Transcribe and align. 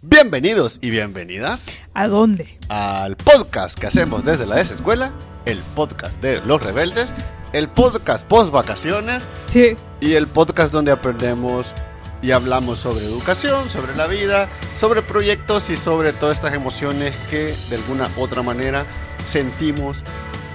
Bienvenidos 0.00 0.78
y 0.80 0.90
bienvenidas 0.90 1.80
¿A 1.94 2.06
dónde? 2.06 2.56
al 2.68 3.16
podcast 3.16 3.76
que 3.78 3.88
hacemos 3.88 4.24
desde 4.24 4.46
la 4.46 4.56
desescuela, 4.56 5.12
el 5.44 5.58
podcast 5.74 6.22
de 6.22 6.40
los 6.42 6.62
rebeldes, 6.62 7.12
el 7.52 7.68
podcast 7.68 8.26
post 8.28 8.52
vacaciones 8.52 9.28
Sí. 9.48 9.76
y 10.00 10.14
el 10.14 10.28
podcast 10.28 10.72
donde 10.72 10.92
aprendemos 10.92 11.74
y 12.22 12.30
hablamos 12.30 12.78
sobre 12.78 13.06
educación, 13.06 13.68
sobre 13.68 13.96
la 13.96 14.06
vida, 14.06 14.48
sobre 14.74 15.02
proyectos 15.02 15.68
y 15.70 15.76
sobre 15.76 16.12
todas 16.12 16.36
estas 16.36 16.54
emociones 16.54 17.14
que 17.28 17.56
de 17.68 17.76
alguna 17.76 18.08
otra 18.18 18.42
manera 18.42 18.86
sentimos 19.26 20.04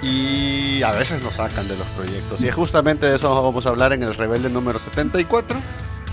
y 0.01 0.81
a 0.83 0.91
veces 0.93 1.21
nos 1.21 1.35
sacan 1.35 1.67
de 1.67 1.75
los 1.77 1.87
proyectos. 1.87 2.41
Y 2.43 2.47
es 2.47 2.55
justamente 2.55 3.07
de 3.07 3.15
eso 3.15 3.43
vamos 3.43 3.65
a 3.65 3.69
hablar 3.69 3.91
en 3.91 4.03
el 4.03 4.13
Rebelde 4.15 4.49
número 4.49 4.79
74, 4.79 5.57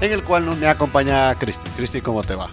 en 0.01 0.13
el 0.13 0.23
cual 0.25 0.47
nos 0.47 0.57
me 0.57 0.67
acompaña 0.67 1.33
Cristi. 1.37 1.69
Cristi, 1.71 2.01
¿cómo 2.01 2.23
te 2.25 2.35
va? 2.35 2.51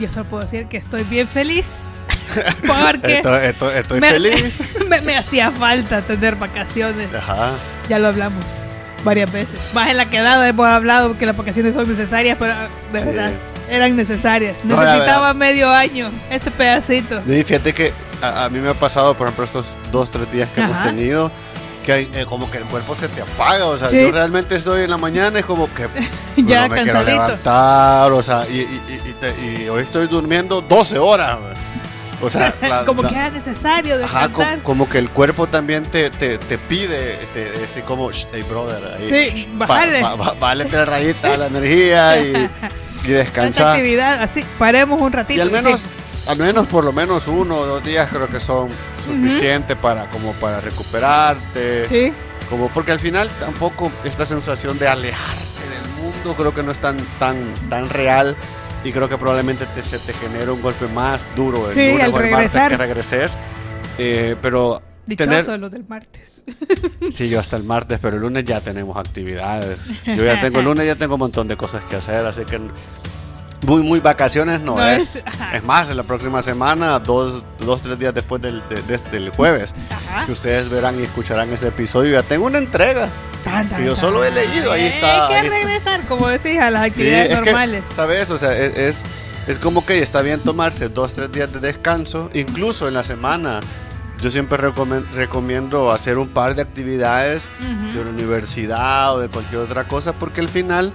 Yo 0.00 0.08
solo 0.10 0.24
puedo 0.24 0.42
decir 0.44 0.66
que 0.66 0.78
estoy 0.78 1.02
bien 1.04 1.28
feliz. 1.28 2.02
Porque 2.66 3.18
Estoy, 3.18 3.44
estoy- 3.46 3.74
estoy 3.76 4.00
me, 4.00 4.08
feliz. 4.10 4.58
me, 4.88 5.00
me 5.02 5.16
hacía 5.16 5.50
falta 5.50 6.02
tener 6.02 6.36
vacaciones. 6.36 7.14
Ajá. 7.14 7.52
Ya 7.88 7.98
lo 7.98 8.08
hablamos 8.08 8.44
varias 9.04 9.30
veces. 9.32 9.58
Más 9.74 9.90
en 9.90 9.96
la 9.96 10.06
quedada 10.06 10.48
hemos 10.48 10.66
hablado 10.66 11.16
que 11.18 11.26
las 11.26 11.36
vacaciones 11.36 11.74
son 11.74 11.88
necesarias, 11.88 12.36
pero 12.38 12.54
de 12.92 13.00
Sí. 13.00 13.04
verdad 13.06 13.32
eran 13.68 13.94
necesarias. 13.96 14.56
No, 14.64 14.76
Necesitaba 14.82 15.28
verdad. 15.28 15.34
medio 15.34 15.70
año 15.70 16.10
este 16.30 16.50
pedacito. 16.50 17.22
Y 17.26 17.42
fíjate 17.42 17.72
que 17.74 17.92
a, 18.22 18.44
a 18.44 18.48
mí 18.50 18.58
me 18.58 18.68
ha 18.70 18.74
pasado, 18.74 19.16
por 19.16 19.26
ejemplo, 19.28 19.44
estos 19.44 19.76
dos, 19.92 20.10
tres 20.10 20.30
días 20.32 20.48
que 20.54 20.60
hemos 20.60 20.76
Ajá. 20.76 20.88
tenido, 20.88 21.30
que 21.84 21.92
hay, 21.92 22.10
eh, 22.14 22.24
como 22.28 22.50
que 22.50 22.58
el 22.58 22.64
cuerpo 22.64 22.94
se 22.94 23.08
te 23.08 23.22
apaga. 23.22 23.66
O 23.66 23.76
sea, 23.78 23.88
Sí. 23.88 24.00
yo 24.00 24.10
realmente 24.10 24.56
estoy 24.56 24.82
en 24.84 24.90
la 24.90 24.98
mañana 24.98 25.40
y 25.40 25.42
como 25.42 25.72
que 25.74 25.88
Ya 26.36 26.68
no 26.68 26.74
me 26.74 26.82
quiero 26.82 27.02
levantar. 27.02 28.12
O 28.12 28.22
sea, 28.22 28.46
y, 28.48 28.60
y- 28.60 29.14
te- 29.20 29.62
y 29.64 29.68
hoy 29.68 29.82
estoy 29.82 30.06
durmiendo 30.06 30.60
12 30.60 30.98
horas. 30.98 31.38
O 32.22 32.28
sea, 32.28 32.54
la- 32.62 32.84
Como 32.84 33.02
la- 33.02 33.08
que 33.08 33.14
era 33.16 33.30
necesario 33.30 33.94
Ajá, 34.04 34.26
descansar. 34.28 34.58
co- 34.58 34.64
como 34.64 34.88
que 34.88 34.98
el 34.98 35.08
cuerpo 35.10 35.46
también 35.46 35.82
te, 35.84 36.10
te, 36.10 36.36
te 36.38 36.58
pide, 36.58 37.16
te, 37.32 37.50
así 37.64 37.80
como, 37.82 38.10
"Shh, 38.12 38.26
hey 38.32 38.44
brother, 38.48 38.78
ahí, 38.98 39.08
Sí, 39.30 39.48
ba- 39.54 39.66
bájale. 39.66 40.02
ba- 40.02 40.16
ba- 40.16 40.34
tres 40.66 40.86
rayitas 40.86 41.38
la 41.38 41.46
energía 41.46 42.20
y, 42.20 42.50
y 43.04 43.08
descansar. 43.10 43.68
actividad, 43.76 44.22
así, 44.22 44.44
paremos 44.58 45.00
un 45.00 45.12
ratito. 45.12 45.38
Y 45.38 45.40
al 45.40 45.48
sí. 45.48 45.52
Al 46.30 46.38
menos 46.38 46.66
por 46.68 46.84
lo 46.84 46.92
menos 46.92 47.26
uno 47.26 47.56
o 47.56 47.66
dos 47.66 47.82
días 47.82 48.08
creo 48.08 48.28
que 48.28 48.38
son 48.40 48.68
suficientes 49.04 49.76
para 49.76 50.08
como 50.10 50.32
para 50.34 50.60
recuperarte. 50.60 51.88
Sí. 51.88 52.12
Como 52.48 52.68
porque 52.68 52.92
al 52.92 53.00
final 53.00 53.28
tampoco 53.40 53.90
esta 54.04 54.24
sensación 54.26 54.78
de 54.78 54.86
alejarte 54.88 55.44
del 55.70 56.02
mundo 56.02 56.34
creo 56.36 56.54
que 56.54 56.62
no 56.62 56.70
es 56.72 56.78
tan 56.78 56.96
tan 57.18 57.52
tan 57.68 57.88
real 57.90 58.36
y 58.84 58.92
creo 58.92 59.08
que 59.08 59.18
probablemente 59.18 59.66
te, 59.66 59.82
se 59.82 59.98
te 59.98 60.12
genera 60.12 60.52
un 60.52 60.62
golpe 60.62 60.86
más 60.86 61.30
duro 61.34 61.68
el 61.68 61.74
Sí, 61.74 61.88
lunes 61.90 62.04
al 62.04 62.14
o 62.14 62.20
el 62.20 62.30
martes 62.30 62.62
que 62.68 62.76
regreses. 62.76 63.38
Eh, 63.98 64.36
pero 64.40 64.80
Dichoso 65.06 65.28
tener 65.30 65.60
los 65.60 65.70
del 65.72 65.84
martes. 65.88 66.42
sí 67.10 67.28
yo 67.28 67.40
hasta 67.40 67.56
el 67.56 67.64
martes 67.64 67.98
pero 68.00 68.16
el 68.16 68.22
lunes 68.22 68.44
ya 68.44 68.60
tenemos 68.60 68.96
actividades 68.96 69.78
yo 70.06 70.24
ya 70.24 70.40
tengo 70.40 70.60
el 70.60 70.64
lunes 70.66 70.86
ya 70.86 70.94
tengo 70.94 71.14
un 71.14 71.20
montón 71.20 71.48
de 71.48 71.56
cosas 71.56 71.84
que 71.84 71.96
hacer 71.96 72.24
así 72.24 72.44
que 72.44 72.60
muy 73.66 73.82
muy 73.82 74.00
vacaciones 74.00 74.60
no, 74.60 74.76
No 74.76 74.86
es 74.86 75.16
es- 75.16 75.24
es 75.54 75.64
más 75.64 75.90
en 75.90 75.96
la 75.98 76.02
próxima 76.02 76.40
semana 76.42 76.98
dos 76.98 77.44
dos 77.58 77.82
tres 77.82 77.98
días 77.98 78.14
después 78.14 78.40
del, 78.40 78.62
de- 78.68 79.30
jueves 79.30 79.74
Ajá. 79.90 80.24
que 80.24 80.32
ustedes 80.32 80.68
verán 80.68 80.98
y 80.98 81.02
escucharán 81.02 81.52
ese 81.52 81.68
episodio 81.68 82.12
ya 82.12 82.22
tengo 82.22 82.46
una 82.46 82.58
entrega 82.58 83.08
Tan, 83.44 83.68
que 83.70 83.84
yo 83.84 83.96
solo 83.96 84.22
he 84.24 84.30
leído, 84.30 84.70
ahí 84.72 84.82
Hay 84.82 84.86
está, 84.88 85.28
que 85.28 85.34
ahí 85.34 85.46
está. 85.46 85.56
regresar, 85.58 86.06
como 86.06 86.28
decís, 86.28 86.58
a 86.58 86.70
las 86.70 86.82
Sí, 86.82 86.88
actividades 86.90 87.30
es 87.32 87.38
que, 87.40 87.44
normales. 87.46 87.84
¿sabes? 87.90 88.30
O 88.30 88.36
sea, 88.36 88.52
es, 88.52 88.76
es, 88.76 89.04
es 89.46 89.58
como 89.58 89.86
que 89.86 90.02
está 90.02 90.20
bien 90.20 90.40
tomarse 90.40 90.90
dos, 90.90 91.14
tres 91.14 91.32
días 91.32 91.50
de 91.50 91.58
descanso, 91.60 92.28
incluso 92.34 92.86
en 92.86 92.92
la 92.92 93.02
semana. 93.02 93.60
Yo 94.20 94.30
siempre 94.30 94.58
recomiendo 95.14 95.90
hacer 95.90 96.18
un 96.18 96.28
par 96.28 96.54
de 96.54 96.60
actividades 96.60 97.48
de 97.94 98.04
la 98.04 98.10
universidad 98.10 99.14
o 99.14 99.20
de 99.20 99.28
cualquier 99.28 99.62
otra 99.62 99.88
cosa, 99.88 100.12
porque 100.12 100.42
al 100.42 100.50
final 100.50 100.92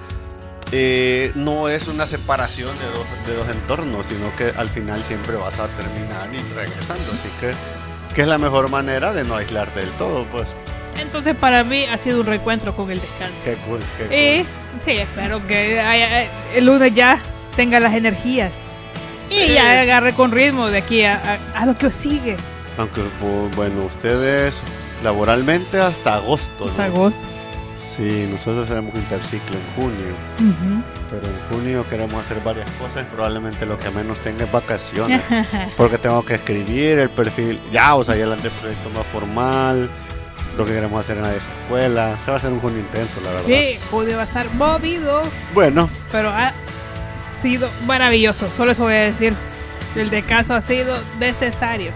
eh, 0.71 1.31
no 1.35 1.69
es 1.69 1.87
una 1.87 2.05
separación 2.05 2.71
de 2.79 2.85
dos, 2.87 3.05
de 3.27 3.33
dos 3.35 3.49
entornos, 3.49 4.05
sino 4.07 4.35
que 4.35 4.49
al 4.55 4.69
final 4.69 5.05
siempre 5.05 5.35
vas 5.35 5.59
a 5.59 5.67
terminar 5.69 6.29
y 6.33 6.37
regresando. 6.53 7.03
Así 7.13 7.29
que, 7.39 7.51
que 8.13 8.21
es 8.21 8.27
la 8.27 8.37
mejor 8.37 8.69
manera 8.69 9.13
de 9.13 9.23
no 9.23 9.35
aislarte 9.35 9.79
del 9.81 9.89
todo, 9.91 10.25
pues. 10.31 10.47
Entonces, 10.99 11.35
para 11.35 11.63
mí 11.63 11.85
ha 11.85 11.97
sido 11.97 12.21
un 12.21 12.25
reencuentro 12.25 12.73
con 12.75 12.89
el 12.89 12.99
descanso. 13.01 13.35
Qué 13.43 13.55
cool, 13.67 13.79
qué 13.97 14.05
cool. 14.05 14.13
Y 14.13 14.45
sí, 14.83 14.91
espero 14.99 15.45
que 15.45 15.79
haya- 15.81 16.23
eh, 16.23 16.29
el 16.55 16.65
lunes 16.65 16.93
ya 16.93 17.19
tenga 17.55 17.79
las 17.79 17.93
energías. 17.93 18.87
Sí. 19.27 19.39
Y 19.49 19.53
ya 19.55 19.81
agarre 19.81 20.13
con 20.13 20.31
ritmo 20.31 20.67
de 20.67 20.77
aquí 20.77 21.03
a, 21.03 21.15
a- 21.55 21.61
a 21.61 21.65
lo 21.65 21.77
que 21.77 21.91
sigue. 21.91 22.37
Aunque, 22.77 23.01
bu- 23.21 23.53
bueno, 23.55 23.83
ustedes 23.83 24.61
laboralmente 25.03 25.79
hasta 25.79 26.15
agosto. 26.15 26.65
Hasta 26.65 26.87
¿no? 26.87 26.93
agosto. 26.95 27.19
Sí, 27.85 28.27
nosotros 28.31 28.67
tenemos 28.67 28.95
interciclo 28.95 29.55
en 29.55 29.81
junio, 29.83 30.15
pero 31.11 31.27
en 31.27 31.39
junio 31.51 31.85
queremos 31.87 32.15
hacer 32.25 32.41
varias 32.43 32.69
cosas 32.71 33.03
y 33.03 33.05
probablemente 33.13 33.65
lo 33.67 33.77
que 33.77 33.91
menos 33.91 34.21
tenga 34.21 34.45
es 34.45 34.51
vacaciones. 34.51 35.21
Porque 35.77 35.97
tengo 35.99 36.25
que 36.25 36.35
escribir 36.35 36.97
el 36.97 37.09
perfil, 37.11 37.59
ya, 37.71 37.93
o 37.95 38.03
sea, 38.03 38.15
ya 38.15 38.23
el 38.23 38.31
anteproyecto 38.33 38.89
más 38.89 39.05
formal, 39.07 39.87
lo 40.57 40.65
que 40.65 40.73
queremos 40.73 40.99
hacer 40.99 41.17
en 41.17 41.23
la 41.23 41.35
escuela. 41.35 42.19
Se 42.19 42.31
va 42.31 42.37
a 42.37 42.37
hacer 42.37 42.51
un 42.51 42.59
junio 42.59 42.79
intenso, 42.79 43.21
la 43.21 43.31
verdad. 43.31 43.45
sí, 43.45 43.77
Julio 43.91 44.15
va 44.15 44.23
a 44.23 44.25
estar 44.25 44.51
movido, 44.55 45.21
Bueno, 45.53 45.87
pero 46.11 46.29
ha 46.29 46.53
sido 47.27 47.69
maravilloso. 47.85 48.49
Solo 48.53 48.71
eso 48.71 48.83
voy 48.83 48.93
a 48.95 49.01
decir. 49.03 49.35
El 49.95 50.09
descanso 50.09 50.53
ha 50.55 50.61
sido 50.61 50.97
necesario. 51.19 51.91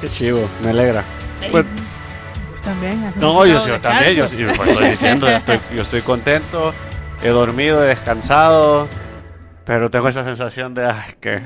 qué 0.00 0.08
chivo, 0.10 0.46
me 0.62 0.70
alegra. 0.70 1.02
Pues- 1.50 1.64
también. 2.64 3.12
No, 3.16 3.44
yo, 3.46 3.60
sí, 3.60 3.68
yo 3.68 3.80
también, 3.80 4.14
yo, 4.14 4.26
sí, 4.28 4.36
pues 4.56 4.70
estoy 4.70 4.88
diciendo, 4.90 5.26
yo 5.28 5.36
estoy, 5.36 5.60
yo 5.74 5.82
estoy 5.82 6.00
contento, 6.02 6.74
he 7.22 7.28
dormido, 7.28 7.82
he 7.84 7.88
descansado, 7.88 8.88
pero 9.64 9.90
tengo 9.90 10.08
esa 10.08 10.24
sensación 10.24 10.74
de, 10.74 10.86
ay, 10.86 11.12
que, 11.20 11.40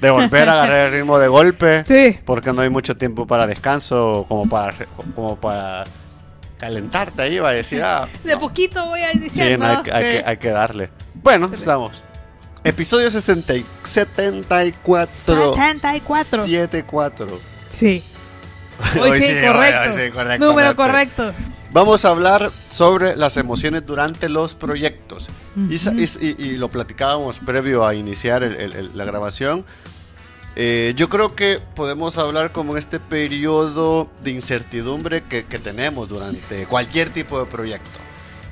de 0.00 0.10
volver 0.10 0.48
a 0.48 0.52
agarrar 0.52 0.86
el 0.88 0.92
ritmo 0.92 1.18
de 1.18 1.28
golpe, 1.28 1.84
Sí, 1.86 2.18
porque 2.24 2.52
no 2.52 2.62
hay 2.62 2.70
mucho 2.70 2.96
tiempo 2.96 3.26
para 3.26 3.46
descanso, 3.46 4.24
como 4.28 4.48
para, 4.48 4.74
como 5.14 5.36
para 5.36 5.84
calentarte 6.58 7.22
ahí, 7.22 7.38
va 7.38 7.50
a 7.50 7.52
decir, 7.54 7.82
ah, 7.82 8.08
de 8.24 8.34
no. 8.34 8.40
poquito 8.40 8.84
voy 8.86 9.02
a 9.02 9.12
Sí, 9.12 9.18
iniciar. 9.18 9.58
no, 9.58 9.66
hay, 9.66 9.76
¿no? 9.76 9.82
que- 9.82 9.92
hay 9.92 10.04
Sí. 10.04 10.10
que, 10.18 10.24
hay 10.26 10.36
que 10.38 10.50
darle. 10.50 10.90
Bueno, 11.14 11.50
estamos. 11.54 12.02
Episodio 12.64 13.10
60 13.10 13.54
y- 13.54 13.66
74. 13.84 15.14
74. 15.14 16.44
74. 16.44 17.40
Sí. 17.68 18.02
Hoy, 19.00 19.20
sí, 19.20 19.32
correcto. 19.46 19.80
hoy 19.86 19.92
sí, 19.92 20.10
correctamente. 20.10 20.38
Número 20.46 20.76
correcto. 20.76 21.32
Vamos 21.72 22.04
a 22.04 22.08
hablar 22.10 22.52
sobre 22.68 23.16
las 23.16 23.36
emociones 23.36 23.84
durante 23.86 24.28
los 24.28 24.54
proyectos. 24.54 25.28
Y 25.70 25.78
sa- 25.78 25.90
Ujú. 25.90 26.00
y, 26.00 26.04
y- 26.26 26.36
y 26.38 26.56
lo 26.58 26.70
platicábamos 26.70 27.38
previo 27.40 27.86
a 27.86 27.94
iniciar 27.94 28.42
el- 28.42 28.56
el- 28.56 28.72
el- 28.74 28.90
la 28.96 29.04
grabación. 29.04 29.64
Eh, 30.54 30.94
yo 30.96 31.08
creo 31.10 31.34
que 31.34 31.60
podemos 31.74 32.16
hablar 32.18 32.52
como 32.52 32.72
en 32.72 32.78
este 32.78 32.98
periodo 33.00 34.08
de 34.22 34.30
incertidumbre 34.30 35.22
que, 35.24 35.44
que 35.44 35.58
tenemos 35.58 36.08
durante 36.08 36.66
cualquier 36.66 37.10
tipo 37.10 37.38
de 37.38 37.46
proyecto. 37.46 38.00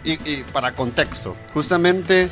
Y, 0.05 0.13
y 0.31 0.45
para 0.53 0.75
contexto, 0.75 1.35
justamente 1.55 2.29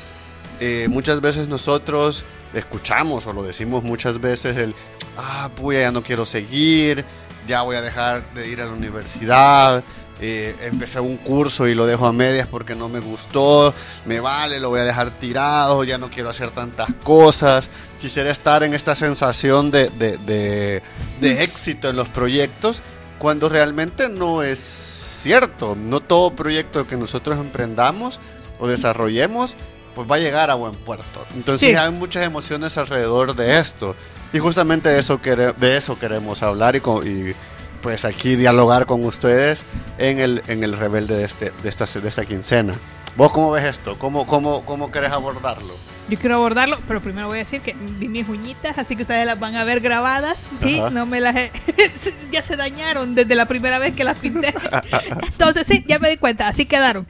eh, 0.61 0.89
muchas 0.91 1.23
veces 1.23 1.49
nosotros 1.49 2.25
escuchamos 2.53 3.27
o 3.27 3.33
lo 3.33 3.43
decimos 3.43 3.83
muchas 3.83 4.21
veces 4.21 4.59
el, 4.59 4.75
ah, 5.17 5.51
pues 5.57 5.81
ya 5.81 5.91
no 5.91 6.03
quiero 6.03 6.27
seguir, 6.27 7.07
ya 7.47 7.63
voy 7.63 7.77
a 7.77 7.83
dejar 7.83 8.33
de 8.35 8.49
ir 8.49 8.61
a 8.61 8.67
la 8.67 8.73
universidad, 8.73 9.83
eh, 10.21 10.55
empecé 10.63 11.01
un 11.01 11.17
curso 11.17 11.67
y 11.67 11.75
lo 11.75 11.85
dejo 11.87 12.07
a 12.07 12.13
medias 12.13 12.47
porque 12.47 12.75
no 12.77 12.89
me 12.89 13.01
gustó, 13.01 13.75
me 14.07 14.21
vale, 14.21 14.61
lo 14.61 14.69
voy 14.69 14.81
a 14.81 14.85
dejar 14.85 15.19
tirado, 15.19 15.83
ya 15.85 15.99
no 15.99 16.11
quiero 16.11 16.29
hacer 16.31 16.51
tantas 16.51 16.89
cosas. 17.05 17.69
Quisiera 18.01 18.31
estar 18.31 18.63
en 18.63 18.75
esta 18.75 18.95
sensación 18.95 19.71
de, 19.71 19.89
de- 19.91 20.19
de- 20.19 20.83
de 21.21 21.43
éxito 21.43 21.89
en 21.89 21.97
los 21.97 22.09
proyectos 22.09 22.83
cuando 23.19 23.49
realmente 23.49 24.09
no 24.09 24.43
es 24.43 24.59
cierto. 24.59 25.77
No 25.77 26.01
todo 26.01 26.35
proyecto 26.35 26.87
que 26.87 26.97
nosotros 26.97 27.39
emprendamos 27.39 28.21
o 28.59 28.69
desarrollemos 28.69 29.57
pues 29.95 30.11
va 30.11 30.17
a 30.17 30.19
llegar 30.21 30.51
a 30.51 30.55
buen 30.55 30.73
puerto. 30.73 31.27
Entonces 31.35 31.69
Sí. 31.71 31.75
hay 31.77 31.91
muchas 31.93 32.25
emociones 32.25 32.79
alrededor 32.79 33.35
de 33.37 33.59
esto. 33.59 33.95
Y 34.33 34.39
justamente 34.39 34.89
de 34.89 34.99
eso, 34.99 35.21
quere- 35.21 35.55
de 35.55 35.77
eso 35.77 35.99
queremos 35.99 36.43
hablar 36.43 36.75
y, 36.77 36.79
y, 37.09 37.35
pues 37.83 38.05
aquí 38.05 38.37
dialogar 38.37 38.87
con 38.87 39.05
ustedes 39.05 39.65
en 39.99 40.19
el, 40.21 40.43
en 40.47 40.63
el 40.65 40.73
rebelde 40.73 41.17
de, 41.17 41.25
este, 41.25 41.53
de, 41.63 41.69
esta, 41.69 41.85
de 41.85 42.09
esta 42.09 42.25
quincena. 42.25 42.75
¿Vos 43.17 43.31
cómo 43.33 43.51
ves 43.51 43.65
esto? 43.65 43.99
¿Cómo, 43.99 44.27
cómo, 44.27 44.65
cómo 44.65 44.91
querés 44.91 45.11
abordarlo? 45.13 45.75
Yo 46.09 46.19
quiero 46.19 46.37
abordarlo, 46.37 46.79
pero 46.89 47.01
primero 47.03 47.29
voy 47.29 47.37
a 47.39 47.45
decir 47.45 47.61
que 47.61 47.75
vi 47.75 48.09
mis 48.09 48.29
uñitas, 48.29 48.79
así 48.79 48.97
que 48.97 49.03
ustedes 49.03 49.25
las 49.27 49.39
van 49.39 49.55
a 49.57 49.65
ver 49.65 49.81
grabadas. 49.81 50.39
Sí, 50.61 50.79
Ajá. 50.79 50.91
no 50.91 51.05
me 51.07 51.21
las 51.21 51.37
he- 51.37 51.53
ya 52.33 52.41
se 52.43 52.57
dañaron 52.57 53.15
desde 53.15 53.35
la 53.35 53.47
primera 53.47 53.79
vez 53.79 53.95
que 53.95 54.03
las 54.05 54.17
pinté. 54.19 54.55
Entonces 55.23 55.67
sí, 55.67 55.85
ya 55.87 55.99
me 55.99 56.09
di 56.09 56.17
cuenta, 56.17 56.49
así 56.49 56.65
quedaron. 56.67 57.07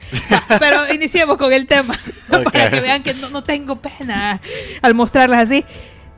Pero 0.59 0.93
iniciemos 0.93 1.37
con 1.37 1.53
el 1.53 1.67
tema 1.67 1.93
Ok. 2.31 2.51
para 2.51 2.69
que 2.69 2.81
vean 2.81 3.01
que 3.01 3.13
no, 3.15 3.29
no 3.29 3.43
tengo 3.43 3.77
pena 3.81 4.41
al 4.81 4.93
mostrarlas 4.93 5.43
así. 5.45 5.65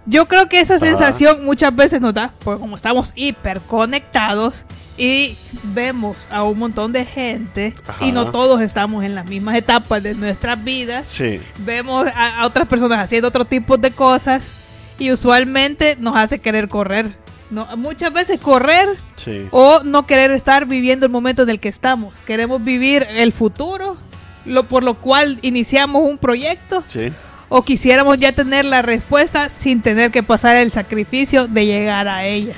Yo 0.05 0.27
creo 0.27 0.47
que 0.47 0.59
esa 0.59 0.77
sensación 0.79 1.43
muchas 1.45 1.75
veces 1.75 1.99
nos 1.99 2.13
da, 2.13 2.31
porque 2.43 2.59
como 2.59 2.75
estamos 2.75 3.11
hiperconectados 3.15 4.65
y 4.97 5.35
vemos 5.63 6.27
a 6.31 6.43
un 6.43 6.57
montón 6.59 6.91
de 6.91 7.05
gente 7.05 7.73
y 8.01 8.11
no 8.11 8.31
todos 8.31 8.61
estamos 8.61 9.03
en 9.03 9.15
las 9.15 9.27
mismas 9.27 9.55
etapas 9.55 10.01
de 10.03 10.13
nuestras 10.15 10.63
vidas, 10.63 11.07
Sí. 11.07 11.41
vemos 11.59 12.07
a, 12.13 12.41
a 12.41 12.45
otras 12.45 12.67
personas 12.67 12.99
haciendo 12.99 13.27
otro 13.27 13.45
tipo 13.45 13.77
de 13.77 13.91
cosas 13.91 14.53
y 14.97 15.11
usualmente 15.11 15.97
nos 15.99 16.15
hace 16.15 16.39
querer 16.39 16.69
correr. 16.69 17.17
No, 17.51 17.67
muchas 17.77 18.11
veces 18.13 18.39
correr 18.39 18.87
Sí. 19.15 19.47
o 19.51 19.81
no 19.83 20.05
querer 20.07 20.31
estar 20.31 20.65
viviendo 20.65 21.05
el 21.05 21.11
momento 21.11 21.43
en 21.43 21.49
el 21.49 21.59
que 21.59 21.69
estamos. 21.69 22.13
Queremos 22.25 22.63
vivir 22.63 23.05
el 23.11 23.33
futuro, 23.33 23.97
lo 24.45 24.67
por 24.67 24.83
lo 24.83 24.95
cual 24.95 25.37
iniciamos 25.41 26.03
un 26.09 26.17
proyecto 26.17 26.83
Sí. 26.87 27.11
O 27.49 27.63
quisiéramos 27.63 28.17
ya 28.17 28.31
tener 28.31 28.65
la 28.65 28.81
respuesta 28.81 29.49
sin 29.49 29.81
tener 29.81 30.11
que 30.11 30.23
pasar 30.23 30.55
el 30.57 30.71
sacrificio 30.71 31.47
de 31.47 31.65
llegar 31.65 32.07
a 32.07 32.25
ella. 32.25 32.55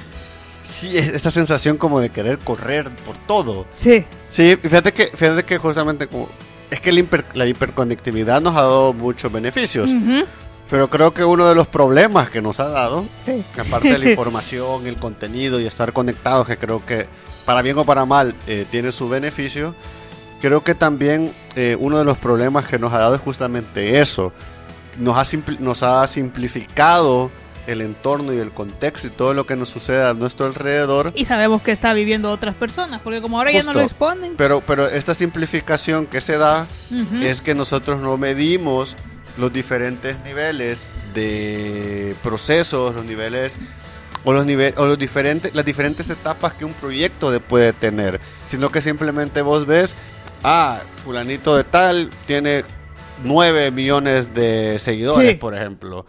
Sí, 0.63 0.98
es- 0.98 1.07
esta 1.10 1.31
sensación 1.31 1.78
como 1.78 2.00
de 2.00 2.10
querer 2.10 2.39
correr 2.39 2.89
por 3.06 3.16
todo. 3.28 3.66
Sí, 3.75 4.06
Sí, 4.30 4.57
fíjate 4.62 4.92
que, 4.94 5.07
fíjate 5.13 5.44
que 5.44 5.57
justamente 5.57 6.07
como... 6.07 6.28
Es 6.69 6.81
que 6.81 6.92
la, 6.92 7.00
hiper- 7.00 7.34
la 7.34 7.45
hiperconectividad 7.45 8.42
nos 8.42 8.54
ha 8.57 8.62
dado 8.63 8.92
muchos 8.92 9.31
beneficios, 9.31 9.89
pero 10.69 10.90
creo 10.90 11.13
que 11.13 11.24
uno 11.24 11.48
de 11.48 11.56
los 11.56 11.66
problemas 11.69 12.30
que 12.30 12.42
nos 12.42 12.60
ha 12.60 12.68
dado, 12.68 13.07
sí. 13.25 13.42
aparte 13.57 13.90
de 13.90 13.98
la 13.98 14.10
información, 14.10 14.86
el 14.86 14.98
contenido 14.98 15.62
y 15.62 15.66
estar 15.66 15.94
conectados, 15.94 16.45
que 16.45 16.57
creo 16.57 16.86
que 16.86 17.07
para 17.45 17.62
bien 17.62 17.78
o 17.78 17.86
para 17.86 18.06
mal 18.06 18.36
eh, 18.48 18.66
tiene 18.69 18.92
su 18.92 19.07
beneficio, 19.07 19.74
creo 20.42 20.62
que 20.66 20.75
también 20.75 21.31
eh, 21.56 21.78
uno 21.80 21.98
de 22.00 22.04
los 22.04 22.18
problemas 22.18 22.66
que 22.66 22.78
nos 22.78 22.92
ha 22.92 22.98
dado 23.00 23.16
es 23.16 23.22
justamente 23.22 24.00
eso. 24.01 24.33
Nos 24.98 25.18
ha, 25.18 25.38
nos 25.60 25.84
ha 25.84 26.06
simplificado 26.08 27.32
el 27.68 27.82
entorno 27.82 28.32
y 28.34 28.38
el 28.38 28.52
contexto 28.52 29.08
y 29.08 29.10
todo 29.10 29.34
lo 29.34 29.46
que 29.46 29.56
nos 29.58 29.68
sucede 29.70 30.06
a 30.08 30.14
nuestro 30.14 30.46
alrededor. 30.46 31.12
Y 31.16 31.26
sabemos 31.26 31.62
que 31.62 31.72
está 31.74 31.94
viviendo 31.94 32.32
otras 32.32 32.56
personas, 32.56 33.02
porque 33.04 33.22
como 33.22 33.38
ahora 33.38 33.52
ya 33.52 33.60
no 33.64 33.74
Justo. 33.74 33.80
responden. 33.82 34.36
Pero, 34.38 34.62
pero 34.66 34.88
esta 34.88 35.14
simplificación 35.14 36.06
que 36.08 36.22
se 36.22 36.38
da 36.38 36.66
es 37.22 37.42
que 37.42 37.54
nosotros 37.56 38.00
no 38.00 38.18
medimos 38.18 38.96
los 39.38 39.52
diferentes 39.52 40.22
niveles 40.24 40.90
de 41.14 42.16
procesos, 42.24 42.96
los 42.96 43.06
niveles 43.06 43.58
o 44.24 44.34
los 44.34 44.46
niveles 44.46 44.78
o 44.80 44.86
los 44.88 44.98
diferentes 44.98 45.54
las 45.54 45.64
diferentes 45.64 46.10
etapas 46.10 46.54
que 46.54 46.66
un 46.66 46.74
proyecto 46.74 47.30
de- 47.32 47.40
puede 47.40 47.72
tener, 47.74 48.20
sino 48.46 48.70
que 48.72 48.82
simplemente 48.82 49.42
vos 49.42 49.66
ves, 49.68 49.96
ah, 50.44 50.80
fulanito 51.04 51.56
de 51.56 51.64
tal 51.66 52.10
tiene 52.26 52.64
9 53.24 53.72
millones 53.72 54.34
de 54.34 54.78
seguidores, 54.80 55.31
Sí. 55.31 55.36
por 55.38 55.56
ejemplo. 55.56 56.06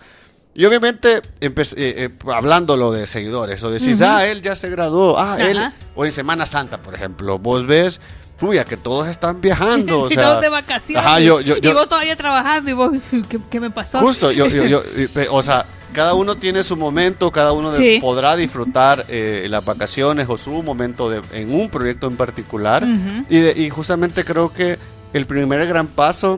Y 0.54 0.64
obviamente, 0.64 1.22
empe- 1.40 1.74
eh, 1.76 1.94
eh, 2.04 2.10
hablándolo 2.32 2.90
de 2.90 3.06
seguidores, 3.06 3.62
o 3.62 3.70
decís, 3.70 3.96
Ujú. 4.00 4.04
ah, 4.10 4.26
él 4.26 4.42
ya 4.42 4.56
se 4.56 4.68
graduó, 4.70 5.16
ah, 5.18 5.34
Ajá. 5.34 5.50
él, 5.50 5.58
o 5.94 6.04
en 6.04 6.10
Semana 6.12 6.46
Santa, 6.46 6.82
por 6.82 6.94
ejemplo, 6.94 7.38
vos 7.38 7.64
ves, 7.66 8.00
uy, 8.40 8.58
a 8.58 8.64
que 8.64 8.76
todos 8.76 9.06
están 9.08 9.40
viajando, 9.40 10.00
o 10.00 10.08
sea, 10.10 10.22
todos 10.24 10.40
de 10.40 10.48
vacaciones. 10.48 11.04
ajá, 11.06 11.20
yo- 11.20 11.40
yo- 11.40 11.56
y 11.58 11.60
yo- 11.60 11.74
vos 11.74 11.88
todavía 11.88 12.16
trabajando 12.16 12.70
y 12.70 12.74
vos, 12.74 12.90
¿qué, 13.28 13.38
qué 13.50 13.60
me 13.60 13.70
pasó? 13.70 14.00
Justo, 14.00 14.32
yo, 14.32 14.46
yo, 14.48 14.82
y- 14.96 15.08
o 15.30 15.42
sea, 15.42 15.64
cada 15.92 16.14
uno 16.14 16.34
tiene 16.34 16.62
su 16.64 16.76
momento, 16.76 17.30
cada 17.30 17.52
uno 17.52 17.72
Sí. 17.72 17.98
podrá 18.00 18.34
disfrutar 18.34 19.06
eh, 19.08 19.46
las 19.48 19.64
vacaciones 19.64 20.26
o 20.28 20.36
su 20.36 20.50
momento 20.64 21.08
de- 21.08 21.22
en 21.32 21.54
un 21.54 21.70
proyecto 21.70 22.08
en 22.08 22.16
particular. 22.16 22.82
Ujú. 22.84 23.24
y, 23.30 23.38
de- 23.38 23.52
y 23.62 23.70
justamente 23.70 24.24
creo 24.24 24.52
que 24.52 24.76
el 25.12 25.24
primer 25.26 25.66
gran 25.68 25.86
paso 25.86 26.36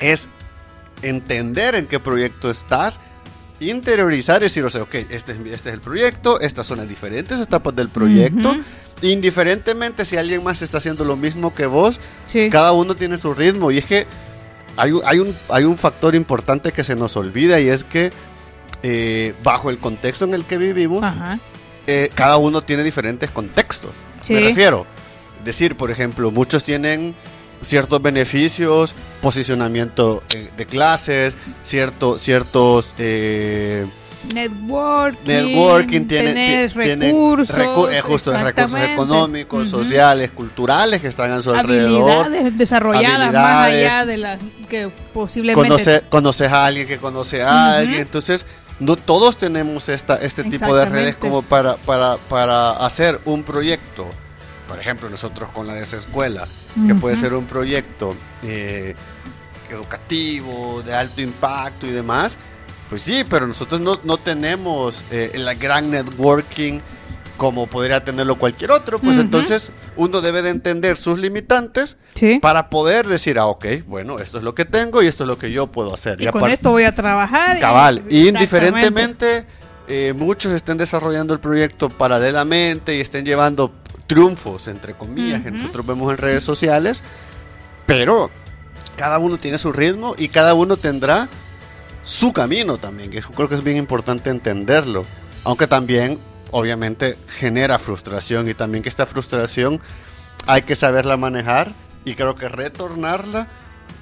es 0.00 0.28
entender 1.02 1.74
en 1.74 1.86
qué 1.86 2.00
proyecto 2.00 2.50
estás, 2.50 3.00
interiorizar 3.60 4.42
y 4.42 4.44
decir, 4.46 4.64
o 4.64 4.70
sea, 4.70 4.82
ok, 4.82 4.94
este 5.10 5.32
es, 5.32 5.38
este 5.38 5.68
es 5.68 5.74
el 5.74 5.80
proyecto, 5.80 6.40
estas 6.40 6.66
son 6.66 6.78
las 6.78 6.88
diferentes 6.88 7.38
etapas 7.40 7.74
del 7.76 7.88
proyecto. 7.88 8.54
Indiferentemente 9.02 10.04
si 10.04 10.16
alguien 10.16 10.42
más 10.42 10.62
está 10.62 10.78
haciendo 10.78 11.04
lo 11.04 11.16
mismo 11.16 11.54
que 11.54 11.66
vos, 11.66 12.00
Sí. 12.26 12.48
cada 12.50 12.72
uno 12.72 12.94
tiene 12.96 13.18
su 13.18 13.34
ritmo 13.34 13.70
y 13.70 13.78
es 13.78 13.86
que 13.86 14.06
hay, 14.76 14.92
un- 14.92 15.02
hay, 15.04 15.18
un, 15.18 15.36
hay 15.48 15.64
un 15.64 15.76
factor 15.78 16.14
importante 16.14 16.72
que 16.72 16.82
se 16.84 16.96
nos 16.96 17.16
olvida 17.16 17.60
y 17.60 17.68
es 17.68 17.84
que 17.84 18.10
eh, 18.82 19.34
bajo 19.42 19.70
el 19.70 19.78
contexto 19.78 20.24
en 20.24 20.34
el 20.34 20.44
que 20.44 20.58
vivimos, 20.58 21.04
eh, 21.86 22.10
cada 22.14 22.36
uno 22.36 22.62
tiene 22.62 22.82
diferentes 22.84 23.30
contextos. 23.30 23.92
Sí. 24.20 24.34
Me 24.34 24.40
refiero. 24.40 24.86
Decir, 25.44 25.76
por 25.76 25.90
ejemplo, 25.90 26.30
muchos 26.30 26.64
tienen 26.64 27.14
ciertos 27.62 28.00
beneficios, 28.02 28.94
posicionamiento 29.20 30.22
eh, 30.30 30.50
de 30.56 30.66
clases, 30.66 31.36
cierto, 31.62 32.18
ciertos... 32.18 32.94
eh, 32.98 33.86
Networking. 34.34 35.24
Networking 35.24 36.06
tiene, 36.06 36.32
tener 36.34 36.74
recursos. 36.74 37.56
recu- 37.56 37.92
eh, 37.92 38.00
justo, 38.00 38.32
recursos 38.32 38.80
económicos, 38.80 39.68
sociales, 39.68 40.32
culturales 40.32 41.00
que 41.00 41.06
están 41.06 41.30
a 41.30 41.40
su 41.42 41.52
alrededor. 41.52 42.10
Habilidades 42.10 42.58
desarrolladas 42.58 43.32
más 43.32 43.66
allá 43.66 44.04
de 44.04 44.16
las 44.16 44.40
que 44.68 44.90
posiblemente. 45.14 45.68
Conoce, 45.68 46.02
conoces 46.08 46.50
a 46.50 46.66
alguien 46.66 46.88
que 46.88 46.98
conoce 46.98 47.42
a 47.42 47.76
alguien. 47.76 48.00
Entonces, 48.00 48.46
no 48.80 48.96
todos 48.96 49.36
tenemos 49.36 49.88
esta, 49.88 50.16
este 50.16 50.42
tipo 50.42 50.74
de 50.74 50.86
redes 50.86 51.16
como 51.16 51.42
para, 51.42 51.76
para, 51.76 52.16
para 52.28 52.70
hacer 52.70 53.20
un 53.26 53.44
proyecto. 53.44 54.08
Por 54.68 54.78
ejemplo, 54.78 55.08
nosotros 55.08 55.50
con 55.50 55.66
la 55.66 55.74
desescuela, 55.74 56.46
que 56.86 56.94
puede 56.94 57.14
ser 57.16 57.34
un 57.34 57.46
proyecto 57.46 58.14
eh, 58.42 58.94
educativo, 59.70 60.82
de 60.82 60.94
alto 60.94 61.20
impacto 61.20 61.86
y 61.86 61.90
demás. 61.90 62.36
Pues 62.88 63.02
sí, 63.02 63.24
pero 63.28 63.46
nosotros 63.46 63.80
no, 63.80 63.98
no 64.04 64.16
tenemos 64.16 65.04
eh, 65.10 65.32
la 65.36 65.54
gran 65.54 65.90
networking 65.90 66.80
como 67.36 67.66
podría 67.66 68.02
tenerlo 68.02 68.38
cualquier 68.38 68.70
otro. 68.70 68.98
Pues 68.98 69.16
Ujú. 69.16 69.26
entonces 69.26 69.70
uno 69.96 70.20
debe 70.20 70.40
de 70.42 70.50
entender 70.50 70.96
sus 70.96 71.18
limitantes 71.18 71.96
Sí. 72.14 72.38
para 72.40 72.70
poder 72.70 73.06
decir, 73.06 73.38
ah, 73.38 73.46
ok, 73.46 73.66
bueno, 73.86 74.18
esto 74.20 74.38
es 74.38 74.44
lo 74.44 74.54
que 74.54 74.64
tengo 74.64 75.02
y 75.02 75.06
esto 75.06 75.24
es 75.24 75.28
lo 75.28 75.36
que 75.38 75.50
yo 75.52 75.66
puedo 75.66 75.92
hacer. 75.92 76.20
Y 76.20 76.26
Y 76.26 76.30
con 76.30 76.50
esto 76.50 76.70
voy 76.70 76.84
a 76.84 76.94
trabajar. 76.94 77.58
Cabal, 77.60 78.02
y 78.08 78.28
indiferentemente 78.28 79.44
eh, 79.88 80.14
muchos 80.16 80.52
estén 80.52 80.78
desarrollando 80.78 81.34
el 81.34 81.40
proyecto 81.40 81.90
paralelamente 81.90 82.96
y 82.96 83.00
estén 83.00 83.24
llevando 83.26 83.72
triunfos, 84.06 84.68
entre 84.68 84.94
comillas, 84.94 85.42
que 85.42 85.50
nosotros 85.50 85.84
vemos 85.84 86.10
en 86.10 86.18
redes 86.18 86.44
sociales, 86.44 87.02
pero 87.86 88.30
cada 88.96 89.18
uno 89.18 89.38
tiene 89.38 89.58
su 89.58 89.72
ritmo 89.72 90.14
y 90.16 90.28
cada 90.28 90.54
uno 90.54 90.76
tendrá 90.76 91.28
su 92.02 92.32
camino 92.32 92.78
también, 92.78 93.10
que 93.10 93.20
creo 93.20 93.48
que 93.48 93.56
es 93.56 93.64
bien 93.64 93.76
importante 93.76 94.30
entenderlo, 94.30 95.04
aunque 95.44 95.66
también 95.66 96.18
obviamente 96.52 97.18
genera 97.28 97.78
frustración 97.78 98.48
y 98.48 98.54
también 98.54 98.82
que 98.82 98.88
esta 98.88 99.06
frustración 99.06 99.80
hay 100.46 100.62
que 100.62 100.76
saberla 100.76 101.16
manejar 101.16 101.72
y 102.04 102.14
creo 102.14 102.34
que 102.34 102.48
retornarla 102.48 103.48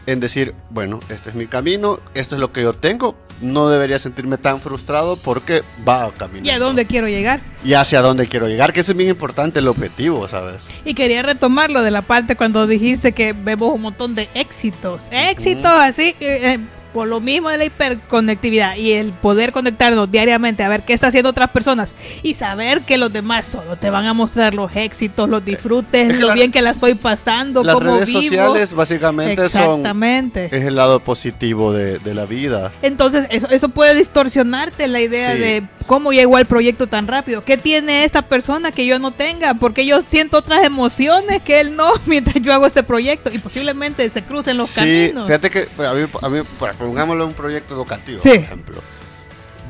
en 0.07 0.21
decir, 0.21 0.55
bueno, 0.71 1.01
este 1.09 1.31
es 1.31 1.35
mi 1.35 1.47
camino, 1.47 1.99
esto 2.15 2.35
es 2.35 2.41
lo 2.41 2.53
que 2.53 2.63
yo 2.63 2.75
tengo, 2.75 3.17
no 3.45 3.69
debería 3.69 3.99
sentirme 3.99 4.39
tan 4.39 4.61
frustrado 4.61 5.17
porque 5.17 5.63
va 5.87 6.05
a 6.05 6.13
caminar. 6.13 6.47
¿Y 6.47 6.51
a 6.51 6.59
dónde 6.59 6.87
quiero 6.87 7.09
llegar? 7.09 7.41
Y 7.65 7.75
hacia 7.75 8.01
dónde 8.01 8.27
quiero 8.27 8.49
llegar, 8.49 8.73
que 8.73 8.81
eso 8.81 8.93
es 8.93 8.97
bien 8.99 9.11
importante, 9.11 9.61
el 9.61 9.69
objetivo, 9.69 10.27
¿sabes? 10.29 10.69
Y 10.85 10.95
quería 10.95 11.23
retomar 11.23 11.71
lo 11.71 11.83
de 11.83 11.91
la 11.91 12.03
parte 12.03 12.37
cuando 12.37 12.67
dijiste 12.67 13.13
que 13.13 13.33
vemos 13.33 13.73
un 13.73 13.83
montón 13.83 14.15
de 14.15 14.29
éxitos. 14.35 15.05
Éxitos 15.11 15.73
así, 15.73 16.15
eh, 16.21 16.59
por 16.95 17.09
lo 17.09 17.21
mismo 17.21 17.51
de 17.51 17.59
la 17.59 17.65
hiperconectividad 17.67 18.77
y 18.77 18.93
el 18.93 19.13
poder 19.13 19.53
conectarnos 19.53 20.11
diariamente 20.11 20.63
a 20.63 20.69
ver 20.69 20.85
qué 20.85 20.93
está 20.95 21.09
haciendo 21.09 21.31
otras 21.31 21.51
personas 21.51 21.95
y 22.23 22.35
saber 22.35 22.83
que 22.83 22.97
los 22.97 23.13
demás 23.13 23.47
solo 23.47 23.77
te 23.77 23.91
van 23.91 24.07
a 24.07 24.13
mostrar 24.15 24.55
los 24.55 24.75
éxitos, 24.77 25.29
los 25.29 25.45
disfrutes, 25.45 26.09
es 26.11 26.15
que 26.17 26.21
lo 26.23 26.29
la- 26.29 26.35
bien 26.35 26.53
que 26.53 26.63
la 26.63 26.71
estoy 26.71 26.95
pasando, 26.95 27.63
Las 27.65 27.75
cómo 27.75 27.95
redes 27.97 28.09
vivo. 28.09 28.23
sociales 28.23 28.73
básicamente 28.73 29.49
son 29.49 29.63
Exactamente. 29.81 30.47
es 30.57 30.63
el 30.65 30.77
lado 30.77 31.01
positivo 31.01 31.73
de, 31.73 31.99
de 31.99 32.15
la 32.15 32.25
vida. 32.27 32.73
Entonces, 32.83 33.27
eso, 33.31 33.49
eso 33.51 33.69
puede 33.69 33.95
distorsionarte 33.95 34.87
la 34.89 35.01
idea 35.01 35.33
Sí. 35.33 35.39
de 35.39 35.63
cómo 35.87 36.13
llegó 36.13 36.37
al 36.37 36.47
proyecto 36.47 36.87
tan 36.87 37.07
rápido. 37.09 37.45
¿Qué 37.45 37.57
tiene 37.57 38.05
esta 38.05 38.23
persona 38.23 38.71
que 38.73 38.87
yo 38.87 38.99
no 38.99 39.11
tenga? 39.11 39.55
Porque 39.55 39.85
yo 39.85 40.01
siento 40.05 40.39
otras 40.39 40.65
emociones 40.65 41.43
que 41.43 41.61
él 41.61 41.77
no 41.77 41.91
mientras 42.07 42.37
yo 42.41 42.53
hago 42.55 42.67
este 42.67 42.83
proyecto 42.83 43.31
y 43.33 43.39
posiblemente 43.39 44.09
se 44.11 44.23
crucen 44.23 44.57
los 44.57 44.71
sí, 44.71 44.81
caminos. 44.81 45.27
fíjate 45.27 45.51
que 45.51 45.69
a 45.85 45.93
mí, 45.93 46.07
a 46.23 46.29
mí, 46.29 46.39
por- 46.59 46.75
pongámoslo 46.87 47.25
en 47.25 47.29
un 47.31 47.35
proyecto 47.35 47.75
educativo, 47.75 48.19
Sí. 48.21 48.31
por 48.31 48.39
ejemplo. 48.39 48.83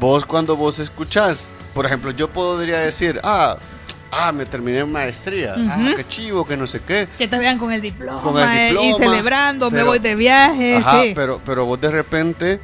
Vos 0.01 0.25
cuando 0.25 0.57
vos 0.57 0.79
escuchás, 0.79 1.49
por 1.73 1.87
ejemplo, 1.87 2.11
yo 2.11 2.29
podría 2.33 2.79
decir, 2.81 3.21
ah, 3.23 3.57
ah, 4.11 4.33
me 4.33 4.45
terminé 4.47 4.85
maestría, 4.85 5.55
ah, 5.57 5.93
qué 5.97 6.07
chivo, 6.07 6.45
que 6.47 6.57
no 6.57 6.67
sé 6.67 6.81
qué. 6.81 7.09
Que 7.17 7.29
te 7.29 7.39
vean 7.39 7.59
con 7.59 7.73
el 7.73 7.81
diploma, 7.81 8.21
Con 8.21 8.39
el 8.39 8.49
eh, 8.49 8.69
y 8.71 8.87
diploma, 8.89 9.13
celebrando, 9.13 9.71
me 9.71 9.83
voy 9.83 9.99
de 9.99 10.15
viaje. 10.15 10.77
Ajá, 10.77 11.03
sí. 11.03 11.13
pero, 11.15 11.41
pero 11.45 11.65
vos 11.65 11.81
de 11.81 11.91
repente 11.91 12.61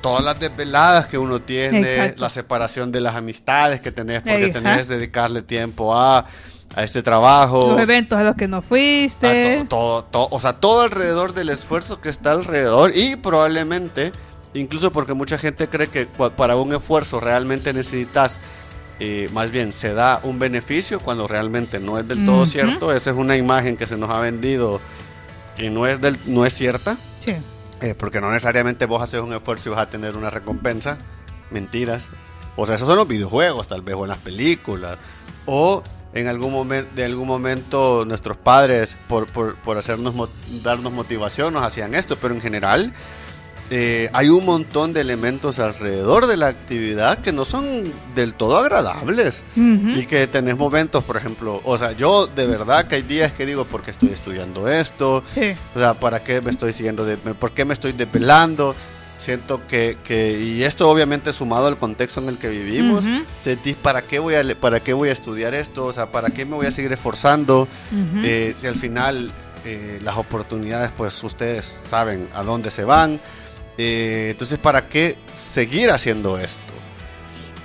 todas 0.00 0.24
las 0.24 0.40
desveladas 0.40 1.06
que 1.06 1.18
uno 1.18 1.40
tiene, 1.40 1.80
Exacto. 1.80 2.22
la 2.22 2.30
separación 2.30 2.90
de 2.90 3.00
las 3.00 3.14
amistades 3.16 3.80
que 3.80 3.92
tenés, 3.92 4.22
porque 4.22 4.48
tenés 4.48 4.86
que 4.86 4.94
dedicarle 4.94 5.42
tiempo 5.42 5.94
a, 5.94 6.24
a 6.74 6.84
este 6.84 7.02
trabajo. 7.02 7.72
Los 7.72 7.80
eventos 7.80 8.18
a 8.18 8.24
los 8.24 8.36
que 8.36 8.48
no 8.48 8.62
fuiste. 8.62 9.64
todo, 9.68 10.04
todo, 10.04 10.04
todo, 10.04 10.28
o 10.30 10.38
sea, 10.38 10.54
todo 10.54 10.82
alrededor 10.82 11.34
del 11.34 11.48
esfuerzo 11.48 12.00
que 12.00 12.08
está 12.08 12.32
alrededor 12.32 12.92
y 12.94 13.16
probablemente, 13.16 14.12
incluso 14.54 14.92
porque 14.92 15.14
mucha 15.14 15.38
gente 15.38 15.68
cree 15.68 15.88
que 15.88 16.06
para 16.06 16.56
un 16.56 16.72
esfuerzo 16.72 17.20
realmente 17.20 17.72
necesitas, 17.72 18.40
eh, 19.00 19.28
más 19.32 19.50
bien 19.50 19.72
se 19.72 19.94
da 19.94 20.20
un 20.22 20.38
beneficio 20.38 21.00
cuando 21.00 21.26
realmente 21.26 21.80
no 21.80 21.98
es 21.98 22.06
del 22.06 22.24
todo 22.24 22.46
cierto. 22.46 22.92
Esa 22.92 23.10
es 23.10 23.16
una 23.16 23.36
imagen 23.36 23.76
que 23.76 23.86
se 23.86 23.96
nos 23.96 24.10
ha 24.10 24.20
vendido 24.20 24.80
que 25.56 25.70
no 25.70 25.86
es, 25.86 26.00
del, 26.00 26.18
no 26.26 26.46
es 26.46 26.52
cierta. 26.52 26.96
Sí. 27.24 27.34
Eh, 27.82 27.94
porque 27.94 28.20
no 28.20 28.30
necesariamente 28.30 28.86
vos 28.86 29.02
haces 29.02 29.20
un 29.20 29.32
esfuerzo 29.32 29.70
y 29.70 29.72
vas 29.72 29.82
a 29.82 29.90
tener 29.90 30.16
una 30.16 30.30
recompensa. 30.30 30.98
Mentiras. 31.50 32.08
O 32.56 32.66
sea, 32.66 32.76
esos 32.76 32.86
son 32.86 32.96
los 32.96 33.08
videojuegos, 33.08 33.68
tal 33.68 33.82
vez, 33.82 33.94
o 33.94 34.04
en 34.04 34.10
las 34.10 34.18
películas. 34.18 34.98
O 35.46 35.82
en 36.14 36.26
algún 36.26 36.52
momento, 36.52 36.90
de 36.94 37.04
algún 37.04 37.26
momento 37.26 38.04
nuestros 38.06 38.36
padres, 38.36 38.96
por, 39.08 39.26
por, 39.26 39.56
por 39.56 39.78
hacernos, 39.78 40.14
darnos 40.62 40.92
motivación, 40.92 41.54
nos 41.54 41.62
hacían 41.62 41.94
esto. 41.94 42.16
Pero 42.16 42.34
en 42.34 42.40
general, 42.40 42.92
eh, 43.72 44.08
hay 44.12 44.28
un 44.28 44.44
montón 44.44 44.92
de 44.92 45.00
elementos 45.00 45.60
alrededor 45.60 46.26
de 46.26 46.36
la 46.36 46.48
actividad 46.48 47.18
que 47.18 47.32
no 47.32 47.44
son 47.44 47.84
del 48.16 48.34
todo 48.34 48.58
agradables. 48.58 49.44
Y 49.56 50.06
que 50.06 50.26
tenés 50.26 50.56
momentos, 50.56 51.04
por 51.04 51.16
ejemplo, 51.16 51.60
o 51.64 51.78
sea, 51.78 51.92
yo 51.92 52.26
de 52.26 52.46
verdad 52.46 52.88
que 52.88 52.96
hay 52.96 53.02
días 53.02 53.32
que 53.32 53.46
digo, 53.46 53.64
¿por 53.64 53.82
qué 53.82 53.92
estoy 53.92 54.10
estudiando 54.10 54.68
esto? 54.68 55.22
Sí. 55.32 55.54
O 55.76 55.78
sea, 55.78 55.94
¿para 55.94 56.24
qué 56.24 56.40
me 56.40 56.50
estoy 56.50 56.72
siguiendo? 56.72 57.04
De, 57.04 57.16
¿Por 57.16 57.52
qué 57.52 57.64
me 57.64 57.72
estoy 57.72 57.92
desvelando? 57.92 58.74
Siento 59.20 59.60
que, 59.66 59.98
que, 60.02 60.32
y 60.40 60.62
esto 60.62 60.88
obviamente 60.88 61.34
sumado 61.34 61.66
al 61.66 61.76
contexto 61.76 62.22
en 62.22 62.30
el 62.30 62.38
que 62.38 62.48
vivimos, 62.48 63.04
sentís, 63.42 63.76
¿para 63.76 64.00
qué, 64.00 64.18
voy 64.18 64.34
a, 64.34 64.42
¿para 64.58 64.82
qué 64.82 64.94
voy 64.94 65.10
a 65.10 65.12
estudiar 65.12 65.52
esto? 65.52 65.84
O 65.84 65.92
sea, 65.92 66.10
¿para 66.10 66.30
qué 66.30 66.46
me 66.46 66.56
voy 66.56 66.64
a 66.64 66.70
seguir 66.70 66.90
esforzando? 66.90 67.68
Eh, 68.24 68.54
si 68.56 68.66
al 68.66 68.76
final 68.76 69.30
eh, 69.66 70.00
las 70.02 70.16
oportunidades, 70.16 70.90
pues 70.96 71.22
ustedes 71.22 71.66
saben 71.66 72.30
a 72.32 72.42
dónde 72.42 72.70
se 72.70 72.84
van. 72.84 73.20
Eh, 73.76 74.28
entonces, 74.30 74.58
¿para 74.58 74.88
qué 74.88 75.18
seguir 75.34 75.90
haciendo 75.90 76.38
esto? 76.38 76.72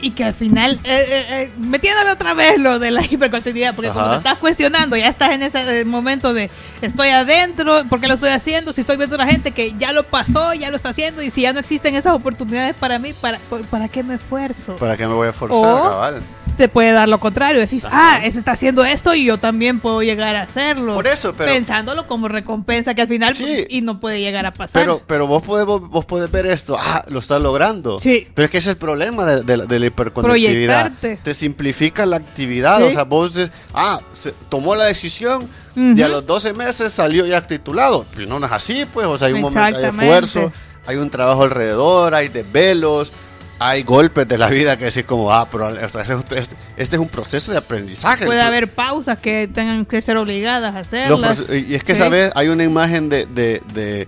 Y 0.01 0.11
que 0.11 0.23
al 0.25 0.33
final, 0.33 0.79
eh, 0.83 1.05
eh, 1.07 1.25
eh, 1.29 1.51
metiéndole 1.57 2.11
otra 2.11 2.33
vez 2.33 2.59
lo 2.59 2.79
de 2.79 2.91
la 2.91 3.01
hiperconectividad, 3.03 3.73
porque 3.73 3.87
Ajá. 3.89 3.93
cuando 3.99 4.11
te 4.11 4.17
estás 4.17 4.37
cuestionando, 4.39 4.97
ya 4.97 5.07
estás 5.07 5.31
en 5.31 5.41
ese 5.41 5.79
eh, 5.79 5.85
momento 5.85 6.33
de 6.33 6.51
estoy 6.81 7.09
adentro, 7.09 7.85
¿por 7.89 8.01
qué 8.01 8.07
lo 8.07 8.13
estoy 8.15 8.29
haciendo? 8.29 8.73
Si 8.73 8.81
estoy 8.81 8.97
viendo 8.97 9.15
a 9.15 9.17
otra 9.17 9.31
gente 9.31 9.51
que 9.51 9.73
ya 9.79 9.93
lo 9.93 10.03
pasó, 10.03 10.53
ya 10.53 10.69
lo 10.69 10.75
está 10.75 10.89
haciendo, 10.89 11.21
y 11.21 11.31
si 11.31 11.41
ya 11.41 11.53
no 11.53 11.59
existen 11.59 11.95
esas 11.95 12.13
oportunidades 12.13 12.75
para 12.75 12.99
mí, 12.99 13.13
¿para, 13.13 13.39
¿para 13.71 13.87
qué 13.87 14.03
me 14.03 14.15
esfuerzo? 14.15 14.75
¿Para 14.75 14.97
qué 14.97 15.07
me 15.07 15.13
voy 15.13 15.27
a 15.27 15.29
esforzar, 15.31 15.57
O- 15.59 15.89
cabal? 15.89 16.23
Te 16.57 16.69
puede 16.69 16.91
dar 16.91 17.07
lo 17.09 17.19
contrario, 17.19 17.59
decís, 17.59 17.85
Ajá. 17.85 18.15
ah, 18.15 18.25
ese 18.25 18.39
está 18.39 18.51
haciendo 18.51 18.85
esto 18.85 19.13
y 19.13 19.25
yo 19.25 19.37
también 19.37 19.79
puedo 19.79 20.01
llegar 20.01 20.35
a 20.35 20.41
hacerlo. 20.43 20.93
Por 20.93 21.07
eso, 21.07 21.33
pero... 21.37 21.51
Pensándolo 21.51 22.07
como 22.07 22.27
recompensa 22.27 22.93
que 22.95 23.01
al 23.01 23.07
final 23.07 23.35
Sí. 23.35 23.65
y 23.69 23.81
no 23.81 23.99
puede 23.99 24.21
llegar 24.21 24.45
a 24.45 24.53
pasar. 24.53 24.81
Pero, 24.81 25.01
pero 25.05 25.27
vos, 25.27 25.43
podés, 25.43 25.65
vos, 25.65 26.05
podés 26.05 26.31
ver 26.31 26.45
esto, 26.45 26.77
ah, 26.79 27.03
lo 27.09 27.19
estás 27.19 27.41
logrando. 27.41 27.99
Sí. 27.99 28.27
Pero 28.33 28.45
es 28.45 28.51
que 28.51 28.57
ese 28.59 28.69
es 28.69 28.73
el 28.73 28.77
problema 28.77 29.25
de, 29.25 29.43
de 29.43 29.65
de 29.67 29.79
la 29.79 29.85
hiperconectividad. 29.87 30.91
Proyectarte. 30.91 31.19
Te 31.23 31.33
simplifica 31.33 32.05
la 32.05 32.17
actividad. 32.17 32.77
Sí. 32.79 32.83
O 32.83 32.91
sea, 32.91 33.03
vos 33.03 33.35
dices, 33.35 33.51
ah, 33.73 33.99
se 34.11 34.31
tomó 34.49 34.75
la 34.75 34.85
decisión 34.85 35.43
Ujú. 35.43 35.93
y 35.97 36.01
a 36.01 36.07
los 36.07 36.25
12 36.25 36.53
meses 36.53 36.93
salió 36.93 37.25
ya 37.25 37.41
titulado. 37.41 38.05
Pero 38.15 38.27
no, 38.39 38.45
es 38.45 38.51
así, 38.51 38.85
pues. 38.93 39.07
O 39.07 39.17
sea, 39.17 39.27
hay 39.27 39.33
un 39.33 39.41
momento, 39.41 39.77
hay 39.77 39.85
esfuerzo, 39.85 40.51
hay 40.85 40.97
un 40.97 41.09
trabajo 41.09 41.43
alrededor, 41.43 42.15
hay 42.15 42.27
desvelos, 42.29 43.11
hay 43.59 43.83
golpes 43.83 44.27
de 44.27 44.37
la 44.37 44.49
vida 44.49 44.77
que 44.77 44.85
decís 44.85 45.05
como, 45.05 45.31
ah, 45.31 45.47
pero 45.49 45.67
o 45.67 45.89
sea, 45.89 46.01
este, 46.01 46.37
este 46.77 46.95
es 46.95 46.99
un 47.01 47.07
proceso 47.07 47.51
de 47.51 47.57
aprendizaje. 47.57 48.25
Puede 48.25 48.41
haber 48.41 48.67
pausas 48.73 49.17
que 49.19 49.47
tengan 49.51 49.85
que 49.85 50.01
ser 50.01 50.17
obligadas 50.17 50.75
a 50.75 50.79
hacerlas. 50.79 51.47
proce- 51.47 51.65
y 51.67 51.75
es 51.75 51.83
que, 51.83 51.95
Sí. 51.95 51.99
¿sabes? 52.01 52.31
Hay 52.35 52.49
una 52.49 52.63
imagen 52.63 53.07
de, 53.09 53.25
de, 53.27 53.61
de- 53.73 54.07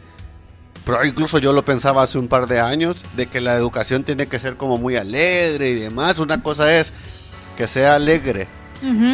Pero 0.86 1.04
incluso 1.06 1.38
yo 1.39 1.51
lo 1.54 1.63
pensaba 1.66 2.01
hace 2.04 2.18
un 2.18 2.27
par 2.27 2.48
de 2.48 2.60
años, 2.60 3.04
de 3.16 3.27
que 3.27 3.42
la 3.42 3.56
educación 3.56 4.04
tiene 4.04 4.27
que 4.27 4.39
ser 4.39 4.56
como 4.58 4.77
muy 4.77 4.96
alegre 4.96 5.70
y 5.72 5.75
demás. 5.75 6.20
Una 6.20 6.42
cosa 6.42 6.74
es 6.77 6.94
que 7.58 7.68
sea 7.68 7.96
alegre 7.96 8.48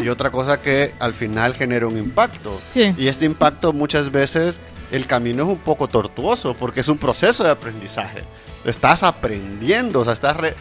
y 0.04 0.10
otra 0.10 0.30
cosa 0.30 0.62
que 0.62 0.94
al 1.00 1.13
final 1.13 1.54
genere 1.56 1.86
un 1.86 1.98
impacto. 1.98 2.60
Sí. 2.74 2.94
Y 2.98 3.08
este 3.08 3.25
impacto 3.25 3.72
muchas 3.72 4.12
veces 4.12 4.60
el 4.92 5.08
camino 5.08 5.44
es 5.44 5.50
un 5.50 5.58
poco 5.60 5.88
tortuoso 5.88 6.54
porque 6.54 6.82
es 6.82 6.90
un 6.90 6.98
proceso 6.98 7.44
de 7.46 7.52
aprendizaje. 7.52 8.24
Estás 8.65 9.03
aprendiendo, 9.03 10.00
o 10.00 10.03
sea, 10.03 10.13
estás... 10.13 10.38
re- 10.38 10.55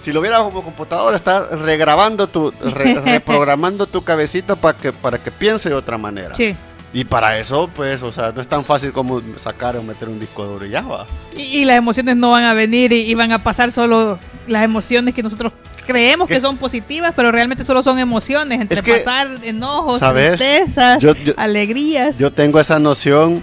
si 0.00 0.12
lo 0.12 0.20
vieras 0.20 0.42
como 0.42 0.64
computadora, 0.64 1.14
estás 1.16 1.48
regrabando 1.60 2.26
tu, 2.26 2.50
re- 2.60 2.94
reprogramando 3.04 3.86
tu 3.86 4.02
cabecita 4.02 4.56
para 4.56 4.76
que, 4.76 4.92
para 4.92 5.18
que 5.22 5.30
piense 5.30 5.68
de 5.68 5.74
otra 5.76 5.96
manera. 5.98 6.34
Sí. 6.34 6.56
Y 6.94 7.04
para 7.04 7.38
eso, 7.38 7.70
pues, 7.72 8.02
o 8.02 8.10
sea, 8.12 8.32
no 8.32 8.40
es 8.40 8.48
tan 8.48 8.64
fácil 8.64 8.92
como 8.92 9.22
sacar 9.36 9.76
o 9.76 9.82
meter 9.82 10.08
un 10.08 10.18
disco 10.20 10.44
duro 10.44 10.66
y 10.66 10.70
ya 10.70 10.82
va. 10.82 11.06
Y, 11.36 11.42
y 11.42 11.64
las 11.64 11.78
emociones 11.78 12.16
no 12.16 12.30
van 12.32 12.44
a 12.44 12.52
venir 12.52 12.92
y, 12.92 12.96
y 13.10 13.14
van 13.14 13.32
a 13.32 13.42
pasar 13.42 13.70
solo 13.72 14.18
las 14.48 14.64
emociones 14.64 15.14
que 15.14 15.22
nosotros 15.22 15.52
creemos 15.86 16.28
que 16.28 16.38
son 16.40 16.58
positivas, 16.58 17.12
pero 17.16 17.32
realmente 17.32 17.64
solo 17.64 17.82
son 17.82 17.98
emociones, 17.98 18.60
entre 18.60 18.76
Es 18.76 18.82
que, 18.82 18.94
pasar 18.94 19.30
enojos, 19.42 20.00
¿sabes? 20.00 20.36
tristezas, 20.36 21.00
Yo- 21.02 21.14
yo- 21.14 21.32
alegrías. 21.36 22.18
Yo 22.18 22.30
tengo 22.32 22.60
esa 22.60 22.78
noción 22.78 23.42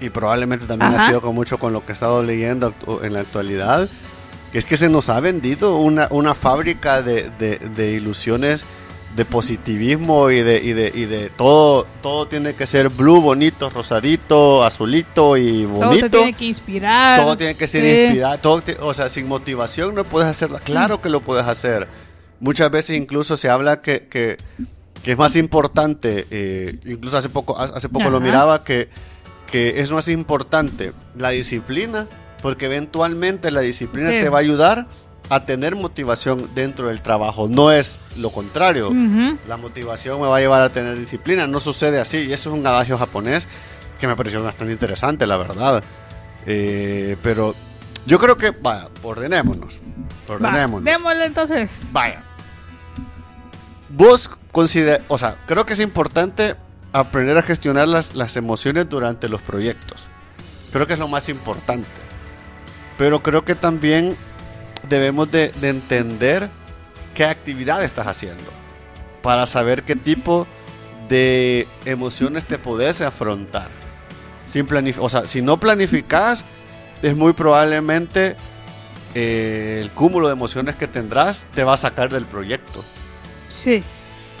y 0.00 0.10
probablemente 0.10 0.66
también 0.66 0.94
Ajá. 0.94 1.04
ha 1.04 1.06
sido 1.06 1.20
con 1.20 1.34
mucho 1.34 1.58
con 1.58 1.72
lo 1.72 1.84
que 1.84 1.92
he 1.92 1.94
estado 1.94 2.22
leyendo 2.22 2.72
en 3.02 3.12
la 3.12 3.20
actualidad. 3.20 3.88
Es 4.52 4.64
que 4.64 4.76
se 4.76 4.88
nos 4.88 5.08
ha 5.08 5.18
vendido 5.20 5.78
una, 5.78 6.06
una 6.10 6.34
fábrica 6.34 7.02
de, 7.02 7.30
de- 7.38 7.58
de 7.58 7.92
ilusiones, 7.92 8.64
de 9.16 9.24
positivismo 9.24 10.30
y 10.30 10.40
de, 10.42 10.60
y 10.62 10.72
de, 10.72 10.90
y 10.94 11.04
de 11.06 11.28
todo, 11.30 11.86
todo 12.02 12.26
tiene 12.26 12.54
que 12.54 12.66
ser 12.66 12.88
blue, 12.88 13.20
bonito, 13.20 13.70
rosadito, 13.70 14.64
azulito 14.64 15.36
y 15.36 15.64
todo 15.64 15.78
te 15.80 15.84
bonito. 15.86 16.08
tiene 16.18 16.32
que 16.34 16.44
inspirar. 16.46 17.20
Todo 17.20 17.36
tiene 17.36 17.54
que 17.56 17.66
ser 17.66 17.82
Sí. 17.82 18.02
inspirado. 18.06 18.38
todo 18.38 18.60
te- 18.60 18.76
o 18.80 18.92
sea, 18.94 19.08
sin 19.08 19.26
motivación 19.28 19.94
no 19.94 20.04
puedes 20.04 20.28
hacerlo. 20.28 20.58
Claro 20.64 21.00
que 21.00 21.10
lo 21.10 21.20
puedes 21.20 21.46
hacer. 21.46 21.86
Muchas 22.40 22.70
veces 22.70 22.96
incluso 22.96 23.36
se 23.36 23.48
habla 23.48 23.80
que, 23.82 24.06
que, 24.08 24.36
que 25.02 25.12
es 25.12 25.18
más 25.18 25.36
importante, 25.36 26.26
eh, 26.30 26.78
incluso 26.84 27.16
hace 27.16 27.28
poco, 27.28 27.58
hace 27.58 27.88
poco 27.88 28.10
lo 28.10 28.20
miraba, 28.20 28.64
que, 28.64 28.88
que 29.54 29.80
es 29.80 29.92
más 29.92 30.08
importante 30.08 30.92
la 31.16 31.30
disciplina, 31.30 32.08
porque 32.42 32.66
eventualmente 32.66 33.52
la 33.52 33.60
disciplina 33.60 34.10
Sí. 34.10 34.18
te 34.20 34.28
va 34.28 34.38
a 34.38 34.40
ayudar 34.40 34.88
a 35.30 35.46
tener 35.46 35.76
motivación 35.76 36.50
dentro 36.56 36.88
del 36.88 37.00
trabajo. 37.02 37.46
No 37.48 37.70
es 37.70 38.02
lo 38.16 38.30
contrario. 38.32 38.92
La 39.46 39.56
motivación 39.56 40.20
me 40.20 40.26
va 40.26 40.38
a 40.38 40.40
llevar 40.40 40.60
a 40.60 40.70
tener 40.70 40.98
disciplina. 40.98 41.46
No 41.46 41.60
sucede 41.60 42.00
así. 42.00 42.18
Y 42.18 42.32
eso 42.32 42.50
es 42.50 42.56
un 42.56 42.66
adagio 42.66 42.98
japonés 42.98 43.46
que 44.00 44.08
me 44.08 44.16
pareció 44.16 44.42
bastante 44.42 44.72
interesante, 44.72 45.24
la 45.24 45.36
verdad. 45.36 45.84
Eh, 46.46 47.16
pero 47.22 47.54
yo 48.06 48.18
creo 48.18 48.36
que, 48.36 48.50
vaya, 48.50 48.88
ordenémonos. 49.04 49.80
Va, 50.28 50.34
Ordenémonos. 50.34 50.84
démosle 50.84 51.26
entonces. 51.26 51.86
Vaya. 51.92 52.24
Vos 53.88 54.30
considera, 54.50 55.04
o 55.06 55.16
sea, 55.16 55.36
creo 55.46 55.64
que 55.64 55.74
es 55.74 55.80
importante 55.80 56.56
aprender 56.94 57.36
a 57.36 57.42
gestionar 57.42 57.88
las, 57.88 58.14
las 58.14 58.36
emociones 58.36 58.88
durante 58.88 59.28
los 59.28 59.42
proyectos. 59.42 60.08
Creo 60.72 60.86
que 60.86 60.92
es 60.92 60.98
lo 60.98 61.08
más 61.08 61.28
importante. 61.28 61.88
Pero 62.96 63.20
creo 63.20 63.44
que 63.44 63.56
también 63.56 64.16
debemos 64.88 65.30
de, 65.32 65.48
de 65.60 65.70
entender 65.70 66.48
qué 67.12 67.24
actividad 67.24 67.82
estás 67.82 68.06
haciendo 68.06 68.44
para 69.22 69.44
saber 69.46 69.82
qué 69.82 69.96
tipo 69.96 70.46
de 71.08 71.66
emociones 71.84 72.44
te 72.44 72.58
podés 72.58 73.00
afrontar. 73.00 73.70
Sin 74.46 74.68
o 74.98 75.08
sea, 75.08 75.26
si 75.26 75.42
no 75.42 75.58
planificas, 75.58 76.44
es 77.02 77.16
muy 77.16 77.32
probablemente 77.32 78.36
eh, 79.16 79.80
el 79.82 79.90
cúmulo 79.90 80.28
de 80.28 80.34
emociones 80.34 80.76
que 80.76 80.86
tendrás 80.86 81.48
te 81.54 81.64
va 81.64 81.74
a 81.74 81.76
sacar 81.76 82.12
del 82.12 82.24
proyecto. 82.24 82.84
Sí. 83.48 83.82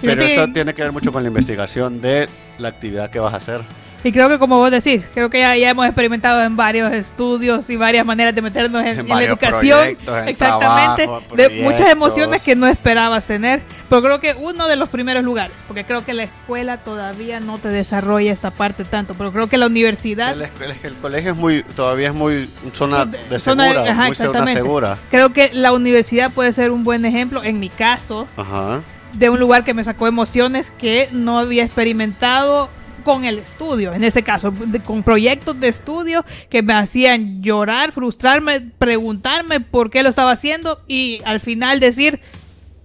Pero 0.00 0.22
esto 0.22 0.46
que- 0.46 0.52
tiene 0.52 0.74
que 0.74 0.82
ver 0.82 0.92
mucho 0.92 1.12
con 1.12 1.22
la 1.22 1.28
investigación 1.28 2.00
de 2.00 2.28
la 2.58 2.68
actividad 2.68 3.10
que 3.10 3.18
vas 3.18 3.34
a 3.34 3.38
hacer. 3.38 3.62
Y 4.06 4.12
creo 4.12 4.28
que 4.28 4.38
como 4.38 4.58
vos 4.58 4.70
decís, 4.70 5.02
creo 5.14 5.30
que 5.30 5.38
ya, 5.38 5.56
ya 5.56 5.70
hemos 5.70 5.86
experimentado 5.86 6.42
en 6.42 6.56
varios 6.58 6.92
estudios 6.92 7.70
y 7.70 7.76
varias 7.76 8.04
maneras 8.04 8.34
de 8.34 8.42
meternos 8.42 8.82
en, 8.82 8.88
En 8.88 8.98
en 9.00 9.08
la 9.08 9.22
educación. 9.22 9.80
en 9.88 10.28
Exactamente. 10.28 11.04
trabajo, 11.04 11.22
de 11.34 11.48
muchas 11.62 11.90
emociones 11.90 12.42
que 12.42 12.54
no 12.54 12.66
esperabas 12.66 13.26
tener. 13.26 13.62
Pero 13.88 14.02
creo 14.02 14.20
que 14.20 14.34
uno 14.38 14.68
de 14.68 14.76
los 14.76 14.90
primeros 14.90 15.24
lugares, 15.24 15.56
porque 15.66 15.86
creo 15.86 16.04
que 16.04 16.12
la 16.12 16.24
escuela 16.24 16.76
todavía 16.76 17.40
no 17.40 17.56
te 17.56 17.68
desarrolla 17.68 18.30
esta 18.30 18.50
parte 18.50 18.84
tanto, 18.84 19.14
pero 19.14 19.32
creo 19.32 19.46
que 19.46 19.56
la 19.56 19.68
universidad... 19.68 20.36
El, 20.38 20.94
colegio 21.00 21.30
es 21.30 21.36
muy, 21.38 21.62
todavía 21.62 22.08
es 22.08 22.14
muy 22.14 22.50
zona 22.74 23.06
De- 23.06 23.38
zona- 23.38 23.68
segura, 23.72 23.90
ajá, 23.90 24.06
muy 24.36 24.46
segura. 24.46 24.98
Creo 25.10 25.32
que 25.32 25.48
la 25.54 25.72
universidad 25.72 26.30
puede 26.30 26.52
ser 26.52 26.72
un 26.72 26.84
buen 26.84 27.06
ejemplo, 27.06 27.42
en 27.42 27.58
mi 27.58 27.70
caso, 27.70 28.28
Ajá. 28.36 28.82
De 29.14 29.30
un 29.30 29.38
lugar 29.40 29.64
que 29.64 29.74
me 29.74 29.84
sacó 29.84 30.06
emociones 30.06 30.70
que 30.78 31.08
no 31.12 31.38
había 31.38 31.64
experimentado 31.64 32.68
con 33.04 33.24
el 33.24 33.38
estudio, 33.38 33.92
en 33.92 34.02
ese 34.02 34.22
caso, 34.22 34.50
de- 34.50 34.80
con 34.80 35.02
proyectos 35.02 35.60
de 35.60 35.68
estudio 35.68 36.24
que 36.48 36.62
me 36.62 36.72
hacían 36.72 37.42
llorar, 37.42 37.92
frustrarme, 37.92 38.60
preguntarme 38.60 39.60
por 39.60 39.90
qué 39.90 40.02
lo 40.02 40.08
estaba 40.08 40.32
haciendo 40.32 40.80
y 40.88 41.20
al 41.26 41.40
final 41.40 41.80
decir, 41.80 42.20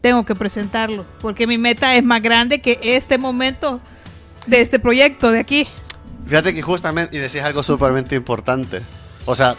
tengo 0.01 0.25
que 0.25 0.35
presentarlo, 0.35 1.05
porque 1.21 1.47
mi 1.47 1.57
meta 1.57 1.95
es 1.95 2.03
más 2.03 2.21
grande 2.21 2.59
que 2.59 2.79
este 2.83 3.17
momento 3.17 3.79
de 4.47 4.59
este 4.61 4.77
proyecto 4.79 5.31
de 5.31 5.39
aquí. 5.39 5.67
Fíjate 6.25 6.53
que 6.53 6.61
justamente, 6.61 7.15
y 7.15 7.19
decís 7.19 7.41
algo 7.41 7.63
súpermente 7.63 8.15
importante. 8.15 8.81
O 9.25 9.35
sea, 9.35 9.55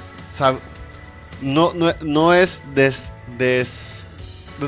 no, 1.42 1.72
no, 1.74 1.92
no 2.04 2.34
es 2.34 2.62
des, 2.74 3.12
des- 3.38 4.04
de 4.08 4.09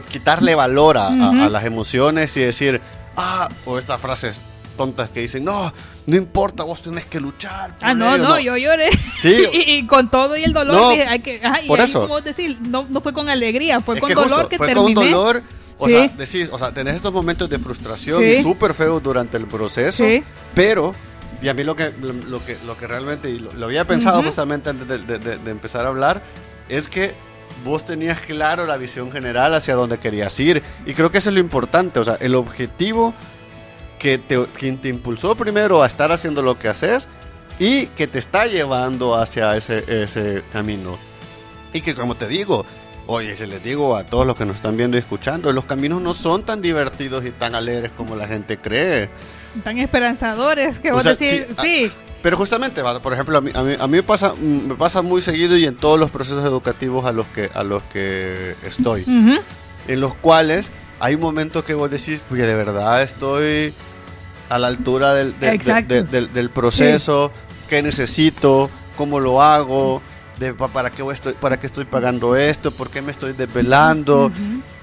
quitarle 0.01 0.55
valor 0.55 0.97
a, 0.97 1.09
a- 1.09 1.11
Ujú. 1.31 1.43
a 1.43 1.49
las 1.49 1.65
emociones 1.65 2.37
y 2.37 2.41
decir, 2.41 2.81
ah, 3.17 3.49
o 3.67 3.77
estas 3.79 4.01
frases 4.01 4.41
tontas 4.77 5.11
que 5.11 5.21
dicen, 5.21 5.45
no, 5.45 5.71
no 6.07 6.17
importa, 6.17 6.63
vos 6.65 6.81
tenés 6.81 7.05
que 7.05 7.21
luchar. 7.21 7.77
por 7.77 7.89
Ah, 7.89 7.95
no, 7.95 8.15
ello". 8.15 8.25
no, 8.25 8.39
yo 8.41 8.57
lloré. 8.57 8.89
Sí. 9.19 9.47
y, 9.53 9.73
y 9.75 9.87
con 9.87 10.11
todo 10.11 10.37
y 10.37 10.45
el 10.45 10.53
dolor, 10.55 10.75
No, 10.75 10.91
dije, 10.91 11.07
hay 11.07 11.19
que, 11.21 11.41
ajá, 11.45 11.61
y 11.63 11.67
por 11.69 11.79
ahí 11.79 11.85
eso. 11.85 12.01
como 12.03 12.21
decir, 12.23 12.59
no, 12.69 12.87
no 12.89 13.01
fue 13.03 13.13
con 13.13 13.29
alegría, 13.29 13.81
fue 13.81 13.97
Es 13.97 14.01
con 14.01 14.09
que 14.09 14.15
dolor 14.15 14.31
justo, 14.31 14.49
que 14.49 14.57
fue 14.59 14.69
terminé. 14.69 14.95
con 14.95 15.11
dolor. 15.11 15.43
O 15.79 15.87
Sí. 15.89 15.95
sea, 15.95 16.09
decís, 16.09 16.49
o 16.53 16.59
sea, 16.59 16.73
tenés 16.73 16.95
estos 16.97 17.13
momentos 17.13 17.49
de 17.51 17.59
frustración 17.59 18.21
Sí. 18.21 18.27
y 18.39 18.43
súper 18.43 18.73
feos 18.73 19.03
durante 19.03 19.37
el 19.37 19.47
proceso, 19.47 20.05
Sí. 20.05 20.23
pero, 20.55 20.95
y 21.43 21.49
a 21.49 21.55
mí 21.55 21.65
lo 21.65 21.75
que, 21.75 21.93
lo, 22.01 22.13
lo 22.13 22.45
que, 22.45 22.57
lo 22.65 22.77
que 22.79 22.87
realmente, 22.87 23.29
y 23.31 23.39
lo, 23.41 23.53
lo 23.53 23.67
había 23.67 23.85
pensado 23.87 24.19
Ujú. 24.19 24.27
justamente 24.27 24.71
antes 24.71 24.87
de, 24.87 24.99
de- 24.99 25.19
de- 25.19 25.39
de 25.39 25.51
empezar 25.51 25.85
a 25.85 25.89
hablar, 25.89 26.23
es 26.69 26.89
que 26.89 27.15
vos 27.65 27.85
tenías 27.85 28.21
claro 28.21 28.67
la 28.67 28.77
visión 28.77 29.11
general 29.13 29.55
hacia 29.55 29.75
dónde 29.75 29.99
querías 29.99 30.39
ir. 30.41 30.63
Y 30.87 30.95
creo 30.95 31.11
que 31.11 31.19
eso 31.19 31.31
es 31.31 31.35
lo 31.35 31.41
importante, 31.41 32.01
o 32.01 32.05
sea, 32.05 32.17
el 32.21 32.35
objetivo 32.35 33.15
que 33.99 34.19
te, 34.19 34.45
quien 34.47 34.79
te 34.79 34.89
impulsó 34.89 35.37
primero 35.37 35.83
a 35.83 35.87
estar 35.87 36.11
haciendo 36.11 36.43
lo 36.43 36.59
que 36.59 36.69
haces 36.69 37.09
y 37.59 37.87
que 37.87 38.07
te 38.07 38.19
está 38.19 38.47
llevando 38.47 39.15
hacia 39.15 39.57
ese, 39.57 39.85
ese 39.87 40.43
camino. 40.53 40.99
Y 41.73 41.81
que 41.81 41.95
como 41.95 42.17
te 42.17 42.27
digo, 42.27 42.67
oye, 43.07 43.35
se 43.37 43.47
les 43.47 43.63
digo 43.63 43.97
a 43.97 44.05
todos 44.05 44.27
los 44.27 44.37
que 44.37 44.45
nos 44.45 44.57
están 44.57 44.77
viendo 44.77 44.97
y 44.97 45.01
escuchando, 45.01 45.53
los 45.53 45.65
caminos 45.65 46.03
no 46.03 46.15
son 46.15 46.45
tan 46.45 46.61
divertidos 46.61 47.25
y 47.25 47.31
tan 47.31 47.55
alegres 47.55 47.93
como 47.93 48.17
la 48.17 48.27
gente 48.27 48.59
cree. 48.59 49.11
Tan 49.63 49.79
esperanzadores 49.79 50.81
que 50.81 50.91
O 50.93 50.95
vos 50.95 51.03
sea, 51.03 51.13
decís, 51.13 51.31
sí, 51.31 51.55
ah, 51.57 51.63
sí, 51.63 51.93
Pero 52.23 52.37
justamente, 52.37 52.83
por 53.02 53.12
ejemplo, 53.12 53.37
a 53.37 53.41
mí, 53.41 53.50
a 53.55 53.62
mí, 53.62 53.75
a 53.79 53.87
mí 53.87 53.97
me, 53.97 54.02
pasa, 54.02 54.35
mm, 54.35 54.69
me 54.69 54.75
pasa 54.76 55.02
muy 55.02 55.21
seguido 55.21 55.57
y 55.57 55.64
en 55.64 55.76
todos 55.76 55.99
los 55.99 56.11
procesos 56.11 56.45
educativos 56.45 57.05
a 57.05 57.12
los 57.12 57.26
que, 57.26 57.50
a 57.52 57.64
los 57.64 57.83
que 57.85 58.55
estoy, 58.64 59.02
ujú, 59.02 59.41
en 59.88 60.00
los 60.00 60.14
cuales 60.14 60.71
hay 61.00 61.17
un 61.17 61.21
momento 61.21 61.64
que 61.64 61.75
vos 61.75 61.91
decís, 61.91 62.23
pues 62.29 62.41
de 62.41 62.55
verdad 62.55 63.02
estoy 63.02 63.75
a 64.49 64.59
la 64.59 64.69
altura 64.69 65.14
del, 65.14 65.38
del- 65.41 65.55
Exacto. 65.55 65.95
del- 65.95 66.11
del- 66.11 66.33
del 66.33 66.50
proceso, 66.50 67.33
qué 67.69 67.83
necesito, 67.83 68.71
cómo 68.97 69.19
lo 69.19 69.43
hago, 69.43 70.00
de, 70.38 70.55
pa- 70.55 70.69
para, 70.69 70.91
qué 70.91 71.02
voy 71.02 71.14
estoy, 71.14 71.33
para 71.35 71.59
qué 71.59 71.67
estoy 71.67 71.87
pagando 71.87 72.37
esto, 72.37 72.71
por 72.71 72.88
qué 72.88 73.02
me 73.02 73.11
estoy 73.11 73.33
desvelando. 73.33 74.31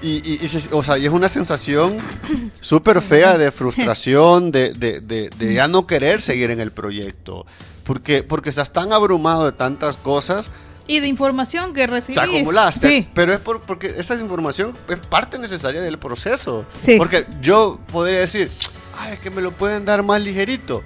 Y, 0.02 0.16
y- 0.16 0.40
y 0.46 0.72
o 0.72 0.82
sea, 0.82 0.96
y 0.98 1.04
es 1.06 1.12
una 1.12 1.28
sensación 1.28 1.98
súper 2.60 3.00
fea 3.02 3.36
de 3.36 3.52
frustración, 3.52 4.50
de, 4.50 4.72
de- 4.72 5.00
de- 5.00 5.28
de 5.30 5.54
ya 5.54 5.68
no 5.68 5.86
querer 5.86 6.20
seguir 6.20 6.50
en 6.50 6.60
el 6.60 6.72
proyecto. 6.72 7.44
Porque, 7.84 8.22
porque 8.22 8.50
estás 8.50 8.72
tan 8.72 8.92
abrumado 8.92 9.44
de 9.44 9.52
tantas 9.52 9.96
cosas, 9.96 10.50
Y 10.86 11.00
de 11.00 11.08
información 11.08 11.72
que 11.74 11.86
recibís. 11.86 12.20
te 12.20 12.26
acumulaste. 12.38 12.88
Sí, 12.88 13.08
Pero 13.14 13.32
es 13.32 13.40
por- 13.40 13.60
porque 13.62 13.88
esa 13.96 14.14
información 14.16 14.76
es 14.88 14.98
parte 14.98 15.38
necesaria 15.38 15.82
del 15.82 15.98
proceso. 15.98 16.64
Sí. 16.68 16.96
Porque 16.96 17.26
yo 17.42 17.78
podría 17.92 18.20
decir, 18.20 18.50
ay, 18.98 19.12
es 19.14 19.18
que 19.20 19.30
me 19.30 19.42
lo 19.42 19.56
pueden 19.56 19.84
dar 19.84 20.02
más 20.02 20.20
ligerito. 20.22 20.82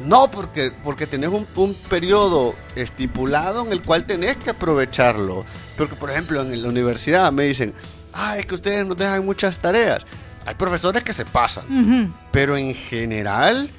No, 0.00 0.30
porque, 0.30 0.72
porque 0.82 1.06
tenés 1.06 1.30
un, 1.30 1.46
un 1.54 1.74
periodo 1.74 2.54
estipulado 2.74 3.62
en 3.64 3.72
el 3.72 3.82
cual 3.82 4.04
tenés 4.04 4.36
que 4.36 4.50
aprovecharlo. 4.50 5.44
Porque, 5.78 5.94
por 5.94 6.10
ejemplo, 6.10 6.40
en 6.42 6.60
la 6.60 6.68
universidad 6.68 7.30
me 7.32 7.44
dicen, 7.44 7.72
ah, 8.12 8.36
es 8.38 8.46
que 8.46 8.54
ustedes 8.54 8.84
nos 8.86 8.96
dejan 8.96 9.24
muchas 9.24 9.58
tareas. 9.58 10.04
Hay 10.46 10.54
profesores 10.56 11.04
que 11.04 11.12
se 11.12 11.24
pasan, 11.24 11.64
ujú, 11.70 12.14
pero 12.32 12.56
en 12.56 12.74
general, 12.74 13.70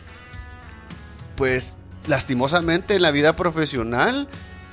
pues 1.36 1.75
lastimosamente 2.08 2.96
en 2.96 3.02
la 3.02 3.12
vida 3.12 3.36
profesional, 3.36 4.28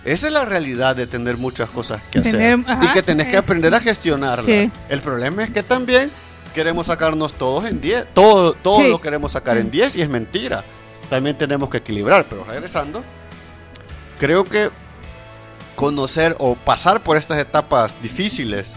esa 0.04 0.26
es 0.28 0.32
la 0.32 0.44
realidad 0.44 0.96
de 0.96 1.06
tener 1.06 1.36
muchas 1.36 1.68
cosas 1.70 2.00
que 2.10 2.20
Tener- 2.20 2.54
hacer. 2.54 2.70
ajá, 2.70 2.84
y 2.84 2.88
que 2.92 3.02
tenés 3.02 3.28
que 3.28 3.34
eh, 3.36 3.38
aprender 3.38 3.74
a 3.74 3.80
gestionarlas. 3.80 4.46
sí. 4.46 4.70
El 4.88 5.00
problema 5.00 5.42
es 5.42 5.50
que 5.50 5.62
también 5.62 6.10
queremos 6.54 6.86
sacarnos 6.86 7.34
todos 7.34 7.64
en 7.66 7.80
10. 7.80 8.06
Todo, 8.14 8.52
todo 8.54 8.80
Sí. 8.80 8.88
lo 8.88 9.00
queremos 9.00 9.32
sacar 9.32 9.56
en 9.58 9.66
Mm. 9.68 9.70
10 9.70 9.96
y 9.96 10.02
es 10.02 10.08
mentira. 10.08 10.64
También 11.08 11.36
tenemos 11.36 11.68
que 11.70 11.78
equilibrar. 11.78 12.24
Pero 12.28 12.44
regresando, 12.44 13.02
creo 14.18 14.44
que 14.44 14.70
conocer 15.76 16.34
o 16.38 16.56
pasar 16.56 17.02
por 17.02 17.16
estas 17.16 17.38
etapas 17.38 17.94
difíciles 18.02 18.74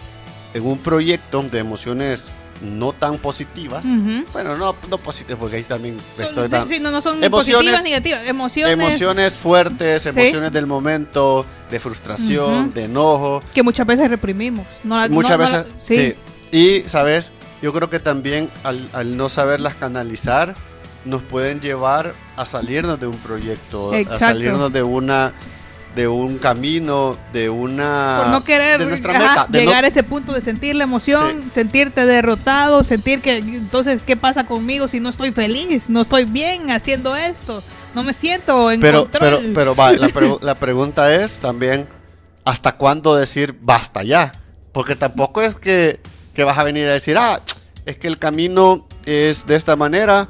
en 0.54 0.64
un 0.66 0.78
proyecto 0.78 1.42
de 1.42 1.58
emociones 1.58 2.32
no 2.62 2.92
tan 2.92 3.18
positivas. 3.18 3.84
ujú. 3.84 4.24
Bueno, 4.32 4.56
no, 4.56 4.74
no 4.88 4.98
positivas, 4.98 5.38
porque 5.38 5.56
ahí 5.56 5.64
también 5.64 5.96
Son- 6.16 6.24
estoy 6.26 6.44
sí, 6.44 6.50
dando- 6.50 6.68
sí, 6.68 6.80
no, 6.80 6.90
no 6.92 7.02
son 7.02 7.22
Emociones- 7.22 7.56
positivas, 7.72 7.82
negativas. 7.84 8.26
Emociones, 8.26 8.72
Emociones 8.72 9.32
fuertes, 9.34 10.02
Sí. 10.02 10.08
emociones 10.10 10.52
del 10.52 10.66
momento, 10.66 11.44
de 11.68 11.80
frustración, 11.80 12.60
Ujú. 12.66 12.72
de 12.72 12.84
enojo. 12.84 13.42
que 13.52 13.62
muchas 13.62 13.86
veces 13.86 14.08
reprimimos. 14.08 14.66
No 14.84 14.98
la- 14.98 15.08
Muchas 15.08 15.36
no- 15.38 15.44
no 15.44 15.50
la- 15.50 15.62
veces, 15.64 15.74
sí. 15.78 16.14
Y, 16.56 16.88
¿sabes? 16.88 17.32
Yo 17.60 17.72
creo 17.72 17.90
que 17.90 17.98
también 17.98 18.50
al, 18.62 18.88
al 18.92 19.16
no 19.16 19.28
saberlas 19.28 19.74
canalizar, 19.74 20.54
nos 21.04 21.22
pueden 21.22 21.60
llevar 21.60 22.14
a 22.36 22.44
salirnos 22.44 22.98
de 23.00 23.08
un 23.08 23.16
proyecto, 23.18 23.92
a 23.92 23.98
Exacto. 23.98 24.20
salirnos 24.26 24.72
de 24.72 24.82
una 24.84 25.32
de 25.94 26.08
un 26.08 26.38
camino, 26.38 27.16
de 27.32 27.48
una... 27.50 28.16
por 28.22 28.28
no 28.32 28.42
querer 28.44 28.78
de 28.80 28.86
nuestra 28.86 29.12
ajá, 29.16 29.28
meta, 29.28 29.46
de 29.48 29.58
no- 29.60 29.66
llegar 29.66 29.84
a 29.84 29.86
ese 29.88 30.02
punto 30.02 30.32
de 30.32 30.40
sentir 30.40 30.74
la 30.74 30.84
emoción, 30.84 31.50
sentirte 31.52 32.04
derrotado, 32.04 32.82
sentir 32.82 33.20
que 33.20 33.38
entonces 33.38 34.00
qué 34.04 34.16
pasa 34.16 34.44
conmigo 34.44 34.88
si 34.88 34.98
no 35.00 35.08
estoy 35.08 35.30
feliz, 35.32 35.88
no 35.88 36.02
estoy 36.02 36.24
bien 36.24 36.70
haciendo 36.70 37.14
esto, 37.14 37.62
no 37.94 38.02
me 38.02 38.12
siento 38.12 38.72
en 38.72 38.80
pero, 38.80 39.08
pero, 39.10 39.36
control. 39.36 39.52
pero 39.54 39.74
va, 39.76 39.92
la, 39.92 40.08
pregu- 40.08 40.38
la 40.42 40.56
pregunta 40.56 41.14
es 41.14 41.38
también, 41.38 41.86
¿hasta 42.44 42.72
cuándo 42.76 43.14
decir 43.14 43.56
basta 43.60 44.02
ya? 44.02 44.32
Porque 44.72 44.96
tampoco 44.96 45.42
es 45.42 45.54
que, 45.54 46.00
que 46.34 46.42
vas 46.42 46.58
a 46.58 46.64
venir 46.64 46.88
a 46.88 46.92
decir, 46.92 47.16
ah, 47.16 47.40
es 47.86 47.98
que 47.98 48.08
el 48.08 48.18
camino 48.18 48.88
es 49.06 49.46
de 49.46 49.54
esta 49.54 49.76
manera 49.76 50.28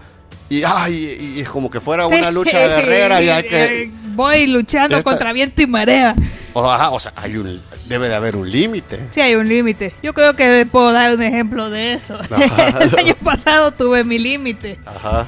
y, 0.49 0.63
ay, 0.65 1.35
y 1.37 1.41
es 1.41 1.49
como 1.49 1.71
que 1.71 1.81
fuera 1.81 2.07
Sí. 2.09 2.15
una 2.15 2.31
lucha 2.31 2.59
guerrera 2.59 3.23
y 3.23 3.29
hay 3.29 3.43
que... 3.45 3.83
Eh, 3.85 3.91
Voy 4.15 4.47
luchando 4.47 4.97
Esta- 4.97 5.11
contra 5.11 5.33
viento 5.33 5.61
y 5.63 5.67
marea. 5.67 6.15
O, 6.53 6.71
ajá, 6.71 6.91
o 6.91 7.01
sea, 7.01 7.13
hay 7.17 7.37
un, 7.37 7.61
debe 7.87 8.09
de 8.09 8.15
haber 8.15 8.37
un 8.37 8.49
límite. 8.49 9.09
Sí, 9.11 9.21
hay 9.21 9.35
un 9.35 9.49
límite. 9.49 9.93
Yo 10.05 10.15
creo 10.15 10.37
que 10.37 10.65
puedo 10.71 10.93
dar 10.93 11.13
un 11.13 11.21
ejemplo 11.23 11.69
de 11.69 11.95
eso. 11.95 12.17
Ajá. 12.31 12.79
El 12.81 12.97
año 12.97 13.15
pasado 13.25 13.73
tuve 13.73 14.05
mi 14.05 14.19
límite. 14.21 14.79
Ajá. 14.87 15.27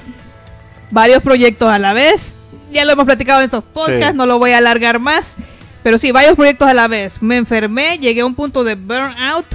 varios 0.93 1.21
proyectos 1.23 1.69
a 1.69 1.79
la 1.81 1.93
vez. 1.95 2.35
Ya 2.71 2.85
lo 2.85 2.93
hemos 2.93 3.07
platicado 3.07 3.41
en 3.41 3.47
estos 3.47 3.65
podcasts, 3.65 4.07
Sí. 4.13 4.17
no 4.17 4.25
lo 4.27 4.39
voy 4.39 4.53
a 4.53 4.59
alargar 4.59 5.01
más. 5.01 5.35
Pero 5.83 5.99
sí, 5.99 6.13
varios 6.13 6.37
proyectos 6.37 6.69
a 6.69 6.75
la 6.75 6.87
vez. 6.87 7.21
Me 7.23 7.37
enfermé, 7.37 7.99
llegué 7.99 8.21
a 8.21 8.27
un 8.27 8.35
punto 8.37 8.63
de 8.63 8.77
burnout. 8.77 9.47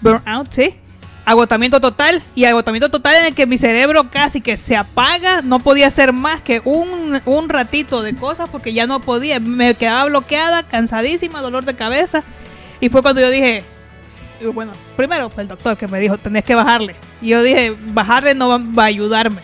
Burnout, 0.00 0.50
sí. 0.50 0.76
Agotamiento 1.26 1.80
total. 1.80 2.22
Y 2.34 2.44
agotamiento 2.44 2.88
total 2.88 3.16
en 3.16 3.26
el 3.26 3.34
que 3.34 3.46
mi 3.46 3.58
cerebro 3.58 4.10
casi 4.10 4.40
que 4.40 4.56
se 4.56 4.76
apaga. 4.76 5.42
No 5.42 5.58
podía 5.58 5.88
hacer 5.88 6.12
más 6.12 6.40
que 6.40 6.62
un, 6.64 7.20
un 7.26 7.48
ratito 7.48 8.02
de 8.02 8.14
cosas 8.14 8.48
porque 8.48 8.72
ya 8.72 8.86
no 8.86 9.00
podía. 9.00 9.40
Me 9.40 9.74
quedaba 9.74 10.06
bloqueada, 10.06 10.62
cansadísima, 10.62 11.42
dolor 11.42 11.64
de 11.64 11.74
cabeza. 11.74 12.22
Y 12.80 12.88
fue 12.88 13.02
cuando 13.02 13.20
yo 13.20 13.28
dije, 13.28 13.64
bueno, 14.54 14.72
primero 14.96 15.28
fue 15.28 15.42
el 15.42 15.48
doctor 15.48 15.76
que 15.76 15.88
me 15.88 15.98
dijo, 15.98 16.16
tenés 16.16 16.44
que 16.44 16.54
bajarle. 16.54 16.94
Y 17.20 17.28
yo 17.28 17.42
dije, 17.42 17.76
bajarle 17.88 18.34
no 18.34 18.48
va, 18.48 18.58
va 18.58 18.84
a 18.84 18.86
ayudarme. 18.86 19.40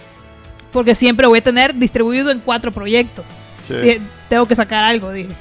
Porque 0.70 0.94
siempre 0.94 1.26
voy 1.26 1.40
a 1.40 1.42
tener 1.42 1.74
distribuido 1.74 2.30
en 2.30 2.38
cuatro 2.40 2.70
proyectos. 2.70 3.24
Sí. 3.62 3.74
Dije, 3.74 4.00
tengo 4.28 4.46
que 4.46 4.54
sacar 4.54 4.84
algo, 4.84 5.10
dije. 5.10 5.34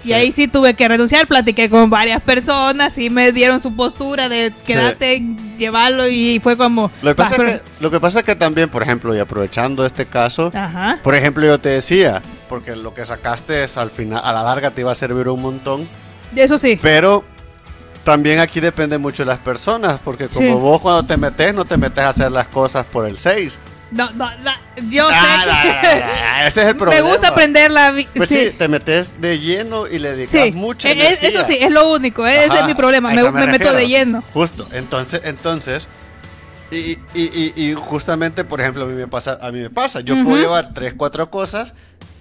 Sí. 0.00 0.08
Y 0.10 0.12
ahí 0.14 0.32
sí 0.32 0.48
tuve 0.48 0.74
que 0.74 0.88
renunciar, 0.88 1.26
platiqué 1.26 1.68
con 1.70 1.90
varias 1.90 2.22
personas 2.22 2.96
y 2.98 3.10
me 3.10 3.32
dieron 3.32 3.62
su 3.62 3.76
postura 3.76 4.28
de 4.28 4.52
quedarte, 4.64 5.22
llevarlo 5.58 6.08
y 6.08 6.40
fue 6.42 6.56
como... 6.56 6.90
Lo 7.02 7.10
que, 7.10 7.14
pasa 7.14 7.36
"Va, 7.36 7.46
es 7.48 7.60
que, 7.60 7.62
lo 7.80 7.90
que 7.90 8.00
pasa 8.00 8.20
es 8.20 8.24
que 8.24 8.34
también, 8.34 8.68
por 8.70 8.82
ejemplo, 8.82 9.14
y 9.14 9.18
aprovechando 9.18 9.84
este 9.84 10.06
caso, 10.06 10.50
Ajá. 10.54 10.98
por 11.02 11.14
ejemplo, 11.14 11.44
yo 11.46 11.60
te 11.60 11.68
decía, 11.68 12.22
porque 12.48 12.74
lo 12.76 12.94
que 12.94 13.04
sacaste 13.04 13.62
es 13.64 13.76
al 13.76 13.90
final, 13.90 14.20
a 14.24 14.32
la 14.32 14.42
larga 14.42 14.70
te 14.70 14.80
iba 14.80 14.90
a 14.90 14.94
servir 14.94 15.28
un 15.28 15.42
montón, 15.42 15.86
Eso 16.34 16.56
sí. 16.58 16.78
pero 16.80 17.22
también 18.04 18.38
aquí 18.40 18.60
depende 18.60 18.96
mucho 18.96 19.22
de 19.24 19.28
las 19.28 19.38
personas, 19.38 20.00
porque 20.02 20.28
como 20.28 20.46
Sí. 20.48 20.52
vos 20.54 20.80
cuando 20.80 21.02
te 21.04 21.16
metes, 21.18 21.52
no 21.54 21.66
te 21.66 21.76
metes 21.76 22.02
a 22.02 22.08
hacer 22.08 22.32
las 22.32 22.48
cosas 22.48 22.86
por 22.86 23.06
el 23.06 23.18
6. 23.18 23.60
No, 23.90 24.08
no, 24.12 24.30
no, 24.38 24.50
yo 24.88 25.08
Ah, 25.10 25.40
sé 25.40 25.46
la, 25.46 25.62
que... 25.62 25.68
la, 26.00 26.06
la, 26.06 26.46
ese 26.46 26.62
es 26.62 26.68
el 26.68 26.74
me 26.74 26.80
problema. 26.80 27.08
gusta 27.08 27.28
aprender 27.28 27.70
la... 27.72 27.94
Pues 28.14 28.28
sí. 28.28 28.52
te 28.56 28.68
metes 28.68 29.20
de 29.20 29.38
lleno 29.40 29.86
y 29.88 29.98
le 29.98 30.12
dedicas 30.16 30.44
Sí, 30.44 30.52
mucha 30.52 30.88
e- 30.88 30.92
e- 30.92 30.94
energía. 31.08 31.28
eso 31.28 31.44
sí, 31.44 31.56
es 31.60 31.70
lo 31.72 31.90
único, 31.92 32.26
ese 32.26 32.44
Ajá, 32.44 32.60
es 32.60 32.66
mi 32.66 32.74
problema, 32.74 33.10
me, 33.12 33.30
me 33.32 33.46
meto 33.48 33.72
de 33.72 33.88
lleno. 33.88 34.22
Justo, 34.32 34.66
entonces, 34.72 35.22
entonces 35.24 35.88
Y, 36.70 36.92
y, 37.14 37.24
y, 37.34 37.52
y 37.56 37.74
justamente, 37.74 38.44
por 38.44 38.60
ejemplo, 38.60 38.84
a 38.84 38.86
mí 38.86 38.94
me 38.94 39.08
pasa, 39.08 39.38
a 39.42 39.50
mí 39.50 39.58
me 39.60 39.70
pasa, 39.70 40.00
yo 40.02 40.22
puedo 40.22 40.36
llevar 40.40 40.72
tres, 40.72 40.94
cuatro 40.96 41.28
cosas 41.28 41.74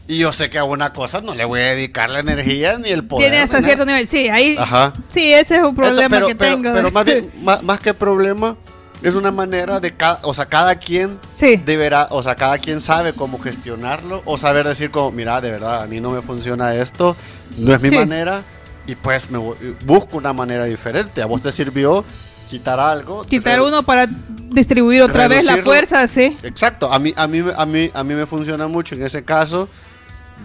y 0.08 0.18
yo 0.18 0.34
sé 0.34 0.50
que 0.50 0.58
a 0.58 0.64
una 0.64 0.92
cosa 0.92 1.22
no 1.22 1.36
le 1.36 1.46
voy 1.46 1.60
a 1.60 1.66
dedicar 1.66 2.10
la 2.10 2.22
energía 2.22 2.80
ni 2.80 2.90
el 2.90 3.04
poder. 3.06 3.30
Tiene 3.30 3.44
hasta 3.44 3.62
cierto 3.62 3.86
nivel. 3.86 4.08
Sí, 4.08 4.28
ahí. 4.28 4.56
Ajá. 4.58 4.92
Sí, 5.08 5.32
ese 5.32 5.58
es 5.58 5.62
un 5.64 5.76
problema 5.76 6.02
Esto- 6.02 6.10
pero, 6.16 6.28
que 6.30 6.36
pero- 6.36 6.56
tengo. 6.56 6.74
pero 6.74 6.90
más 6.92 7.06
bien, 7.06 7.32
más, 7.44 7.62
más 7.62 7.80
que 7.80 7.94
problema, 7.94 8.58
es 9.02 9.16
una 9.16 9.32
manera 9.32 9.80
de 9.80 9.96
cada, 9.96 10.20
o 10.24 10.34
sea, 10.34 10.46
cada 10.46 10.76
quien 10.76 11.20
Sí. 11.36 11.58
deberá, 11.58 12.08
o 12.12 12.22
sea, 12.22 12.36
cada 12.36 12.58
quien 12.58 12.82
sabe 12.82 13.14
cómo 13.14 13.40
gestionarlo 13.40 14.22
o 14.26 14.38
saber 14.38 14.68
decir 14.68 14.92
como, 14.92 15.12
mira, 15.12 15.40
de 15.42 15.52
verdad, 15.52 15.82
a 15.84 15.88
mí 15.88 16.00
no 16.02 16.12
me 16.12 16.22
funciona 16.22 16.76
esto, 16.76 17.16
no 17.58 17.74
es 17.74 17.82
mi 17.82 17.90
Sí. 17.90 17.96
manera 17.96 18.44
y 18.88 18.96
pues 18.96 19.30
me 19.30 19.38
voy- 19.38 19.58
busco 19.86 20.18
una 20.18 20.34
manera 20.34 20.66
diferente. 20.66 21.22
A 21.22 21.26
vos 21.28 21.42
te 21.42 21.52
sirvió 21.52 22.04
quitar 22.50 22.80
algo. 22.80 23.24
Quitar 23.26 23.62
uno 23.62 23.84
para 23.84 24.08
distribuir 24.50 25.02
otra 25.04 25.28
vez 25.28 25.46
la 25.46 25.58
fuerza, 25.58 26.08
sí. 26.08 26.36
Exacto, 26.44 26.92
a 26.92 26.98
mí, 27.00 27.14
a 27.16 27.28
mí, 27.28 27.44
a 27.56 27.66
mí, 27.66 27.92
a 27.94 28.04
mí 28.04 28.14
me 28.16 28.26
funciona 28.26 28.68
mucho 28.68 28.96
en 28.96 29.04
ese 29.04 29.24
caso. 29.24 29.70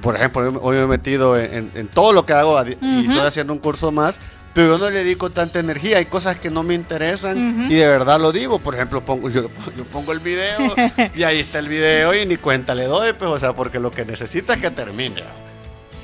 Por 0.02 0.16
ejemplo, 0.16 0.60
hoy 0.62 0.76
me 0.76 0.82
he 0.82 0.86
metido 0.86 1.38
en, 1.38 1.54
en- 1.54 1.70
en 1.74 1.88
todo 1.88 2.12
lo 2.12 2.26
que 2.26 2.32
hago 2.34 2.60
y 2.66 3.00
estoy 3.06 3.20
haciendo 3.20 3.52
un 3.52 3.58
curso 3.58 3.90
más, 3.90 4.20
pero 4.54 4.68
yo 4.68 4.78
no 4.78 4.88
le 4.90 5.02
dedico 5.04 5.30
tanta 5.30 5.58
energía. 5.58 5.98
Hay 5.98 6.06
cosas 6.06 6.38
que 6.40 6.48
no 6.50 6.62
me 6.62 6.74
interesan 6.74 7.66
y 7.70 7.74
de 7.74 7.86
verdad 7.86 8.20
lo 8.20 8.32
digo. 8.32 8.58
Por 8.60 8.74
ejemplo, 8.74 9.04
pongo, 9.04 9.28
yo, 9.28 9.42
yo 9.76 9.84
pongo 9.92 10.12
el 10.12 10.20
video 10.20 10.74
y 11.14 11.22
ahí 11.24 11.40
está 11.40 11.58
el 11.58 11.68
video 11.68 12.14
y 12.14 12.24
ni 12.24 12.36
cuenta 12.36 12.74
le 12.74 12.84
doy, 12.84 13.12
pues, 13.14 13.30
o 13.30 13.38
sea, 13.38 13.52
porque 13.54 13.78
lo 13.80 13.90
que 13.90 14.04
necesita 14.04 14.54
es 14.54 14.60
que 14.60 14.70
termine. 14.70 15.22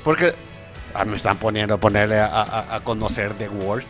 Porque 0.03 0.33
ah, 0.93 1.05
me 1.05 1.15
están 1.15 1.37
poniendo 1.37 1.75
a 1.75 1.79
ponerle 1.79 2.19
a, 2.19 2.25
a- 2.27 2.75
a 2.75 2.83
conocer 2.83 3.33
The 3.35 3.47
World. 3.49 3.85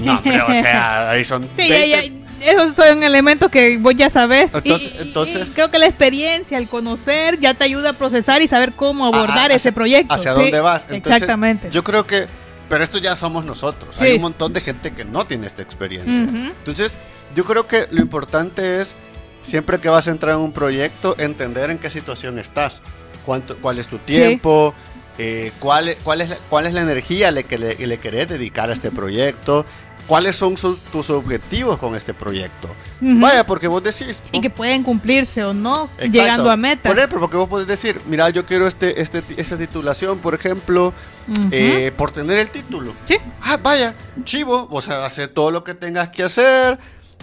No, 0.00 0.18
hombre, 0.18 0.40
o 0.42 0.48
sea, 0.52 1.10
ahí 1.10 1.24
son 1.24 1.42
Sí, 1.56 1.68
ya, 1.68 1.78
20 2.00 2.12
ya, 2.40 2.52
esos 2.52 2.76
son 2.76 3.02
elementos 3.02 3.50
que 3.50 3.78
vos 3.78 3.94
ya 3.96 4.10
sabes. 4.10 4.54
Entonces- 4.54 4.92
y- 4.94 4.98
y 4.98 5.02
entonces- 5.08 5.52
creo 5.54 5.70
que 5.70 5.78
la 5.78 5.86
experiencia, 5.86 6.58
el 6.58 6.68
conocer, 6.68 7.40
ya 7.40 7.54
te 7.54 7.64
ayuda 7.64 7.90
a 7.90 7.92
procesar 7.94 8.42
y 8.42 8.48
saber 8.48 8.74
cómo 8.74 9.06
abordar 9.06 9.38
Ah, 9.38 9.44
hacia- 9.44 9.56
ese 9.56 9.72
proyecto. 9.72 10.12
¿Hacia 10.12 10.34
Sí, 10.34 10.42
dónde 10.42 10.60
vas? 10.60 10.82
Entonces, 10.90 11.12
exactamente. 11.12 11.70
Yo 11.70 11.82
creo 11.82 12.06
que, 12.06 12.26
pero 12.68 12.82
esto 12.84 12.98
ya 12.98 13.14
somos 13.16 13.44
nosotros. 13.44 13.94
Sí. 13.96 14.04
Hay 14.04 14.12
un 14.16 14.22
montón 14.22 14.52
de 14.52 14.60
gente 14.60 14.92
que 14.92 15.04
no 15.04 15.24
tiene 15.26 15.46
esta 15.46 15.62
experiencia. 15.62 16.22
Entonces, 16.22 16.98
yo 17.34 17.44
creo 17.44 17.66
que 17.66 17.86
lo 17.90 18.00
importante 18.00 18.80
es, 18.80 18.94
siempre 19.42 19.78
que 19.78 19.88
vas 19.88 20.08
a 20.08 20.10
entrar 20.10 20.34
en 20.36 20.40
un 20.40 20.52
proyecto, 20.52 21.14
entender 21.18 21.70
en 21.70 21.78
qué 21.78 21.90
situación 21.90 22.38
estás, 22.38 22.82
cuánto, 23.26 23.56
cuál 23.60 23.78
es 23.78 23.88
tu 23.88 23.98
tiempo, 23.98 24.74
eh, 25.18 25.52
cuál, 25.60 25.88
es- 25.88 25.96
cuál, 26.02 26.20
es 26.22 26.30
la, 26.30 26.36
cuál 26.48 26.66
es 26.66 26.72
la 26.72 26.80
energía 26.82 27.30
le 27.30 27.44
que 27.44 27.56
le, 27.58 27.74
le 27.86 27.98
querés 27.98 28.26
dedicar 28.28 28.70
a 28.70 28.72
este 28.72 28.90
proyecto, 28.90 29.64
cuáles 30.06 30.36
son 30.36 30.56
su- 30.56 30.76
tus 30.92 31.08
objetivos 31.10 31.78
con 31.78 31.94
este 31.94 32.12
proyecto. 32.14 32.68
Ujú. 33.00 33.20
Vaya, 33.20 33.44
porque 33.46 33.66
vos 33.68 33.82
decís... 33.82 34.22
y 34.32 34.40
que 34.40 34.50
pueden 34.50 34.82
cumplirse 34.82 35.42
o 35.44 35.54
no, 35.54 35.84
Exacto. 35.96 36.06
llegando 36.12 36.50
a 36.50 36.56
metas. 36.56 36.90
Por 36.90 36.98
ejemplo, 36.98 37.20
porque 37.20 37.36
vos 37.36 37.48
podés 37.48 37.66
decir, 37.66 38.00
mira, 38.06 38.28
yo 38.30 38.44
quiero 38.46 38.66
este, 38.66 39.00
este, 39.00 39.22
esta 39.36 39.56
titulación, 39.56 40.18
por 40.18 40.34
ejemplo, 40.34 40.92
Ujú. 41.28 41.48
eh, 41.52 41.92
por 41.96 42.10
tener 42.10 42.38
el 42.38 42.50
título. 42.50 42.94
sí. 43.04 43.16
Ah, 43.42 43.58
vaya, 43.62 43.94
chivo, 44.24 44.68
o 44.70 44.80
sea, 44.80 45.04
hacer 45.06 45.28
todo 45.28 45.50
lo 45.50 45.64
que 45.64 45.74
tengas 45.74 46.08
que 46.10 46.22
hacer, 46.22 46.78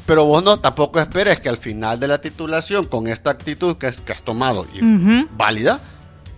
pero 0.06 0.26
vos 0.26 0.44
no 0.44 0.60
tampoco 0.60 1.00
esperes 1.00 1.40
que 1.40 1.50
al 1.50 1.58
final 1.58 2.00
de 2.00 2.08
la 2.08 2.20
titulación, 2.22 2.86
con 2.88 3.08
esta 3.08 3.30
actitud 3.32 3.78
que, 3.78 3.88
has- 3.88 4.02
que 4.02 4.12
has 4.14 4.24
tomado 4.24 4.66
y 4.74 4.84
Ujú. 4.84 5.28
válida, 5.38 5.80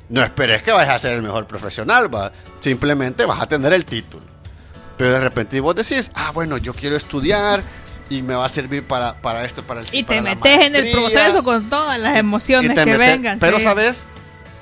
no 0.09 0.21
esperes 0.21 0.61
que 0.63 0.71
vayas 0.71 0.93
a 0.93 0.99
ser 0.99 1.13
el 1.15 1.21
mejor 1.23 1.47
profesional, 1.47 2.13
va. 2.13 2.31
Simplemente 2.59 3.25
vas 3.25 3.41
a 3.41 3.45
tener 3.47 3.71
el 3.73 3.85
título. 3.85 4.25
Pero 4.97 5.11
de 5.13 5.19
repente 5.19 5.59
vos 5.59 5.75
decís, 5.75 6.11
ah, 6.15 6.31
bueno, 6.33 6.57
yo 6.57 6.73
quiero 6.73 6.95
estudiar 6.95 7.63
y 8.09 8.21
me 8.21 8.35
va 8.35 8.45
a 8.45 8.49
servir 8.49 8.85
para, 8.85 9.19
para 9.21 9.43
esto, 9.43 9.63
para 9.63 9.81
el 9.81 9.87
Y 9.91 10.03
para 10.03 10.19
te 10.19 10.35
metes 10.35 10.53
en 10.55 10.75
el 10.75 10.83
maestría". 10.83 11.01
proceso 11.23 11.43
con 11.43 11.69
todas 11.69 11.99
las 11.99 12.17
emociones 12.17 12.71
que 12.77 12.85
metes- 12.85 12.97
vengan. 12.97 13.39
Pero 13.39 13.57
sí. 13.57 13.63
sabes 13.63 14.05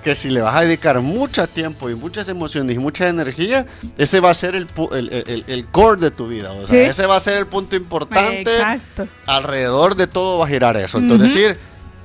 que 0.01 0.15
si 0.15 0.29
le 0.31 0.41
vas 0.41 0.55
a 0.55 0.61
dedicar 0.61 0.99
mucho 1.01 1.45
tiempo 1.47 1.89
y 1.89 1.95
muchas 1.95 2.27
emociones 2.27 2.75
y 2.75 2.79
mucha 2.79 3.07
energía, 3.07 3.65
ese 3.97 4.19
va 4.19 4.31
a 4.31 4.33
ser 4.33 4.55
el, 4.55 4.67
el, 4.93 5.09
el- 5.27 5.43
el 5.47 5.65
core 5.67 5.99
de 6.01 6.11
tu 6.11 6.27
vida. 6.27 6.51
O 6.53 6.65
sea, 6.65 6.83
Sí. 6.85 6.89
ese 6.89 7.05
va 7.05 7.17
a 7.17 7.19
ser 7.19 7.37
el 7.37 7.45
punto 7.47 7.75
importante. 7.75 8.41
Exacto. 8.55 9.07
Alrededor 9.27 9.95
de 9.95 10.07
todo 10.07 10.39
va 10.39 10.45
a 10.45 10.47
girar 10.47 10.75
eso. 10.77 10.97
Entonces, 10.97 11.29
Ujú. 11.31 11.39
decir, 11.39 11.59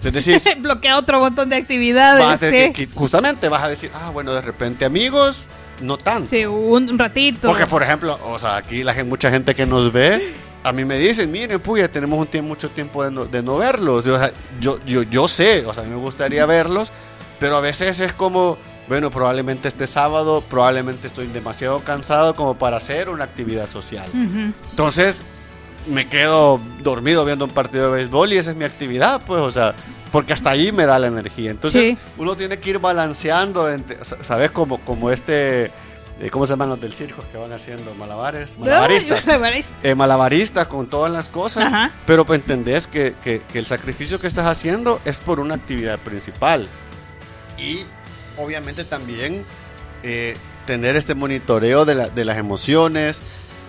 es 0.05 0.13
decir, 0.13 0.57
Bloquea 0.61 0.99
otro 0.99 1.21
montón 1.21 1.49
de 1.49 1.57
actividades. 1.57 2.23
vas 2.25 2.37
a 2.37 2.39
tener 2.39 2.77
sí. 2.77 2.87
justamente 2.95 3.49
vas 3.49 3.63
a 3.63 3.69
decir, 3.69 3.91
ah, 3.95 4.11
bueno, 4.11 4.35
de 4.35 4.43
repente 4.43 4.85
amigos, 4.85 5.47
no 5.81 5.99
tanto. 5.99 6.29
Sí, 6.29 6.45
un, 6.45 6.99
ratito. 6.99 7.49
Porque, 7.49 7.67
por 7.67 7.83
ejemplo, 7.83 8.19
o 8.25 8.39
sea, 8.39 8.57
aquí 8.57 8.83
la 8.83 8.95
gente, 8.95 9.09
mucha 9.09 9.31
gente 9.31 9.55
que 9.55 9.67
nos 9.67 9.93
ve, 9.93 10.35
a 10.63 10.73
mí 10.73 10.85
me 10.85 10.99
dicen, 10.99 11.31
miren, 11.31 11.61
puya, 11.61 11.91
tenemos 11.91 12.19
un 12.19 12.27
tiempo, 12.27 12.49
mucho 12.49 12.69
tiempo 12.71 13.05
de 13.05 13.11
no, 13.11 13.25
de 13.25 13.43
no 13.43 13.57
verlos. 13.57 14.07
O 14.07 14.19
sea, 14.19 14.31
yo, 14.61 14.79
yo, 14.85 15.03
yo 15.03 15.29
sé, 15.29 15.65
o 15.67 15.73
sea, 15.73 15.85
a 15.85 15.87
mí 15.87 15.93
me 15.93 16.01
gustaría 16.01 16.45
verlos, 16.47 16.93
pero 17.39 17.57
a 17.57 17.61
veces 17.61 18.01
es 18.01 18.13
como, 18.13 18.59
bueno, 18.89 19.11
probablemente 19.11 19.69
este 19.69 19.87
sábado, 19.87 20.43
probablemente 20.49 21.07
estoy 21.07 21.27
demasiado 21.27 21.81
cansado 21.81 22.35
como 22.35 22.59
para 22.59 22.79
hacer 22.79 23.09
una 23.09 23.25
actividad 23.25 23.67
social. 23.67 24.09
Entonces, 24.71 25.25
me 25.87 26.09
quedo 26.09 26.61
dormido 26.83 27.25
viendo 27.25 27.45
un 27.45 27.51
partido 27.51 27.91
de 27.91 27.99
béisbol 27.99 28.33
y 28.33 28.37
esa 28.37 28.51
es 28.51 28.57
mi 28.57 28.65
actividad, 28.65 29.21
pues, 29.25 29.41
o 29.41 29.53
sea, 29.53 29.75
porque 30.17 30.33
hasta 30.33 30.49
ahí 30.49 30.73
me 30.73 30.87
da 30.87 30.99
la 30.99 31.09
energía. 31.09 31.51
Entonces, 31.51 31.83
Sí. 31.83 31.99
uno 32.17 32.35
tiene 32.37 32.59
que 32.59 32.71
ir 32.71 32.79
balanceando, 32.79 33.71
entre- 33.71 33.99
¿sabes? 34.03 34.51
Como, 34.51 34.83
como 34.83 35.11
este, 35.11 35.67
eh, 35.67 36.31
¿cómo 36.31 36.47
se 36.47 36.55
llaman 36.55 36.71
los 36.71 36.81
del 36.81 36.95
circo 36.95 37.23
que 37.31 37.37
van 37.37 37.53
haciendo? 37.53 37.95
Malabares, 37.97 38.57
malabaristas. 38.57 39.27
Malabaristas. 39.27 39.77
Eh, 39.83 39.95
malabaristas 39.95 40.65
con 40.69 40.89
todas 40.89 41.13
las 41.13 41.29
cosas, 41.29 41.65
Ajá. 41.71 41.93
pero 42.07 42.25
pues 42.25 42.41
entendés 42.41 42.87
que, 42.87 43.15
que- 43.23 43.43
que 43.43 43.59
el 43.59 43.67
sacrificio 43.67 44.19
que 44.19 44.27
estás 44.27 44.47
haciendo 44.47 45.03
es 45.05 45.19
por 45.19 45.39
una 45.39 45.57
actividad 45.57 45.99
principal. 45.99 46.67
Y 47.59 47.81
obviamente 48.39 48.85
también 48.85 49.45
eh, 50.03 50.35
tener 50.65 50.97
este 50.97 51.15
monitoreo 51.15 51.85
de, 51.85 51.95
la- 51.95 52.09
de 52.09 52.25
las 52.25 52.39
emociones, 52.39 53.21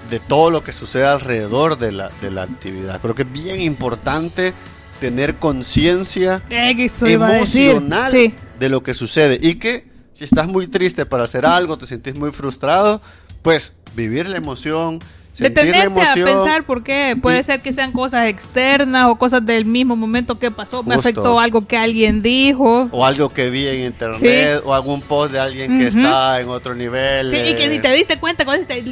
de 0.09 0.21
todo 0.21 0.49
lo 0.49 0.63
que 0.63 0.71
sucede 0.71 1.05
alrededor 1.07 1.77
de 1.77 1.91
la, 1.91 2.07
de 2.21 2.31
la 2.31 2.43
actividad. 2.43 3.01
Creo 3.01 3.15
que 3.15 3.23
es 3.23 3.31
bien 3.33 3.59
importante 3.59 4.53
tener 4.99 5.35
conciencia 5.35 6.41
Eh, 6.49 6.75
que 6.75 6.89
emocional 7.11 8.11
Sí. 8.11 8.33
de 8.59 8.69
lo 8.69 8.81
que 8.83 8.93
sucede 8.93 9.37
y 9.41 9.55
que 9.55 9.85
si 10.13 10.23
estás 10.23 10.47
muy 10.47 10.67
triste 10.67 11.05
para 11.05 11.23
hacer 11.23 11.45
algo, 11.45 11.77
te 11.77 11.85
sentís 11.85 12.15
muy 12.15 12.31
frustrado, 12.31 13.01
pues 13.41 13.73
vivir 13.95 14.27
la 14.27 14.37
emoción, 14.37 14.99
Detenerte 15.39 16.01
a 16.01 16.13
pensar 16.15 16.65
por 16.65 16.83
qué. 16.83 17.15
Puede 17.21 17.41
Y- 17.41 17.43
ser 17.43 17.61
que 17.61 17.71
sean 17.71 17.91
cosas 17.91 18.27
externas 18.27 19.05
o 19.07 19.17
cosas 19.17 19.45
del 19.45 19.65
mismo 19.65 19.95
momento 19.95 20.39
que 20.39 20.49
pasó. 20.49 20.81
Me 20.81 20.95
Justo. 20.95 21.09
afectó 21.09 21.39
algo 21.39 21.67
que 21.67 21.77
alguien 21.77 22.23
dijo. 22.23 22.87
o 22.91 23.05
algo 23.05 23.29
que 23.29 23.51
vi 23.51 23.67
en 23.67 23.85
internet 23.85 24.61
o 24.65 24.73
algún 24.73 24.99
post 25.01 25.33
de 25.33 25.39
alguien 25.39 25.77
que 25.77 25.89
Ujú. 25.89 25.99
está 25.99 26.39
en 26.39 26.49
otro 26.49 26.73
nivel. 26.73 27.29
Sí, 27.29 27.37
y 27.37 27.53
que 27.53 27.65
eh, 27.65 27.69
ni 27.69 27.77
te 27.79 27.91
diste 27.93 28.17
cuenta, 28.17 28.45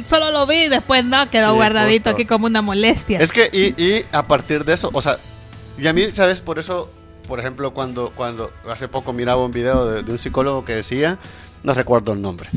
solo 0.04 0.30
lo 0.30 0.46
vi 0.46 0.66
y 0.66 0.68
después 0.68 1.04
no, 1.04 1.28
quedó 1.30 1.50
Sí, 1.50 1.56
guardadito 1.56 2.10
justo. 2.10 2.10
aquí 2.10 2.24
como 2.26 2.46
una 2.46 2.62
molestia. 2.62 3.18
Es 3.18 3.32
que, 3.32 3.50
y, 3.52 3.82
y 3.82 4.04
a 4.12 4.28
partir 4.28 4.64
de 4.64 4.74
eso, 4.74 4.88
o 4.92 5.00
sea, 5.00 5.18
y 5.78 5.86
a 5.86 5.92
mí, 5.92 6.04
¿sabes? 6.10 6.40
Por 6.40 6.58
eso, 6.58 6.90
por 7.28 7.38
ejemplo, 7.40 7.72
cuando, 7.74 8.10
cuando 8.14 8.52
hace 8.70 8.88
poco 8.88 9.12
miraba 9.12 9.44
un 9.44 9.52
video 9.52 9.86
de, 9.88 10.02
de 10.02 10.12
un 10.12 10.18
psicólogo 10.18 10.64
que 10.64 10.74
decía, 10.74 11.18
no 11.62 11.74
recuerdo 11.74 12.12
el 12.12 12.22
nombre, 12.22 12.48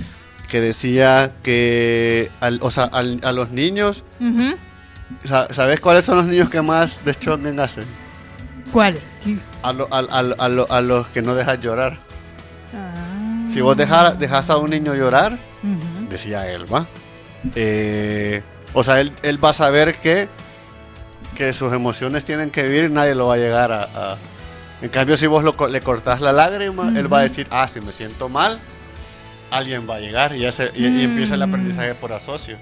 que 0.49 0.61
decía 0.61 1.33
que, 1.43 2.31
al- 2.39 2.59
o 2.61 2.69
sea, 2.71 2.85
al- 2.85 3.19
a 3.23 3.31
los 3.31 3.49
niños, 3.51 4.03
¿sabes 5.23 5.79
cuáles 5.79 6.05
son 6.05 6.17
los 6.17 6.25
niños 6.27 6.49
que 6.49 6.61
más 6.61 7.03
deschongen 7.03 7.59
hacen? 7.59 7.85
¿Cuáles? 8.71 9.01
A, 9.63 9.73
lo- 9.73 9.87
al- 9.91 10.35
a 10.37 10.47
lo- 10.49 10.71
a 10.71 10.81
los 10.81 11.07
que 11.07 11.21
no 11.21 11.33
dejas 11.35 11.59
llorar. 11.59 11.97
Ah. 12.73 13.47
Si 13.49 13.61
vos 13.61 13.75
dejar, 13.75 14.17
dejas 14.19 14.49
a 14.51 14.57
un 14.57 14.69
niño 14.69 14.93
llorar, 14.95 15.39
decía 16.09 16.49
él, 16.51 16.71
¿va? 16.71 16.87
Eh, 17.55 18.43
o 18.73 18.83
sea, 18.83 19.01
él, 19.01 19.11
él 19.23 19.43
va 19.43 19.49
a 19.49 19.53
saber 19.53 19.97
que, 19.97 20.29
que 21.39 21.53
sus 21.53 21.71
emociones 21.71 22.25
tienen 22.25 22.51
que 22.51 22.63
vivir 22.63 22.83
y 22.83 22.89
nadie 22.89 23.15
lo 23.15 23.27
va 23.27 23.35
a 23.35 23.37
llegar 23.37 23.71
a... 23.71 23.83
a- 23.95 24.17
En 24.81 24.89
cambio, 24.89 25.15
si 25.17 25.25
vos 25.25 25.41
lo 25.43 25.55
le 25.67 25.79
cortás 25.81 26.19
la 26.19 26.31
lágrima, 26.33 26.91
él 26.97 27.11
va 27.11 27.19
a 27.19 27.21
decir, 27.21 27.47
ah, 27.49 27.65
si 27.67 27.79
me 27.81 27.91
siento 27.93 28.27
mal, 28.29 28.59
alguien 29.51 29.87
va 29.89 29.95
a 29.95 29.99
llegar 30.01 30.35
y, 30.35 30.45
ese- 30.45 30.71
y- 30.75 30.85
y 30.87 31.03
empieza 31.03 31.35
el 31.35 31.39
Mm. 31.41 31.49
aprendizaje 31.49 31.95
por 31.95 32.11
asocio. 32.13 32.57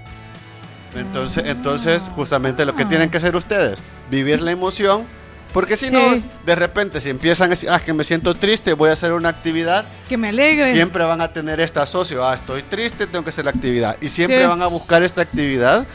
Entonces, 0.94 1.44
entonces, 1.46 2.10
justamente 2.14 2.64
lo 2.64 2.74
que 2.76 2.84
tienen 2.84 3.10
que 3.10 3.18
hacer 3.18 3.34
ustedes, 3.36 3.80
vivir 4.10 4.40
la 4.42 4.52
emoción, 4.52 5.04
porque 5.52 5.76
si 5.76 5.90
no, 5.90 6.14
Sí. 6.16 6.26
de 6.46 6.54
repente, 6.54 7.00
si 7.00 7.10
empiezan 7.10 7.48
a 7.48 7.50
decir, 7.50 7.68
ah, 7.70 7.80
que 7.80 7.92
me 7.92 8.04
siento 8.04 8.34
triste, 8.34 8.72
voy 8.74 8.90
a 8.90 8.92
hacer 8.94 9.12
una 9.12 9.28
actividad, 9.28 9.84
Que 10.08 10.16
me 10.16 10.28
alegre. 10.28 10.70
siempre 10.72 11.04
van 11.04 11.20
a 11.20 11.32
tener 11.32 11.58
este 11.60 11.80
asocio. 11.80 12.26
Ah, 12.26 12.34
estoy 12.34 12.62
triste, 12.62 13.06
tengo 13.06 13.22
que 13.24 13.30
hacer 13.30 13.44
la 13.44 13.50
actividad. 13.50 13.96
Y 14.00 14.08
siempre 14.08 14.40
Sí. 14.42 14.46
van 14.48 14.62
a 14.62 14.66
buscar 14.66 15.02
esta 15.02 15.22
actividad. 15.22 15.86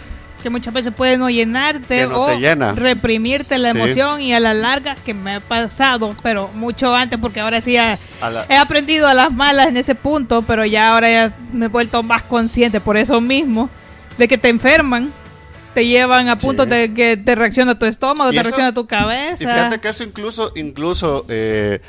Que 0.44 0.50
muchas 0.50 0.74
veces 0.74 0.92
puede 0.94 1.18
no 1.18 1.30
llenarte 1.30 2.06
no 2.06 2.22
o 2.26 2.38
llena. 2.38 2.74
reprimirte 2.74 3.58
la 3.58 3.72
Sí. 3.72 3.78
emoción 3.80 4.20
y 4.22 4.34
a 4.34 4.40
la 4.42 4.54
larga, 4.54 4.94
que 4.96 5.14
me 5.14 5.36
ha 5.36 5.40
pasado, 5.40 6.10
pero 6.22 6.50
mucho 6.54 6.94
antes, 6.94 7.18
porque 7.18 7.40
ahora 7.40 7.62
sí 7.62 7.74
la- 7.74 7.98
he 8.50 8.58
aprendido 8.58 9.08
a 9.08 9.14
las 9.14 9.32
malas 9.32 9.68
en 9.68 9.78
ese 9.78 9.96
punto, 9.96 10.42
pero 10.42 10.66
ya 10.66 10.94
ahora 10.94 11.10
ya 11.10 11.36
me 11.54 11.66
he 11.66 11.70
vuelto 11.70 12.04
más 12.04 12.22
consciente 12.24 12.82
por 12.82 12.98
eso 12.98 13.22
mismo, 13.22 13.70
de 14.18 14.28
que 14.28 14.38
te 14.38 14.50
enferman 14.50 15.12
te 15.74 15.88
llevan 15.88 16.28
a 16.30 16.38
punto 16.38 16.66
Sí. 16.66 16.70
de 16.70 16.94
que 16.94 17.18
te 17.18 17.34
reacciona 17.34 17.80
tu 17.80 17.88
estómago, 17.88 18.30
te 18.30 18.36
eso- 18.36 18.44
reacciona 18.44 18.74
tu 18.76 18.86
cabeza. 18.86 19.44
Y 19.44 19.48
fíjate 19.48 19.80
que 19.80 19.90
eso 19.90 20.04
incluso, 20.04 20.52
incluso, 20.56 21.26
eh, 21.30 21.80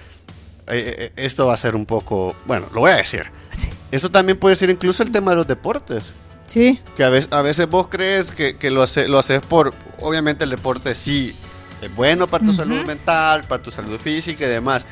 eh, 0.68 0.94
eh, 0.98 1.12
esto 1.16 1.46
va 1.48 1.52
a 1.52 1.56
ser 1.58 1.76
un 1.76 1.84
poco, 1.84 2.34
bueno, 2.46 2.66
lo 2.72 2.80
voy 2.80 2.92
a 2.92 2.96
decir. 2.96 3.24
Sí. 3.52 3.68
Eso 3.90 4.10
también 4.10 4.38
puede 4.38 4.56
ser 4.56 4.70
incluso 4.70 5.02
el 5.02 5.10
tema 5.12 5.32
de 5.32 5.36
los 5.36 5.46
deportes. 5.46 6.04
Sí. 6.46 6.80
Que 6.96 7.04
a 7.04 7.08
veces, 7.08 7.32
a 7.32 7.42
veces 7.42 7.68
vos 7.68 7.88
crees 7.88 8.30
que, 8.30 8.56
que 8.56 8.70
lo, 8.70 8.82
hace, 8.82 9.08
lo 9.08 9.18
haces 9.18 9.40
por, 9.40 9.72
obviamente 10.00 10.44
el 10.44 10.50
deporte 10.50 10.94
sí 10.94 11.34
es 11.82 11.94
bueno 11.94 12.26
para 12.26 12.44
tu 12.44 12.50
Ujú. 12.50 12.56
salud 12.58 12.86
mental, 12.86 13.44
para 13.44 13.62
tu 13.62 13.70
salud 13.70 13.98
física 13.98 14.44
y 14.44 14.48
demás. 14.48 14.86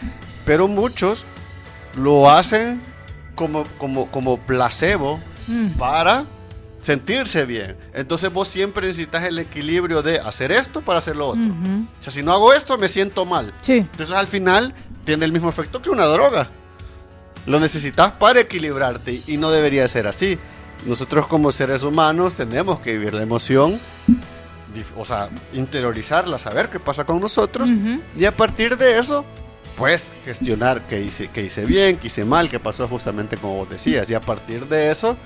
Pero 0.45 0.67
muchos 0.69 1.25
lo 1.97 2.31
hacen 2.31 2.81
como, 3.35 3.65
como, 3.79 4.11
como 4.11 4.39
placebo 4.39 5.21
Mm. 5.49 5.71
para 5.79 6.25
sentirse 6.81 7.45
bien. 7.47 7.77
Entonces 7.95 8.33
vos 8.33 8.47
siempre 8.47 8.87
necesitas 8.87 9.25
el 9.25 9.39
equilibrio 9.41 10.03
de 10.03 10.21
hacer 10.21 10.53
esto 10.53 10.83
para 10.83 10.99
hacer 10.99 11.17
lo 11.17 11.29
otro. 11.29 11.43
Ujú. 11.43 11.87
O 11.99 12.03
sea, 12.03 12.13
si 12.13 12.23
no 12.23 12.33
hago 12.33 12.53
esto, 12.53 12.79
me 12.79 12.89
siento 12.89 13.27
mal. 13.27 13.53
Sí. 13.61 13.79
Entonces 13.79 14.15
al 14.15 14.27
final 14.29 14.73
tiene 15.05 15.25
el 15.25 15.33
mismo 15.33 15.49
efecto 15.49 15.83
que 15.83 15.91
una 15.91 16.05
droga. 16.07 16.49
Lo 17.47 17.59
necesitas 17.59 18.13
para 18.13 18.41
equilibrarte 18.41 19.21
y 19.27 19.37
no 19.37 19.51
debería 19.51 19.87
ser 19.89 20.07
así. 20.07 20.39
Nosotros 20.87 21.27
como 21.27 21.53
seres 21.53 21.83
humanos 21.85 22.35
tenemos 22.35 22.81
que 22.81 22.93
vivir 22.99 23.15
la 23.15 23.23
emoción, 23.23 23.79
o 24.97 25.05
sea, 25.05 25.29
interiorizarla, 25.53 26.39
saber 26.39 26.69
qué 26.71 26.81
pasa 26.81 27.05
con 27.05 27.21
nosotros 27.21 27.71
Ujú. 27.71 28.01
y 28.17 28.25
a 28.25 28.37
partir 28.37 28.77
de 28.77 28.99
eso, 28.99 29.25
pues 29.77 30.13
gestionar 30.25 30.87
qué 30.87 31.01
hice, 31.01 31.29
qué 31.29 31.43
hice 31.43 31.65
bien, 31.67 31.97
qué 31.99 32.07
hice 32.09 32.25
mal, 32.25 32.49
qué 32.49 32.59
pasó 32.59 32.89
justamente 32.89 33.37
como 33.37 33.57
vos 33.59 33.71
decías. 33.71 34.11
Y 34.11 34.15
a 34.15 34.21
partir 34.21 34.67
de 34.67 34.91
eso, 34.91 35.17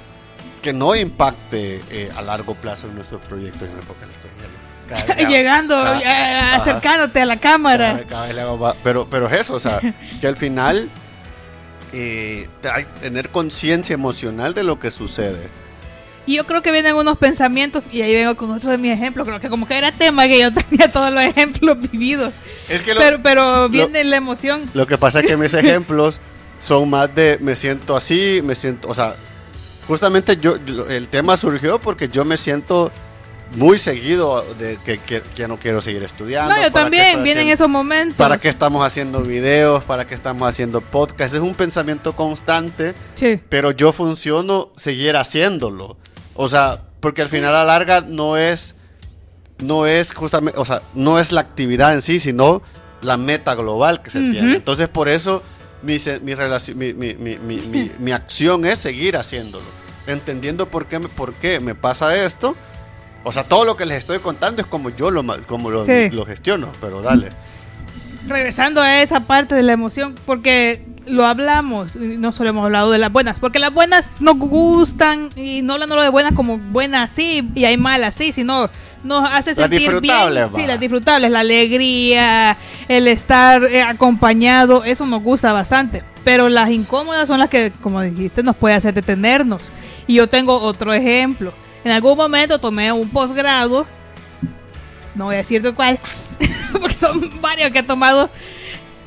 que 0.62 0.72
no 0.72 0.94
impacte 0.94 1.80
eh, 1.90 2.10
a 2.16 2.22
largo 2.22 2.54
plazo 2.54 2.86
en 2.88 2.94
nuestro 2.96 3.20
proyecto. 3.20 3.64
Yendo. 3.66 3.80
Cada 4.88 5.04
vez 5.04 5.16
le 5.16 5.22
hago- 5.24 5.30
Llegando, 5.30 5.74
cada- 5.82 5.98
ajá. 5.98 6.54
acercándote 6.56 7.20
a 7.22 7.26
la 7.26 7.36
cada, 7.38 7.52
cámara. 7.54 7.92
vez- 7.94 8.06
cada 8.06 8.26
vez 8.26 8.76
pero, 8.84 9.08
pero 9.10 9.26
es 9.26 9.32
eso, 9.32 9.54
o 9.54 9.58
sea, 9.58 9.80
que 10.20 10.26
al 10.26 10.36
final 10.36 10.88
eh, 11.92 12.48
tener 13.00 13.30
conciencia 13.30 13.94
emocional 13.94 14.54
de 14.54 14.62
lo 14.64 14.78
que 14.78 14.90
sucede. 14.90 15.48
Y 16.28 16.34
yo 16.34 16.44
creo 16.44 16.60
que 16.60 16.72
vienen 16.72 16.96
unos 16.96 17.18
pensamientos, 17.18 17.84
y 17.92 18.02
ahí 18.02 18.12
vengo 18.14 18.36
con 18.36 18.50
otro 18.50 18.68
de 18.70 18.78
mis 18.78 18.90
ejemplos. 18.92 19.26
Creo 19.28 19.38
que 19.40 19.48
como 19.48 19.68
que 19.68 19.78
era 19.78 19.92
tema 19.92 20.26
que 20.26 20.40
yo 20.40 20.52
tenía 20.70 20.90
todos 20.90 21.12
los 21.12 21.22
ejemplos 21.22 21.78
vividos. 21.92 22.32
Es 22.68 22.82
que 22.82 22.94
lo, 22.94 23.00
Pero, 23.00 23.22
pero 23.22 23.68
viene 23.68 24.02
la 24.04 24.16
emoción. 24.16 24.68
lo 24.74 24.86
que 24.86 24.98
pasa 24.98 25.20
es 25.20 25.26
que 25.28 25.36
mis 25.36 25.54
ejemplos 25.54 26.20
son 26.58 26.90
más 26.90 27.14
de 27.14 27.38
me 27.40 27.54
siento 27.54 27.94
así, 27.94 28.40
me 28.42 28.54
siento, 28.56 28.88
o 28.88 28.94
sea, 28.94 29.14
justamente 29.86 30.36
yo- 30.40 30.56
el 30.88 31.06
tema 31.08 31.36
surgió 31.36 31.78
porque 31.80 32.08
yo 32.08 32.24
me 32.24 32.36
siento 32.36 32.90
muy 33.54 33.78
seguido 33.78 34.44
de 34.58 34.76
que, 34.84 34.98
que- 34.98 35.22
que 35.22 35.46
no 35.48 35.58
quiero 35.58 35.80
seguir 35.80 36.02
estudiando. 36.02 36.50
No, 36.50 36.56
yo 36.56 36.70
¿para 36.72 36.90
qué 36.90 36.96
también, 36.98 37.22
vienen 37.22 37.44
haciendo- 37.44 37.52
esos 37.54 37.68
momentos. 37.68 38.16
¿Para 38.16 38.38
qué 38.38 38.48
estamos 38.48 38.84
haciendo 38.84 39.22
videos? 39.22 39.84
¿Para 39.84 40.06
qué 40.06 40.14
estamos 40.14 40.48
haciendo 40.48 40.80
podcasts? 40.80 41.36
Es 41.36 41.42
un 41.42 41.54
pensamiento 41.54 42.14
constante 42.16 42.94
Sí. 43.14 43.40
pero 43.48 43.70
yo 43.70 43.92
funciono 43.92 44.70
seguir 44.76 45.16
haciéndolo. 45.16 45.96
O 46.34 46.48
sea, 46.48 46.82
porque 47.00 47.22
al 47.22 47.28
final 47.28 47.54
a 47.54 47.58
la 47.58 47.64
larga 47.64 48.00
no 48.06 48.36
es 48.36 48.74
no 49.58 49.86
es 49.86 50.12
justamente, 50.12 50.58
o 50.58 50.64
sea, 50.66 50.82
no 50.94 51.18
es 51.18 51.32
la 51.32 51.40
actividad 51.40 51.94
en 51.94 52.02
sí, 52.02 52.20
sino 52.20 52.60
la 53.00 53.16
meta 53.16 53.54
global 53.54 54.02
que 54.02 54.10
se 54.10 54.18
tiene. 54.30 54.56
Entonces, 54.56 54.86
por 54.88 55.08
eso 55.08 55.42
mi, 55.82 55.96
mi, 56.22 56.34
relación- 56.34 56.76
mi, 56.76 56.92
mi- 56.92 57.14
mi- 57.14 57.38
mi- 57.38 57.56
mi- 57.60 57.90
mi 57.98 58.12
acción 58.12 58.66
es 58.66 58.78
seguir 58.78 59.16
haciéndolo, 59.16 59.64
entendiendo 60.06 60.68
por 60.68 60.86
qué, 60.86 60.98
me- 60.98 61.08
por 61.08 61.32
qué 61.34 61.60
me 61.60 61.74
pasa 61.74 62.14
esto. 62.22 62.54
O 63.28 63.32
sea, 63.32 63.42
todo 63.42 63.64
lo 63.64 63.76
que 63.76 63.86
les 63.86 63.98
estoy 63.98 64.20
contando 64.20 64.62
es 64.62 64.68
como 64.68 64.90
yo 64.90 65.10
lo, 65.10 65.24
como 65.48 65.68
lo, 65.68 65.84
Sí. 65.84 66.10
lo 66.12 66.24
gestiono, 66.24 66.68
pero 66.80 67.02
dale. 67.02 67.30
regresando 68.28 68.80
a 68.82 69.02
esa 69.02 69.20
parte 69.20 69.54
de 69.56 69.62
la 69.64 69.72
emoción, 69.72 70.14
porque 70.26 70.84
lo 71.06 71.26
hablamos, 71.26 71.94
y 71.96 72.18
no 72.18 72.30
solo 72.32 72.50
hemos 72.50 72.64
hablado 72.64 72.90
de 72.92 72.98
las 72.98 73.10
buenas, 73.12 73.38
porque 73.40 73.58
las 73.60 73.72
buenas 73.72 74.20
nos 74.20 74.36
gustan 74.36 75.30
y 75.36 75.62
no 75.62 75.74
hablando 75.74 76.00
de 76.00 76.08
buenas 76.08 76.32
como 76.34 76.58
buenas 76.58 77.12
sí 77.12 77.48
y 77.54 77.64
hay 77.64 77.76
malas 77.76 78.14
sí, 78.16 78.32
sino 78.32 78.68
nos 79.04 79.24
hace 79.32 79.50
Las 79.50 79.56
sentir 79.58 79.78
bien. 79.80 79.92
disfrutables, 79.92 80.44
va. 80.46 80.58
Sí, 80.58 80.66
las 80.66 80.78
disfrutables, 80.80 81.30
la 81.30 81.40
alegría, 81.40 82.56
el 82.88 83.06
estar 83.08 83.62
eh, 83.64 83.82
acompañado, 83.82 84.82
eso 84.84 85.04
nos 85.06 85.22
gusta 85.22 85.52
bastante. 85.52 86.02
Pero 86.24 86.48
las 86.48 86.70
incómodas 86.70 87.28
son 87.28 87.38
las 87.38 87.48
que, 87.48 87.72
como 87.80 88.00
dijiste, 88.02 88.42
nos 88.42 88.56
puede 88.56 88.74
hacer 88.76 88.94
detenernos. 88.94 89.70
Y 90.08 90.14
yo 90.14 90.28
tengo 90.28 90.60
otro 90.60 90.92
ejemplo. 90.92 91.52
En 91.86 91.92
algún 91.92 92.18
momento 92.18 92.58
tomé 92.58 92.90
un 92.90 93.08
posgrado 93.08 93.86
no 95.14 95.26
voy 95.26 95.34
a 95.34 95.38
decir 95.38 95.62
de 95.62 95.72
cuál, 95.72 96.00
porque 96.72 96.96
son 96.96 97.40
varios 97.40 97.70
que 97.70 97.78
he 97.78 97.82
tomado. 97.84 98.28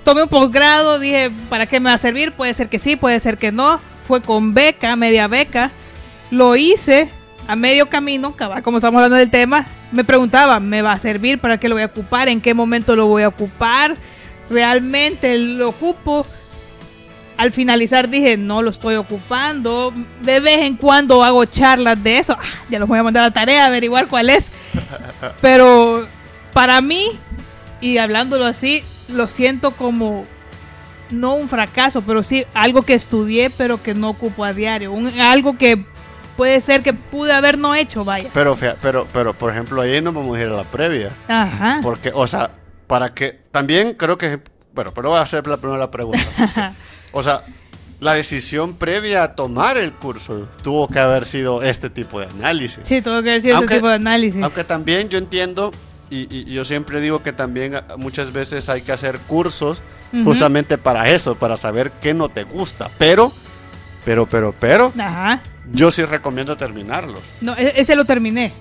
Tomé 0.05 0.23
un 0.23 0.29
posgrado, 0.29 0.97
dije, 0.97 1.29
¿para 1.49 1.67
qué 1.67 1.81
me 1.81 1.89
va 1.89 1.95
a 1.95 1.99
servir? 1.99 2.31
Puede 2.31 2.53
ser 2.53 2.67
que 2.69 2.79
sí, 2.79 2.95
puede 2.95 3.19
ser 3.19 3.37
que 3.37 3.51
no. 3.51 3.79
Fue 4.07 4.21
con 4.21 4.53
beca, 4.53 4.95
media 4.95 5.27
beca. 5.27 5.71
Lo 6.31 6.55
hice 6.55 7.09
a 7.47 7.57
medio 7.57 7.89
camino, 7.89 8.33
como 8.63 8.77
estamos 8.77 8.97
hablando 8.97 9.17
del 9.17 9.29
tema. 9.29 9.67
Me 9.91 10.05
preguntaba, 10.05 10.59
¿me 10.59 10.81
va 10.81 10.93
a 10.93 10.99
servir? 10.99 11.37
¿Para 11.37 11.59
qué 11.59 11.67
lo 11.69 11.75
voy 11.75 11.83
a 11.83 11.87
ocupar? 11.87 12.27
¿En 12.27 12.41
qué 12.41 12.53
momento 12.53 12.95
lo 12.95 13.07
voy 13.07 13.23
a 13.23 13.27
ocupar? 13.27 13.95
¿Realmente 14.49 15.37
lo 15.37 15.69
ocupo? 15.69 16.25
Al 17.39 17.51
finalizar 17.53 18.09
dije, 18.09 18.35
no 18.37 18.61
lo 18.61 18.69
estoy 18.69 18.95
ocupando. 18.95 19.93
De 20.21 20.39
vez 20.41 20.57
en 20.59 20.75
cuando 20.75 21.23
hago 21.23 21.45
charlas 21.45 22.01
de 22.03 22.19
eso. 22.19 22.35
Ah, 22.37 22.43
ya 22.69 22.79
los 22.79 22.87
voy 22.89 22.99
a 22.99 23.03
mandar 23.03 23.23
a 23.23 23.27
la 23.27 23.33
tarea, 23.33 23.63
a 23.63 23.67
averiguar 23.67 24.07
cuál 24.07 24.29
es. 24.29 24.51
Pero 25.41 26.05
para 26.53 26.81
mí, 26.81 27.07
y 27.81 27.97
hablándolo 27.97 28.45
así, 28.45 28.83
lo 29.07 29.27
siento 29.29 29.71
como 29.75 30.25
no 31.11 31.33
un 31.35 31.49
fracaso, 31.49 32.01
pero 32.03 32.21
sí 32.21 32.45
algo 32.53 32.83
que 32.83 32.93
estudié, 32.93 33.49
pero 33.49 33.81
que 33.81 33.95
no 33.95 34.09
ocupo 34.09 34.43
a 34.45 34.53
diario. 34.53 34.91
Un- 34.91 35.19
algo 35.19 35.57
que 35.57 35.83
puede 36.37 36.61
ser 36.61 36.83
que 36.83 36.93
pude 36.93 37.31
haber 37.33 37.57
no 37.57 37.73
hecho, 37.73 38.03
vaya. 38.05 38.29
Pero, 38.33 38.55
pero, 38.81 39.07
pero, 39.11 39.33
por 39.33 39.49
ejemplo, 39.51 39.81
ahí 39.81 40.01
no 40.01 40.11
vamos 40.11 40.37
a 40.37 40.41
ir 40.41 40.47
a 40.47 40.51
la 40.51 40.63
previa. 40.65 41.09
Ajá. 41.27 41.79
Porque, 41.81 42.11
o 42.13 42.27
sea, 42.27 42.51
para 42.85 43.13
que. 43.13 43.39
También 43.51 43.93
creo 43.93 44.17
que. 44.17 44.39
Bueno, 44.73 44.91
pero 44.93 45.09
voy 45.09 45.17
a 45.17 45.21
hacer 45.21 45.47
la 45.47 45.57
primera 45.57 45.89
pregunta. 45.89 46.19
O 47.11 47.21
sea, 47.21 47.43
la 47.99 48.13
decisión 48.13 48.75
previa 48.75 49.23
a 49.23 49.35
tomar 49.35 49.77
el 49.77 49.91
curso 49.93 50.47
tuvo 50.63 50.87
que 50.87 50.99
haber 50.99 51.25
sido 51.25 51.61
este 51.63 51.89
tipo 51.89 52.19
de 52.19 52.27
análisis. 52.27 52.81
Sí, 52.83 53.01
tengo 53.01 53.21
que 53.23 53.31
decir 53.31 53.53
Aunque- 53.53 53.73
ese 53.73 53.75
tipo 53.79 53.89
de 53.89 53.95
análisis. 53.95 54.41
Aunque 54.43 54.63
también 54.63 55.09
yo 55.09 55.17
entiendo, 55.17 55.71
y, 56.09 56.27
y 56.33 56.45
yo 56.45 56.63
siempre 56.65 57.01
digo 57.01 57.21
que 57.21 57.33
también 57.33 57.73
muchas 57.97 58.31
veces 58.31 58.69
hay 58.69 58.81
que 58.81 58.91
hacer 58.91 59.19
cursos 59.19 59.81
Ujú. 60.13 60.23
justamente 60.23 60.77
para 60.77 61.09
eso, 61.09 61.35
para 61.35 61.57
saber 61.57 61.91
qué 62.01 62.13
no 62.13 62.29
te 62.29 62.43
gusta. 62.45 62.89
Pero, 62.97 63.31
pero, 64.05 64.27
pero, 64.29 64.55
pero, 64.59 64.93
Ajá. 64.97 65.41
yo 65.73 65.91
sí 65.91 66.03
recomiendo 66.05 66.55
terminarlos. 66.57 67.19
No, 67.41 67.55
e- 67.57 67.73
ese 67.75 67.95
lo 67.95 68.05
terminé. 68.05 68.53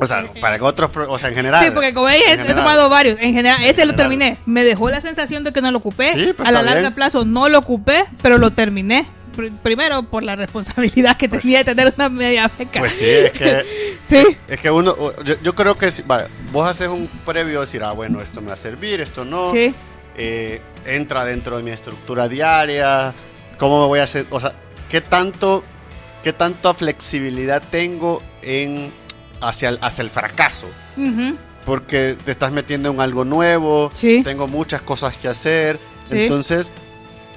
O 0.00 0.06
sea, 0.06 0.24
para 0.40 0.58
que 0.58 0.64
otros, 0.64 0.90
o 1.08 1.18
sea, 1.18 1.28
en 1.28 1.34
general. 1.36 1.64
Sí, 1.64 1.70
porque 1.70 1.94
como 1.94 2.06
veis, 2.06 2.22
he, 2.26 2.36
tomado 2.54 2.88
varios. 2.88 3.18
En 3.20 3.32
general, 3.34 3.62
ese 3.62 3.86
lo 3.86 3.94
terminé. 3.94 4.38
Me 4.44 4.64
dejó 4.64 4.90
la 4.90 5.00
sensación 5.00 5.44
de 5.44 5.52
que 5.52 5.60
no 5.60 5.70
lo 5.70 5.78
ocupé. 5.78 6.12
Sí, 6.12 6.32
pues 6.36 6.48
a 6.48 6.52
la 6.52 6.62
larga 6.62 6.80
bien. 6.80 6.94
plazo 6.94 7.24
no 7.24 7.48
lo 7.48 7.58
ocupé, 7.60 8.04
pero 8.20 8.38
lo 8.38 8.50
terminé. 8.50 9.06
Pr- 9.36 9.52
Primero 9.62 10.02
por 10.04 10.22
la 10.24 10.34
responsabilidad 10.36 11.16
que 11.16 11.28
Pues- 11.28 11.42
tenía 11.42 11.58
de 11.58 11.64
tener 11.64 11.92
una 11.96 12.08
media 12.08 12.50
beca. 12.58 12.80
Pues 12.80 12.92
sí, 12.94 13.04
es 13.08 13.32
que, 13.32 13.96
sí. 14.04 14.36
es 14.48 14.60
que 14.60 14.70
uno, 14.70 14.96
yo, 15.24 15.34
yo 15.42 15.54
creo 15.54 15.76
que 15.78 15.90
si- 15.92 16.02
vaya, 16.02 16.28
vos 16.52 16.68
haces 16.68 16.88
un 16.88 17.08
previo, 17.24 17.60
decir, 17.60 17.82
ah, 17.84 17.92
bueno, 17.92 18.20
esto 18.20 18.40
me 18.40 18.48
va 18.48 18.54
a 18.54 18.56
servir, 18.56 19.00
esto 19.00 19.24
no. 19.24 19.52
Sí. 19.52 19.74
eh, 20.16 20.60
entra 20.86 21.24
dentro 21.24 21.56
de 21.56 21.62
mi 21.62 21.70
estructura 21.70 22.28
diaria, 22.28 23.12
cómo 23.58 23.80
me 23.82 23.86
voy 23.86 24.00
a 24.00 24.04
hacer, 24.04 24.26
o 24.30 24.38
sea, 24.40 24.52
qué 24.88 25.00
tanto, 25.00 25.64
qué 26.22 26.32
tanta 26.32 26.72
flexibilidad 26.74 27.62
tengo 27.70 28.22
en 28.42 28.92
hacia 29.48 29.68
el, 29.70 29.78
hacia 29.82 30.02
el 30.02 30.10
fracaso, 30.10 30.66
porque 31.64 32.16
te 32.24 32.30
estás 32.30 32.52
metiendo 32.52 32.90
en 32.90 33.00
algo 33.00 33.24
nuevo, 33.24 33.90
Sí. 33.94 34.20
tengo 34.22 34.48
muchas 34.48 34.82
cosas 34.82 35.16
que 35.16 35.28
hacer, 35.28 35.78
Sí. 36.08 36.20
entonces 36.20 36.70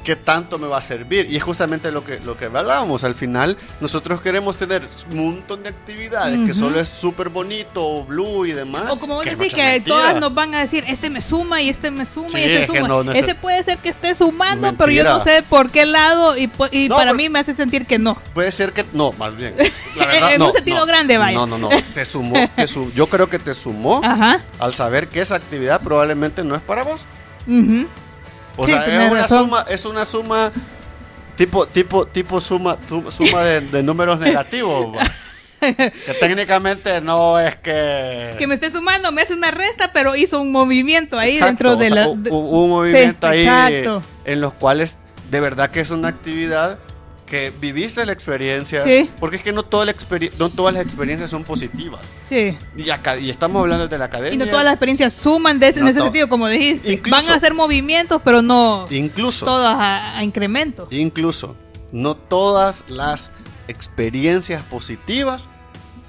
qué 0.08 0.15
tanto 0.15 0.58
me 0.58 0.67
va 0.67 0.78
a 0.78 0.82
servir 0.82 1.28
y 1.30 1.36
es 1.36 1.43
justamente 1.43 1.91
lo 1.91 2.02
que 2.02 2.22
lo 2.22 2.38
que 2.38 2.46
hablábamos 2.46 3.04
al 3.04 3.13
final 3.13 3.58
nosotros 3.82 4.22
queremos 4.22 4.56
tener 4.56 4.82
un 5.12 5.17
montón 5.17 5.63
de 5.63 5.70
actividades 5.70 6.39
que 6.46 6.54
solo 6.54 6.80
es 6.80 6.88
súper 6.88 7.28
bonito 7.28 8.06
blue 8.06 8.46
y 8.46 8.54
demás 8.54 8.86
O 8.91 9.00
como 9.02 9.15
vos 9.15 9.26
decís 9.26 9.54
que 9.54 9.62
mentira. 9.62 9.98
todas 9.98 10.20
nos 10.22 10.34
van 10.34 10.56
a 10.56 10.62
decir, 10.62 10.86
este 10.88 11.10
me 11.10 11.22
suma 11.22 11.62
y 11.62 11.67
este 11.67 11.91
me 11.91 12.06
suma 12.06 12.30
Sí, 12.30 12.38
y 12.38 12.43
este 12.43 12.60
es 12.62 12.67
suma. 12.67 12.88
no, 12.88 13.04
no 13.04 13.12
es- 13.12 13.17
Ese 13.17 13.36
puede 13.36 13.62
ser 13.65 13.80
que 13.80 13.89
esté 13.89 14.15
sumando, 14.15 14.74
pero 14.78 14.91
yo 14.93 15.04
no 15.04 15.20
sé 15.20 15.43
por 15.43 15.72
qué 15.72 15.86
lado 15.86 16.38
y, 16.38 16.48
po- 16.48 16.70
y 16.72 16.88
No, 16.88 16.96
para 16.96 17.13
mí 17.13 17.28
me 17.28 17.39
hace 17.39 17.54
sentir 17.54 17.86
que 17.86 18.00
no. 18.00 18.15
Puede 18.34 18.54
ser 18.54 18.72
que 18.72 18.86
no, 18.93 19.12
más 19.12 19.36
bien. 19.36 19.56
La 19.98 20.06
verdad, 20.06 20.34
En 20.36 20.41
un 20.41 20.54
sentido 20.54 20.86
grande, 20.86 21.17
vaya. 21.17 21.38
No, 21.38 21.46
no, 21.48 21.58
no. 21.58 21.67
Te 21.93 22.06
sumó, 22.06 22.50
te 22.56 22.65
su- 22.67 22.93
yo 22.93 23.08
creo 23.10 23.30
que 23.30 23.39
te 23.39 23.54
sumó 23.54 24.00
Ajá. 24.06 24.39
al 24.60 24.74
saber 24.74 25.10
que 25.10 25.20
esa 25.20 25.36
actividad 25.36 25.82
probablemente 25.82 26.46
no 26.46 26.56
es 26.56 26.62
para 26.62 26.84
vos. 26.84 27.02
Ujú. 27.46 27.88
O 28.58 28.65
Sí, 28.65 28.74
sea, 28.74 28.86
es 28.86 29.12
una 29.12 29.22
razón. 29.22 29.43
suma, 29.46 29.65
es 29.70 29.86
una 29.86 30.06
suma 30.06 30.52
tipo, 31.36 31.67
tipo, 31.67 32.06
tipo 32.08 32.41
suma, 32.41 32.78
suma 33.10 33.43
de, 33.43 33.62
de 33.62 33.84
números 33.84 34.20
negativos. 34.20 34.98
que 35.60 35.91
técnicamente 36.20 37.02
no 37.02 37.39
es 37.39 37.56
que... 37.58 38.36
Que 38.38 38.46
me 38.48 38.54
esté 38.56 38.70
sumando, 38.70 39.12
me 39.12 39.22
hace 39.24 39.34
una 39.34 39.52
resta, 39.52 39.91
pero 39.93 40.15
hizo 40.15 40.39
un 40.41 40.52
movimiento 40.52 41.17
ahí 41.17 41.36
Exacto, 41.36 41.48
dentro 41.48 41.76
de 41.78 41.86
o 41.86 41.89
sea, 41.89 41.96
la... 41.96 42.10
Hubo 42.10 42.63
un 42.63 42.70
movimiento 42.70 43.28
Sí, 43.32 43.34
ahí 43.38 43.46
exacto. 43.76 44.04
en 44.26 44.41
los 44.41 44.54
cuales 44.54 44.98
de 45.32 45.39
verdad 45.39 45.70
que 45.72 45.80
es 45.80 45.89
una 45.91 46.08
actividad 46.10 46.78
que 47.28 47.52
viviste 47.60 48.06
la 48.06 48.13
experiencia. 48.13 48.84
Sí. 48.84 49.12
Porque 49.20 49.36
es 49.36 49.42
que 49.44 49.52
no, 49.54 49.62
toda 49.63 49.86
la 49.86 49.94
no 50.40 50.50
todas 50.50 50.74
las 50.74 50.82
experiencias 50.84 51.30
son 51.30 51.44
positivas. 51.44 52.13
sí. 52.28 52.58
Y, 52.78 52.90
acá, 52.90 53.18
y 53.18 53.30
estamos 53.30 53.60
hablando 53.62 53.88
de 53.88 53.98
la 53.98 54.06
academia. 54.06 54.34
Y 54.34 54.38
no 54.38 54.48
todas 54.48 54.63
las 54.63 54.74
experiencias 54.74 55.13
suman 55.13 55.60
de 55.60 55.68
ese, 55.68 55.82
No 55.82 55.88
en 55.88 55.92
ese 55.92 56.02
sentido, 56.02 56.30
como 56.30 56.48
dijiste. 56.48 56.92
Incluso- 56.94 57.16
Van 57.22 57.30
a 57.30 57.36
hacer 57.36 57.54
movimientos, 57.54 58.22
pero 58.24 58.42
no 58.42 58.88
Incluso. 58.90 59.46
todas 59.46 59.76
a, 59.78 60.18
a 60.18 60.24
incremento. 60.24 60.88
Incluso, 60.90 61.58
no 61.92 62.16
todas 62.16 62.86
las 62.88 63.32
experiencias 63.68 64.63
positivas 64.63 65.50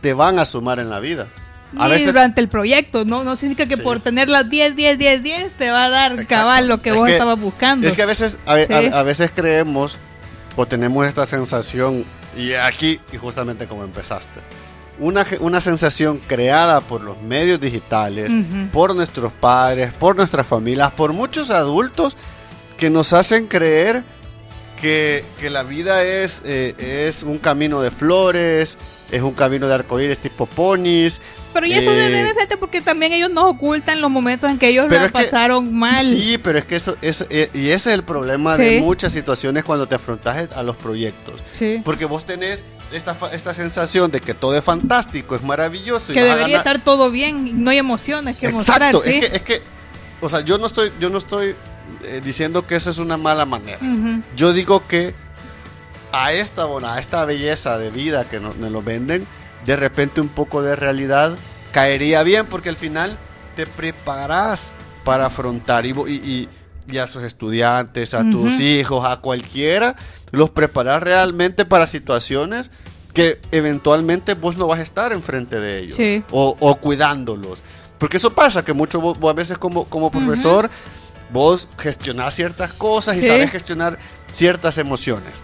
te 0.01 0.15
van 0.15 0.39
a 0.39 0.45
sumar 0.45 0.79
en 0.79 0.89
la 0.91 1.01
vida. 1.01 1.29
A 1.77 1.85
Ni 1.85 1.91
veces, 1.91 2.07
durante 2.15 2.41
el 2.41 2.49
proyecto, 2.49 3.05
no, 3.05 3.25
no 3.25 3.37
significa 3.37 3.67
que 3.69 3.77
Sí. 3.77 3.83
por 3.83 4.01
tener 4.01 4.29
las 4.31 4.49
10, 4.49 4.75
10, 4.75 4.97
10, 4.99 5.23
10 5.23 5.53
te 5.53 5.71
va 5.71 5.85
a 5.85 5.91
dar 5.91 6.13
Exacto. 6.13 6.29
cabal 6.35 6.67
lo 6.69 6.81
que 6.81 6.91
Es 6.91 6.97
vos 6.97 7.07
que- 7.07 7.13
estabas 7.13 7.39
buscando. 7.39 7.87
es 7.87 7.93
que 7.93 8.03
a 8.03 8.07
veces, 8.07 8.39
a, 8.47 8.55
ve- 8.55 8.67
Sí. 8.67 8.73
a- 8.73 9.01
a 9.01 9.03
veces 9.03 9.33
creemos 9.35 9.99
o 10.59 10.67
tenemos 10.67 11.07
esta 11.07 11.25
sensación, 11.25 12.05
y 12.37 12.53
aquí, 12.55 13.01
y 13.13 13.17
justamente 13.17 13.69
como 13.69 13.85
empezaste, 13.85 14.41
una, 14.99 15.25
una 15.39 15.61
sensación 15.61 16.19
creada 16.19 16.81
por 16.81 17.01
los 17.01 17.23
medios 17.23 17.61
digitales, 17.61 18.33
por 18.73 18.97
nuestros 18.97 19.33
padres, 19.33 19.93
por 19.93 20.17
nuestras 20.17 20.45
familias, 20.49 20.91
por 20.91 21.13
muchos 21.13 21.51
adultos 21.51 22.17
que 22.77 22.91
nos 22.91 23.13
hacen 23.13 23.47
creer 23.47 24.03
que, 24.81 25.25
que 25.39 25.49
la 25.49 25.63
vida 25.63 26.03
es, 26.03 26.43
eh, 26.45 26.75
es 27.07 27.23
un 27.23 27.39
camino 27.39 27.81
de 27.81 27.93
flores, 27.93 28.79
es 29.11 29.23
un 29.23 29.33
camino 29.35 29.67
de 29.67 29.75
arcoíris 29.75 30.19
tipo 30.19 30.47
ponis. 30.47 31.21
Pero 31.55 31.67
y 31.67 31.73
eso 31.73 31.91
eh, 31.93 32.11
debe, 32.11 32.35
fíjate, 32.35 32.57
porque 32.57 32.81
también 32.81 33.13
ellos 33.13 33.31
nos 33.31 33.45
ocultan 33.45 34.01
los 34.01 34.11
momentos 34.11 34.51
en 34.51 34.59
que 34.59 34.69
ellos 34.69 34.91
la 34.91 35.07
que- 35.07 35.13
pasaron 35.13 35.73
mal. 35.75 36.07
Sí, 36.07 36.39
pero 36.39 36.59
es 36.59 36.65
que 36.67 36.77
eso 36.77 36.97
es, 37.01 37.27
eh, 37.31 37.51
y 37.55 37.69
ese 37.69 37.91
es 37.91 37.95
el 37.95 38.03
problema 38.03 38.57
de 38.57 38.81
muchas 38.81 39.13
situaciones 39.13 39.65
cuando 39.65 39.87
te 39.87 39.95
afrontas 39.95 40.53
a 40.55 40.63
los 40.63 40.77
proyectos. 40.77 41.43
Sí. 41.53 41.81
Porque 41.85 42.05
vos 42.05 42.25
tenés 42.25 42.63
esta, 42.93 43.17
esta 43.33 43.55
sensación 43.55 44.11
de 44.11 44.21
que 44.21 44.35
todo 44.35 44.57
es 44.57 44.65
fantástico, 44.65 45.35
es 45.35 45.43
maravilloso. 45.43 46.13
Que 46.13 46.23
debería 46.25 46.59
estar 46.59 46.79
todo 46.83 47.11
bien, 47.11 47.63
no 47.65 47.71
hay 47.71 47.79
emociones 47.79 48.37
que 48.37 48.51
mostrar, 48.51 48.83
Exacto, 48.83 49.03
¿sí? 49.05 49.17
es, 49.17 49.27
que, 49.29 49.37
es 49.37 49.43
que, 49.43 49.63
o 50.21 50.29
sea, 50.29 50.41
yo 50.41 50.59
no 50.59 50.67
estoy, 50.67 50.93
yo 51.01 51.11
no 51.11 51.19
estoy 51.19 51.55
eh, 52.05 52.21
diciendo 52.25 52.67
que 52.67 52.77
esa 52.77 52.91
es 52.91 52.99
una 52.99 53.17
mala 53.17 53.45
manera. 53.47 53.79
Yo 54.37 54.53
digo 54.53 54.87
que 54.87 55.15
a 56.13 56.33
esta, 56.33 56.65
bueno, 56.65 56.89
a 56.89 56.99
esta 56.99 57.25
belleza 57.25 57.79
de 57.79 57.91
vida 57.91 58.29
que 58.29 58.41
nos, 58.41 58.57
nos 58.57 58.71
lo 58.71 58.83
venden, 58.83 59.27
de 59.65 59.77
repente 59.77 60.21
un 60.21 60.29
poco 60.29 60.63
de 60.63 60.77
realidad 60.77 61.37
caería 61.73 62.23
bien 62.23 62.47
porque 62.47 62.69
al 62.69 62.77
final 62.77 63.19
te 63.55 63.67
preparas 63.67 64.73
para 65.05 65.27
afrontar 65.27 65.87
y, 65.87 65.91
y, 65.91 66.49
a 66.99 67.07
sus 67.07 67.23
estudiantes, 67.23 68.15
a 68.15 68.23
tus 68.23 68.61
hijos, 68.61 69.05
a 69.05 69.19
cualquiera, 69.19 69.95
los 70.31 70.51
preparas 70.51 71.03
realmente 71.03 71.67
para 71.67 71.87
situaciones 71.87 72.71
que 73.13 73.39
eventualmente 73.51 74.35
vos 74.35 74.57
no 74.57 74.67
vas 74.67 74.79
a 74.79 74.83
estar 74.83 75.13
enfrente 75.13 75.61
de 75.61 75.81
ellos 75.81 75.97
Sí. 75.97 76.23
o, 76.31 76.57
o 76.61 76.77
cuidándolos. 76.77 77.59
Porque 77.99 78.17
eso 78.17 78.33
pasa, 78.33 78.65
que 78.65 78.73
mucho 78.73 79.01
vos, 79.01 79.19
vos 79.19 79.31
a 79.31 79.35
veces 79.35 79.59
como, 79.59 79.85
como 79.85 80.11
profesor, 80.11 80.71
vos 81.31 81.69
gestionás 81.79 82.35
ciertas 82.35 82.73
cosas 82.73 83.17
y 83.17 83.23
sabes 83.23 83.51
gestionar 83.51 83.99
ciertas 84.33 84.79
emociones. 84.79 85.41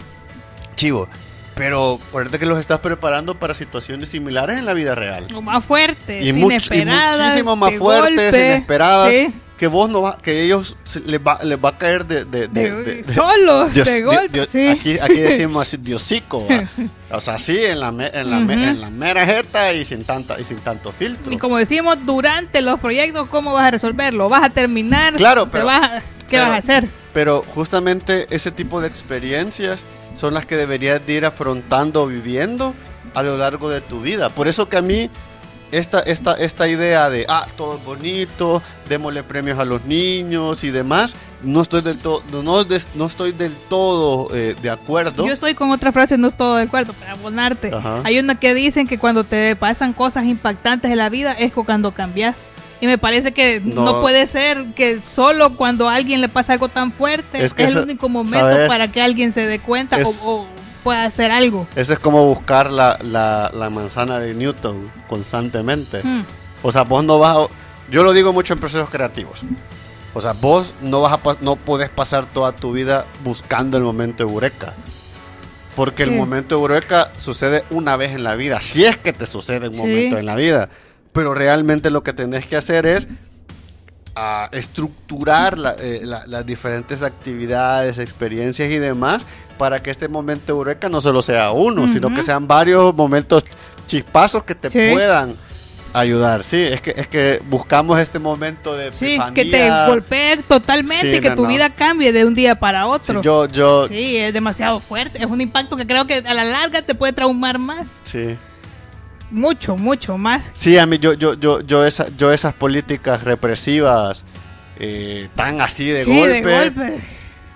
Chivo, 0.75 1.07
pero 1.55 1.99
ahorita 2.13 2.37
que 2.37 2.45
los 2.45 2.59
estás 2.59 2.79
preparando 2.79 3.39
para 3.39 3.53
situaciones 3.53 4.09
similares 4.09 4.57
en 4.57 4.65
la 4.65 4.73
vida 4.73 4.93
real. 4.95 5.25
O 5.33 5.41
más 5.41 5.63
fuertes, 5.63 6.25
Y, 6.25 6.31
much- 6.33 6.69
y 6.71 6.81
inesperadas. 6.81 7.19
muchísimo 7.21 7.55
más 7.55 7.75
fuertes, 7.75 8.15
golpe. 8.31 8.45
inesperadas, 8.47 9.11
Sí. 9.11 9.33
que 9.57 9.67
vos 9.67 9.89
no 9.89 10.01
va, 10.01 10.17
que 10.17 10.41
ellos 10.41 10.75
les 11.05 11.17
va, 11.21 11.39
les 11.43 11.57
va 11.57 11.69
a 11.69 11.77
caer 11.77 12.05
de, 12.05 12.25
de- 12.25 13.03
solos, 13.05 13.73
Dios- 13.73 13.87
de 13.87 14.01
golpe. 14.01 14.27
Dios- 14.33 14.49
sí. 14.51 14.67
aquí, 14.67 14.99
aquí 14.99 15.17
decimos 15.47 15.61
así, 15.61 15.77
diosico, 15.77 16.45
¿va? 16.45 16.67
o 17.15 17.21
sea, 17.21 17.37
sí, 17.37 17.57
en 17.63 17.79
la, 17.79 17.93
me- 17.93 18.07
en, 18.13 18.29
la 18.31 18.39
me- 18.39 18.55
Ujú. 18.57 18.63
en 18.65 18.81
la 18.81 18.89
mera 18.89 19.25
jeta 19.25 19.71
y 19.71 19.85
sin, 19.85 20.03
tanta, 20.03 20.37
y 20.37 20.43
sin 20.43 20.57
tanto 20.57 20.91
filtro. 20.91 21.31
Y 21.31 21.37
como 21.37 21.57
decimos, 21.57 21.97
durante 22.05 22.61
los 22.61 22.81
proyectos, 22.81 23.29
¿cómo 23.29 23.53
vas 23.53 23.63
a 23.67 23.71
resolverlo? 23.71 24.27
¿Vas 24.27 24.43
a 24.43 24.49
terminar? 24.49 25.13
Claro, 25.13 25.45
¿Te 25.45 25.51
pero- 25.51 25.65
vas 25.67 25.79
a- 25.89 25.99
¿Qué 26.01 26.25
pero- 26.37 26.43
vas 26.47 26.51
a 26.55 26.57
hacer? 26.57 26.89
Pero 27.15 27.43
justamente 27.55 28.27
ese 28.29 28.51
tipo 28.51 28.79
de 28.81 28.87
experiencias 28.87 29.85
son 30.13 30.33
las 30.35 30.45
que 30.45 30.57
deberías 30.57 31.03
de 31.07 31.13
ir 31.13 31.25
afrontando 31.25 32.03
o 32.03 32.07
viviendo 32.07 32.75
a 33.15 33.23
lo 33.23 33.37
largo 33.37 33.69
de 33.69 33.79
tu 33.81 34.01
vida. 34.01 34.29
Por 34.29 34.47
eso 34.49 34.67
que 34.69 34.75
a 34.77 34.81
mí 34.81 35.09
esta, 35.71 35.99
esta, 36.01 36.33
esta 36.35 36.67
idea 36.67 37.09
de, 37.09 37.25
ah, 37.29 37.47
todo 37.55 37.77
es 37.77 37.83
bonito, 37.85 38.61
démosle 38.89 39.23
premios 39.23 39.57
a 39.59 39.65
los 39.65 39.83
niños 39.85 40.63
y 40.65 40.71
demás, 40.71 41.15
no 41.41 41.61
estoy 41.61 41.81
del, 41.81 41.97
todo 41.97 42.21
no, 42.43 42.63
des- 42.65 42.89
no 42.95 43.07
estoy 43.07 43.31
del 43.31 43.53
todo 43.69 44.27
eh, 44.35 44.53
de 44.61 44.69
acuerdo. 44.69 45.25
Yo 45.25 45.33
estoy 45.33 45.55
con 45.55 45.71
otra 45.71 45.91
frase, 45.93 46.17
no 46.17 46.31
todo 46.31 46.57
de 46.57 46.63
acuerdo, 46.63 46.91
para 46.93 47.13
abonarte. 47.13 47.71
Ajá. 47.73 48.01
Hay 48.03 48.19
una 48.19 48.39
que 48.39 48.53
dicen 48.53 48.87
que 48.87 48.99
cuando 48.99 49.23
te 49.23 49.55
pasan 49.55 49.93
cosas 49.93 50.25
impactantes 50.25 50.91
en 50.91 50.97
la 50.97 51.09
vida 51.09 51.31
es 51.31 51.53
cuando 51.53 51.93
cambias. 51.93 52.51
Y 52.81 52.87
me 52.87 52.97
parece 52.97 53.31
que 53.31 53.61
no, 53.63 53.83
No. 53.85 54.01
puede 54.01 54.27
ser 54.27 54.73
que 54.75 55.01
solo 55.01 55.51
cuando 55.55 55.89
a 55.89 55.95
alguien 55.95 56.19
le 56.21 56.29
pasa 56.29 56.53
algo 56.53 56.67
tan 56.69 56.91
fuerte 56.91 57.43
Es 57.43 57.53
el 57.57 57.77
único 57.77 58.09
momento 58.09 58.39
¿sabes? 58.39 58.67
para 58.67 58.91
que 58.91 59.01
alguien 59.01 59.31
se 59.31 59.47
dé 59.47 59.59
cuenta 59.59 59.97
Es- 59.97 60.23
o, 60.25 60.41
o 60.41 60.47
pueda 60.83 61.05
hacer 61.05 61.31
algo. 61.31 61.65
Ese 61.75 61.93
es 61.93 61.99
como 61.99 62.25
buscar 62.27 62.69
la, 62.71 62.97
la- 63.01 63.49
la 63.53 63.69
manzana 63.69 64.19
de 64.19 64.33
Newton 64.33 64.91
constantemente. 65.07 66.01
Hmm. 66.03 66.23
O 66.63 66.71
sea, 66.71 66.83
vos 66.83 67.03
no 67.03 67.17
vas 67.19 67.37
a... 67.37 67.47
Yo 67.89 68.03
lo 68.03 68.13
digo 68.13 68.33
mucho 68.33 68.53
en 68.53 68.59
procesos 68.59 68.89
creativos. 68.89 69.41
O 70.13 70.21
sea, 70.21 70.33
vos 70.33 70.75
no 70.81 71.01
vas 71.01 71.13
a 71.13 71.19
no 71.41 71.55
podés 71.55 71.89
pasar 71.89 72.25
toda 72.25 72.51
tu 72.53 72.71
vida 72.71 73.05
buscando 73.23 73.77
el 73.77 73.83
momento 73.83 74.23
eureka. 74.23 74.73
Porque 75.75 76.03
el 76.03 76.11
momento 76.11 76.55
eureka 76.55 77.11
sucede 77.17 77.65
una 77.69 77.97
vez 77.97 78.13
en 78.15 78.23
la 78.23 78.35
vida, 78.35 78.61
si 78.61 78.85
es 78.85 78.95
que 78.95 79.11
te 79.11 79.25
sucede 79.25 79.67
un 79.67 79.75
Sí. 79.75 79.81
momento 79.81 80.17
en 80.17 80.25
la 80.25 80.35
vida. 80.35 80.69
Pero 81.15 81.33
realmente 81.33 81.89
lo 81.89 82.03
que 82.03 82.13
tenés 82.13 82.45
que 82.45 82.55
hacer 82.57 82.85
es 82.85 83.07
ah, 84.17 84.47
estructurar 84.53 85.57
la- 85.57 85.75
eh, 85.79 85.99
la- 86.03 86.25
las 86.27 86.45
diferentes 86.45 87.01
actividades, 87.01 87.97
experiencias 87.99 88.69
y 88.71 88.77
demás 88.77 89.25
para 89.57 89.81
que 89.83 89.91
este 89.91 90.07
momento 90.07 90.53
eureka 90.53 90.87
no 90.87 91.01
solo 91.01 91.21
sea 91.21 91.51
uno, 91.51 91.87
sino 91.89 92.13
que 92.13 92.23
sean 92.23 92.47
varios 92.47 92.95
momentos 92.95 93.43
chispazos 93.87 94.43
que 94.45 94.55
te 94.55 94.69
Sí. 94.69 94.91
puedan 94.93 95.35
ayudar. 95.91 96.43
Sí, 96.43 96.61
es 96.61 96.79
que, 96.81 96.93
es 96.95 97.07
que 97.09 97.41
buscamos 97.49 97.99
este 97.99 98.19
momento 98.19 98.75
de 98.77 98.93
Sí, 98.93 99.17
que 99.33 99.45
te 99.45 99.69
golpee 99.87 100.37
totalmente 100.47 101.11
Sí, 101.11 101.17
y 101.17 101.19
que 101.21 101.29
no, 101.31 101.35
tu 101.35 101.43
no. 101.43 101.49
vida 101.49 101.69
cambie 101.75 102.13
de 102.13 102.23
un 102.25 102.35
día 102.35 102.57
para 102.59 102.83
Sí, 102.83 102.87
otro. 102.89 103.21
yo, 103.21 103.47
yo, 103.47 103.87
Sí, 103.89 104.15
es 104.17 104.33
demasiado 104.33 104.79
fuerte. 104.79 105.19
Es 105.19 105.25
un 105.25 105.41
impacto 105.41 105.75
que 105.75 105.85
creo 105.85 106.07
que 106.07 106.19
a 106.25 106.33
la 106.33 106.43
larga 106.45 106.81
te 106.81 106.95
puede 106.95 107.11
traumar 107.11 107.59
más. 107.59 107.99
sí. 108.03 108.37
Mucho, 109.35 109.75
mucho 109.75 110.17
más. 110.17 110.51
Sí, 110.53 110.77
a 110.77 110.85
mí 110.85 110.97
yo, 110.97 111.13
yo, 111.13 111.33
yo, 111.33 111.59
yo, 111.61 111.85
esa, 111.85 112.07
yo 112.17 112.31
esas 112.31 112.53
políticas 112.53 113.23
represivas 113.23 114.23
eh, 114.79 115.27
tan 115.35 115.59
así 115.61 115.85
de, 115.89 116.03
sí, 116.05 116.17
golpe, 116.17 116.41
de 116.41 116.59
golpe. 116.69 116.99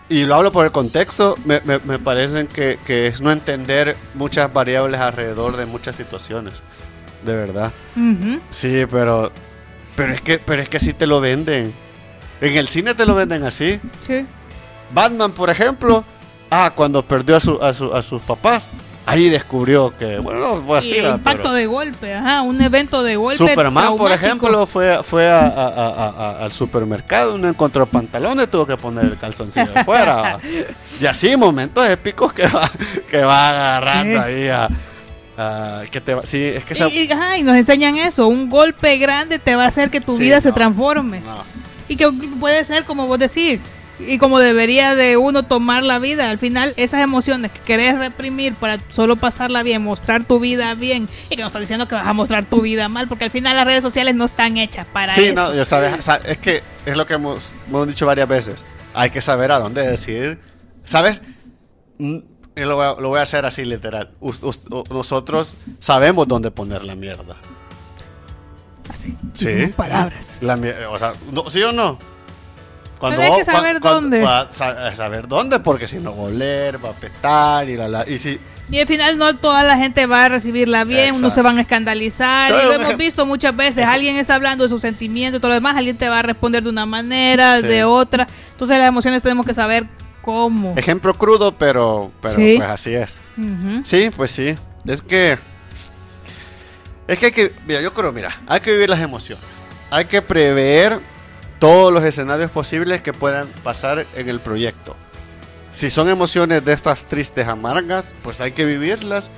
y 0.10 0.26
lo 0.26 0.36
hablo 0.36 0.52
por 0.52 0.66
el 0.66 0.72
contexto, 0.74 1.36
me, 1.46 1.62
me, 1.64 1.80
me 1.80 1.98
parecen 1.98 2.48
que, 2.48 2.78
que 2.86 3.08
es 3.08 3.22
no 3.22 3.32
entender 3.32 3.96
muchas 4.14 4.52
variables 4.52 5.00
alrededor 5.00 5.56
de 5.56 5.66
muchas 5.66 5.96
situaciones, 5.96 6.64
de 7.26 7.36
verdad. 7.36 7.72
Sí, 8.50 8.86
pero, 8.92 9.32
pero 9.96 10.12
es 10.14 10.20
que, 10.22 10.40
pero 10.40 10.62
es 10.62 10.68
que 10.68 10.78
así 10.78 10.92
te 10.94 11.08
lo 11.08 11.22
venden. 11.22 11.74
En 12.42 12.56
el 12.58 12.68
cine 12.68 12.94
te 12.94 13.06
lo 13.06 13.16
venden 13.16 13.44
así. 13.44 13.80
Sí. 14.06 14.26
Batman, 14.94 15.32
por 15.32 15.50
ejemplo, 15.50 16.04
ah, 16.50 16.74
cuando 16.76 17.06
perdió 17.06 17.36
a, 17.38 17.40
su, 17.40 17.62
a, 17.62 17.74
su- 17.74 17.94
a 17.94 18.02
sus 18.02 18.22
papás, 18.24 18.68
ahí 19.10 19.30
descubrió 19.30 19.96
que, 19.98 20.18
bueno, 20.20 20.62
no 20.62 20.76
decir, 20.76 21.06
ah, 21.06 21.16
impacto 21.16 21.44
pero- 21.44 21.54
de 21.54 21.66
golpe, 21.66 22.14
ajá, 22.14 22.42
un 22.42 22.62
evento 22.62 23.04
de 23.04 23.16
golpe. 23.16 23.38
Superman, 23.38 23.96
por 23.98 24.12
ejemplo, 24.12 24.66
fue, 24.66 25.02
fue 25.04 25.28
a- 25.30 25.48
a- 25.48 25.68
a- 26.10 26.44
al 26.46 26.52
supermercado, 26.52 27.38
no 27.38 27.48
encontró 27.48 27.86
pantalones, 27.86 28.50
tuvo 28.50 28.66
que 28.66 28.78
poner 28.78 29.06
el 29.06 29.18
calzoncillo 29.18 29.72
afuera. 29.76 30.40
y 31.02 31.06
así, 31.06 31.36
momentos 31.38 31.88
épicos 31.88 32.34
que 32.34 32.48
va, 32.48 32.70
que 33.10 33.22
va 33.24 33.50
agarrando 33.50 34.22
Sí. 34.24 34.26
ahí 34.26 34.48
a, 34.50 34.70
que 35.90 36.02
te 36.02 36.14
va- 36.16 36.26
sí, 36.26 36.44
es 36.44 36.66
que 36.66 36.74
esa- 36.74 36.90
Y, 36.90 37.04
y, 37.04 37.12
ajá, 37.12 37.38
y 37.38 37.44
nos 37.44 37.56
enseñan 37.56 37.96
eso, 37.96 38.28
un 38.28 38.50
golpe 38.50 38.98
grande 38.98 39.40
te 39.40 39.56
va 39.56 39.66
a 39.66 39.68
hacer 39.68 39.90
que 39.90 40.02
tu 40.02 40.18
Sí, 40.18 40.24
vida 40.24 40.42
se 40.42 40.52
transforme. 40.52 41.22
no. 41.22 41.44
Y 41.88 41.96
que 41.96 42.08
puede 42.40 42.64
ser 42.66 42.84
como 42.86 43.08
vos 43.08 43.18
decís, 43.18 43.72
y 44.00 44.18
como 44.18 44.40
debería 44.40 44.96
de 44.96 45.18
uno 45.18 45.44
tomar 45.44 45.84
la 45.84 46.00
vida. 46.00 46.30
Al 46.30 46.38
final, 46.40 46.74
esas 46.78 47.02
emociones 47.02 47.52
que 47.52 47.60
querés 47.62 47.98
reprimir 47.98 48.56
para 48.56 48.78
solo 48.92 49.16
pasarla 49.18 49.62
bien, 49.64 49.84
mostrar 49.84 50.24
tu 50.24 50.40
vida 50.40 50.74
bien, 50.76 51.08
y 51.30 51.36
que 51.36 51.42
no 51.42 51.48
estás 51.48 51.62
diciendo 51.62 51.88
que 51.88 51.96
vas 51.96 52.08
a 52.08 52.14
mostrar 52.14 52.46
tu 52.46 52.62
vida 52.62 52.88
mal, 52.90 53.08
porque 53.08 53.26
al 53.26 53.32
final 53.32 53.56
las 53.56 53.66
redes 53.66 53.84
sociales 53.84 54.16
no 54.16 54.26
están 54.26 54.58
hechas 54.58 54.86
para 54.92 55.14
Sí, 55.14 55.26
eso. 55.26 55.36
no, 55.36 55.54
ya 55.54 55.66
sabes, 55.66 56.04
sa- 56.04 56.18
es 56.18 56.38
que 56.38 56.64
es 56.86 56.96
lo 56.98 57.06
que 57.06 57.16
hemos, 57.16 57.56
hemos 57.68 57.88
dicho 57.88 58.06
varias 58.06 58.28
veces. 58.28 58.64
Hay 58.94 59.10
que 59.10 59.22
saber 59.22 59.52
a 59.52 59.60
dónde 59.60 59.86
decir. 59.88 60.40
¿Sabes? 60.84 61.22
Mm, 62.00 62.18
y 62.56 62.62
lo, 62.62 62.76
voy 62.76 62.86
a, 62.86 63.00
lo 63.00 63.10
voy 63.10 63.20
a 63.20 63.24
hacer 63.24 63.46
así 63.46 63.64
literal. 63.66 64.12
Us- 64.20 64.42
us- 64.42 64.62
nosotros 64.90 65.56
sabemos 65.80 66.28
dónde 66.28 66.50
poner 66.52 66.84
la 66.84 66.96
mierda. 66.96 67.36
Así. 68.90 69.16
Sí. 69.34 69.68
palabras. 69.78 70.40
La 70.42 70.56
o 70.90 70.98
sea, 70.98 71.14
¿sí 71.50 71.62
o 71.62 71.72
no? 71.72 72.00
Pero 73.00 73.22
hay 73.22 73.40
que 73.40 73.46
saber 73.46 73.80
cuando- 73.80 74.18
dónde. 74.18 74.94
saber 74.96 75.28
dónde, 75.28 75.60
porque 75.60 75.88
si 75.88 75.98
no 75.98 76.16
va 76.16 76.24
a 76.24 76.26
oler, 76.26 76.84
va 76.84 76.90
a 76.90 76.94
petar 76.94 77.70
y 77.70 77.78
la, 77.78 77.88
la- 77.88 78.10
y 78.10 78.18
si 78.18 78.40
Y 78.72 78.80
al 78.80 78.86
final 78.88 79.18
no 79.18 79.36
toda 79.36 79.64
la 79.64 79.78
gente 79.78 80.06
va 80.06 80.26
a 80.26 80.30
recibirla 80.30 80.84
bien, 80.84 81.08
Exacto. 81.16 81.32
se 81.32 81.42
van 81.42 81.58
a 81.58 81.62
escandalizar. 81.62 82.52
Y 82.52 82.68
lo 82.68 82.74
hemos 82.74 82.98
visto 82.98 83.26
muchas 83.26 83.56
veces. 83.56 83.84
Alguien 83.86 84.16
está 84.18 84.36
hablando 84.36 84.64
de 84.64 84.70
sus 84.70 84.82
sentimientos 84.82 85.40
y 85.40 85.42
todo 85.42 85.50
lo 85.50 85.56
demás, 85.56 85.76
alguien 85.76 85.98
te 85.98 86.08
va 86.10 86.20
a 86.20 86.22
responder 86.22 86.62
de 86.62 86.70
una 86.70 86.86
manera, 86.86 87.62
Sí. 87.62 87.68
de 87.68 87.84
otra. 87.84 88.28
Entonces 88.52 88.78
las 88.78 88.88
emociones 88.88 89.22
tenemos 89.24 89.46
que 89.46 89.54
saber 89.56 89.86
cómo. 90.22 90.74
ejemplo 90.78 91.14
crudo, 91.16 91.58
pero, 91.58 92.12
pero 92.22 92.36
Sí. 92.36 92.56
pues 92.58 92.70
así 92.70 92.94
es. 92.94 93.22
Sí, 93.86 94.12
pues 94.16 94.30
sí. 94.32 94.56
Es 94.86 95.02
que. 95.02 95.40
Es 97.08 97.20
que 97.20 97.26
hay 97.28 97.32
que. 97.32 97.52
Mira, 97.66 97.82
yo 97.82 97.94
creo, 97.94 98.12
mira, 98.12 98.30
hay 98.46 98.60
que 98.60 98.72
vivir 98.72 98.90
las 98.90 99.00
emociones. 99.02 99.44
Hay 99.90 100.06
que 100.06 100.22
prever 100.22 101.00
todos 101.60 101.94
los 101.94 102.04
escenarios 102.04 102.50
posibles 102.52 103.02
que 103.02 103.14
puedan 103.14 103.48
pasar 103.64 104.06
en 104.16 104.30
el 104.30 104.40
proyecto. 104.40 104.96
Si 105.72 105.90
son 105.90 106.10
emociones 106.10 106.66
de 106.66 106.74
estas 106.74 107.06
tristes, 107.06 107.48
amargas, 107.48 108.16
pues 108.24 108.42
hay 108.42 108.52
que 108.54 108.66
vivirlas. 108.66 109.30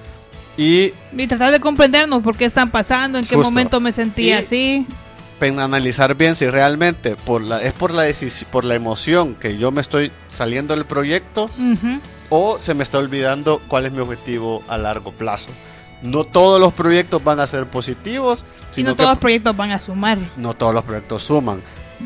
Y 0.57 0.93
Y 1.17 1.27
tratar 1.27 1.51
de 1.51 1.59
comprendernos 1.59 2.21
por 2.23 2.37
qué 2.37 2.45
están 2.45 2.71
pasando, 2.71 3.17
en 3.17 3.25
qué 3.25 3.35
Justo. 3.35 3.51
momento 3.51 3.79
me 3.79 3.91
sentí 3.91 4.29
Y- 4.29 4.31
así. 4.33 4.87
analizar 5.41 6.13
bien 6.15 6.35
si 6.35 6.47
realmente 6.47 7.15
por 7.15 7.41
la, 7.41 7.61
es 7.63 7.73
por 7.73 7.91
la, 7.91 8.05
por 8.51 8.63
la 8.63 8.75
emoción 8.75 9.33
que 9.35 9.57
yo 9.57 9.71
me 9.71 9.81
estoy 9.81 10.11
saliendo 10.27 10.75
del 10.75 10.85
proyecto 10.85 11.45
Ujú. 11.45 11.99
o 12.29 12.59
se 12.59 12.75
me 12.75 12.83
está 12.83 12.99
olvidando 12.99 13.59
cuál 13.67 13.85
es 13.87 13.91
mi 13.91 13.99
objetivo 13.99 14.61
a 14.67 14.77
largo 14.77 15.11
plazo. 15.13 15.49
No 16.03 16.23
todos 16.25 16.59
los 16.59 16.73
proyectos 16.73 17.23
van 17.23 17.39
a 17.39 17.47
ser 17.47 17.67
positivos, 17.67 18.45
Y 18.71 18.75
sino 18.75 18.89
no 18.91 18.95
que 18.95 18.97
todos 18.97 19.09
los 19.11 19.19
proyectos 19.19 19.55
van 19.57 19.71
a 19.71 19.81
sumar. 19.81 20.17
no 20.37 20.53
todos 20.53 20.75
los 20.75 20.83
proyectos 20.83 21.23
suman. 21.23 21.61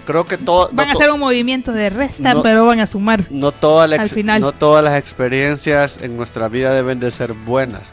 Creo 0.05 0.25
que 0.25 0.37
todo, 0.37 0.69
Van 0.73 0.87
no, 0.87 0.91
a 0.91 0.93
hacer 0.93 1.11
un 1.11 1.19
movimiento 1.19 1.71
de 1.71 1.89
resta, 1.89 2.33
No. 2.33 2.43
pero 2.43 2.65
van 2.65 2.79
a 2.79 2.87
sumar. 2.87 3.23
no 3.29 3.51
toda 3.51 3.87
la 3.87 3.95
al 3.97 4.09
final. 4.09 4.41
no 4.41 4.51
todas 4.51 4.83
las 4.83 4.97
experiencias 4.97 6.01
en 6.01 6.17
nuestra 6.17 6.47
vida 6.49 6.73
deben 6.73 6.99
de 6.99 7.11
ser 7.11 7.33
buenas, 7.33 7.91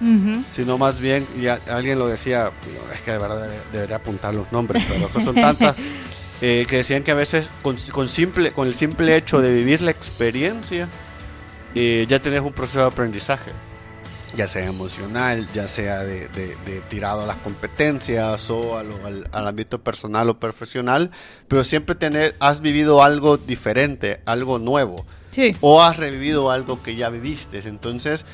sino 0.51 0.79
más 0.79 1.01
bien, 1.01 1.27
y 1.41 1.47
a- 1.47 1.61
alguien 1.71 1.99
lo 1.99 2.07
decía, 2.09 2.51
es 2.95 3.03
que 3.03 3.13
de 3.13 3.19
verdad 3.19 3.43
debe- 3.49 3.63
debería 3.73 3.97
apuntar 3.97 4.35
los 4.35 4.51
nombres, 4.53 4.83
pero 5.13 5.25
son 5.25 5.35
tantas, 5.35 5.77
eh, 6.41 6.67
que 6.69 6.77
decían 6.79 7.03
que 7.03 7.11
a 7.13 7.15
veces 7.15 7.51
con, 7.63 7.77
con 7.93 8.09
simple, 8.09 8.51
con 8.53 8.67
el 8.69 8.75
simple 8.75 9.17
hecho 9.17 9.41
de 9.41 9.53
vivir 9.55 9.81
la 9.83 9.91
experiencia, 9.93 10.89
eh, 11.75 12.05
ya 12.09 12.21
tienes 12.21 12.41
un 12.41 12.53
proceso 12.53 12.81
de 12.81 12.87
aprendizaje. 12.87 13.51
Ya 14.35 14.49
sea 14.49 14.65
emocional, 14.67 15.47
ya 15.53 15.69
sea 15.69 16.01
de, 16.01 16.29
de- 16.29 16.57
de 16.65 16.81
tirado 16.89 17.23
a 17.23 17.27
las 17.27 17.37
competencias 17.39 18.49
o 18.51 18.79
a 18.79 18.83
lo- 18.83 19.05
al, 19.07 19.29
al 19.33 19.47
ámbito 19.49 19.83
personal 19.83 20.29
o 20.31 20.39
profesional, 20.41 21.11
pero 21.49 21.65
siempre 21.65 21.95
tener, 21.95 22.35
has 22.41 22.61
vivido 22.63 23.03
algo 23.03 23.37
diferente, 23.37 24.21
algo 24.25 24.59
nuevo, 24.59 25.05
Sí. 25.33 25.57
o 25.61 25.83
has 25.83 25.97
revivido 25.99 26.51
algo 26.51 26.83
que 26.83 26.95
ya 26.97 27.09
viviste. 27.11 27.59
Entonces, 27.67 28.25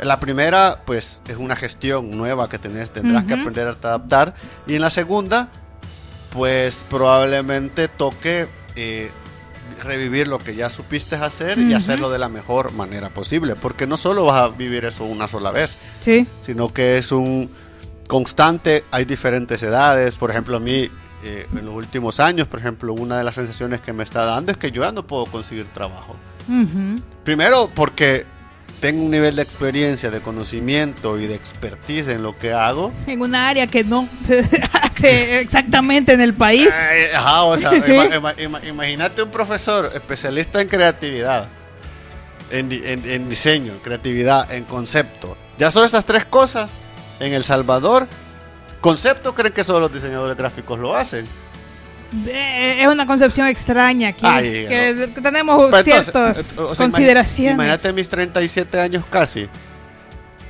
la 0.00 0.20
primera, 0.20 0.82
pues, 0.84 1.22
es 1.26 1.36
una 1.36 1.56
gestión 1.56 2.10
nueva 2.16 2.48
que 2.48 2.58
tenés, 2.58 2.90
tendrás 2.92 3.24
que 3.24 3.34
aprender 3.34 3.66
a 3.68 3.70
adaptar. 3.70 4.34
Y 4.66 4.74
en 4.74 4.82
la 4.82 4.90
segunda, 4.90 5.48
pues, 6.30 6.84
probablemente 6.88 7.88
toque 7.88 8.48
eh, 8.76 9.10
revivir 9.84 10.28
lo 10.28 10.38
que 10.38 10.54
ya 10.54 10.70
supiste 10.70 11.16
hacer 11.16 11.58
y 11.58 11.66
Ujú. 11.68 11.76
hacerlo 11.76 12.10
de 12.10 12.18
la 12.18 12.28
mejor 12.28 12.72
manera 12.72 13.10
posible. 13.10 13.56
Porque 13.56 13.86
no 13.86 13.96
solo 13.96 14.24
vas 14.24 14.42
a 14.42 14.48
vivir 14.48 14.84
eso 14.84 15.04
una 15.04 15.28
sola 15.28 15.50
vez, 15.50 15.76
Sí. 16.00 16.26
sino 16.42 16.72
que 16.72 16.98
es 16.98 17.12
un 17.12 17.50
constante, 18.08 18.84
hay 18.90 19.04
diferentes 19.04 19.62
edades, 19.62 20.16
por 20.18 20.30
ejemplo 20.30 20.56
a 20.56 20.60
mí 20.60 20.88
eh, 21.24 21.46
en 21.52 21.66
los 21.66 21.74
últimos 21.74 22.20
años, 22.20 22.46
por 22.46 22.60
ejemplo, 22.60 22.92
una 22.92 23.18
de 23.18 23.24
las 23.24 23.34
sensaciones 23.34 23.80
que 23.80 23.92
me 23.92 24.04
está 24.04 24.24
dando 24.24 24.52
es 24.52 24.58
que 24.58 24.70
yo 24.70 24.82
ya 24.82 24.92
no 24.92 25.04
puedo 25.06 25.26
conseguir 25.26 25.66
trabajo. 25.72 26.14
Primero 27.24 27.68
porque 27.74 28.24
tengo 28.80 29.04
un 29.04 29.10
nivel 29.10 29.36
de 29.36 29.42
experiencia, 29.42 30.10
de 30.10 30.20
conocimiento 30.20 31.18
y 31.18 31.26
de 31.26 31.34
expertise 31.34 32.08
en 32.08 32.22
lo 32.22 32.36
que 32.38 32.52
hago. 32.52 32.92
En 33.06 33.20
una 33.22 33.48
área 33.48 33.66
que 33.66 33.84
no 33.84 34.08
se 34.18 34.40
hace 34.82 35.40
exactamente 35.40 36.12
en 36.12 36.20
el 36.20 36.34
país. 36.34 36.68
Eh, 36.92 37.08
ajá, 37.14 37.42
o 37.44 37.56
sea, 37.56 37.70
Sí. 37.80 37.92
ima- 37.92 38.10
ima- 38.20 38.34
ima- 38.36 38.68
imagínate 38.68 39.22
un 39.22 39.30
profesor 39.30 39.90
especialista 39.94 40.60
en 40.60 40.68
creatividad, 40.68 41.48
en, 42.50 42.70
en- 42.70 43.08
en 43.08 43.28
diseño, 43.28 43.80
creatividad, 43.82 44.50
en 44.52 44.64
concepto. 44.64 45.36
Ya 45.58 45.70
son 45.70 45.84
estas 45.84 46.04
tres 46.04 46.24
cosas 46.26 46.74
en 47.20 47.32
El 47.32 47.44
Salvador. 47.44 48.06
Concepto 48.82 49.34
creen 49.34 49.52
que 49.54 49.64
solo 49.64 49.80
los 49.80 49.92
diseñadores 49.92 50.36
gráficos 50.36 50.78
lo 50.78 50.94
hacen. 50.94 51.26
Eh, 52.26 52.82
Es 52.82 52.88
una 52.88 53.06
concepción 53.06 53.46
extraña 53.48 54.08
aquí. 54.08 54.24
Ay, 54.26 54.66
que 54.68 55.10
que 55.14 55.20
tenemos 55.20 55.64
entonces, 55.64 55.84
ciertas 56.04 56.38
eh, 56.58 56.60
o 56.60 56.74
sea, 56.74 56.86
imagi- 56.86 56.90
consideraciones. 56.92 57.54
Imagínate 57.54 57.92
mis 57.92 58.08
37 58.08 58.80
años 58.80 59.04
casi. 59.10 59.48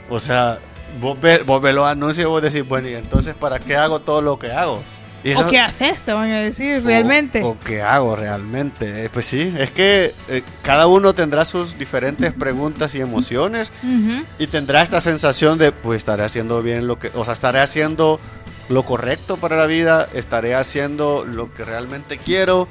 O 0.08 0.20
sea, 0.20 0.58
vos 1.00 1.18
ves, 1.20 1.44
vos 1.44 1.60
ves 1.60 1.74
los 1.74 1.86
anuncios 1.86 2.24
y 2.26 2.28
vos 2.28 2.42
decís, 2.42 2.66
bueno, 2.66 2.88
¿y 2.88 2.94
entonces 2.94 3.34
para 3.34 3.58
qué 3.58 3.76
hago 3.76 4.00
todo 4.00 4.20
lo 4.22 4.38
que 4.38 4.52
hago? 4.52 4.82
Y 5.24 5.34
¿O 5.34 5.48
qué 5.48 5.58
haces? 5.58 6.02
Te 6.04 6.12
van 6.12 6.30
a 6.30 6.38
decir 6.40 6.84
realmente. 6.84 7.42
O, 7.42 7.48
o 7.48 7.58
qué 7.58 7.82
hago 7.82 8.14
realmente. 8.14 9.04
Eh, 9.06 9.08
pues 9.12 9.26
sí, 9.26 9.52
es 9.58 9.72
que 9.72 10.14
eh, 10.28 10.42
cada 10.62 10.86
uno 10.86 11.14
tendrá 11.14 11.44
sus 11.44 11.76
diferentes 11.76 12.32
preguntas 12.32 12.94
y 12.94 13.00
emociones 13.00 13.72
y 14.38 14.46
tendrá 14.46 14.82
esta 14.82 15.00
sensación 15.00 15.58
de, 15.58 15.72
pues 15.72 15.98
estaré 15.98 16.22
haciendo 16.22 16.62
bien 16.62 16.86
lo 16.86 17.00
que, 17.00 17.10
o 17.14 17.24
sea, 17.24 17.34
estaré 17.34 17.58
haciendo 17.58 18.20
lo 18.68 18.84
correcto 18.84 19.36
para 19.36 19.56
la 19.56 19.66
vida, 19.66 20.08
estaré 20.14 20.54
haciendo 20.54 21.24
lo 21.24 21.52
que 21.54 21.64
realmente 21.64 22.18
quiero 22.18 22.68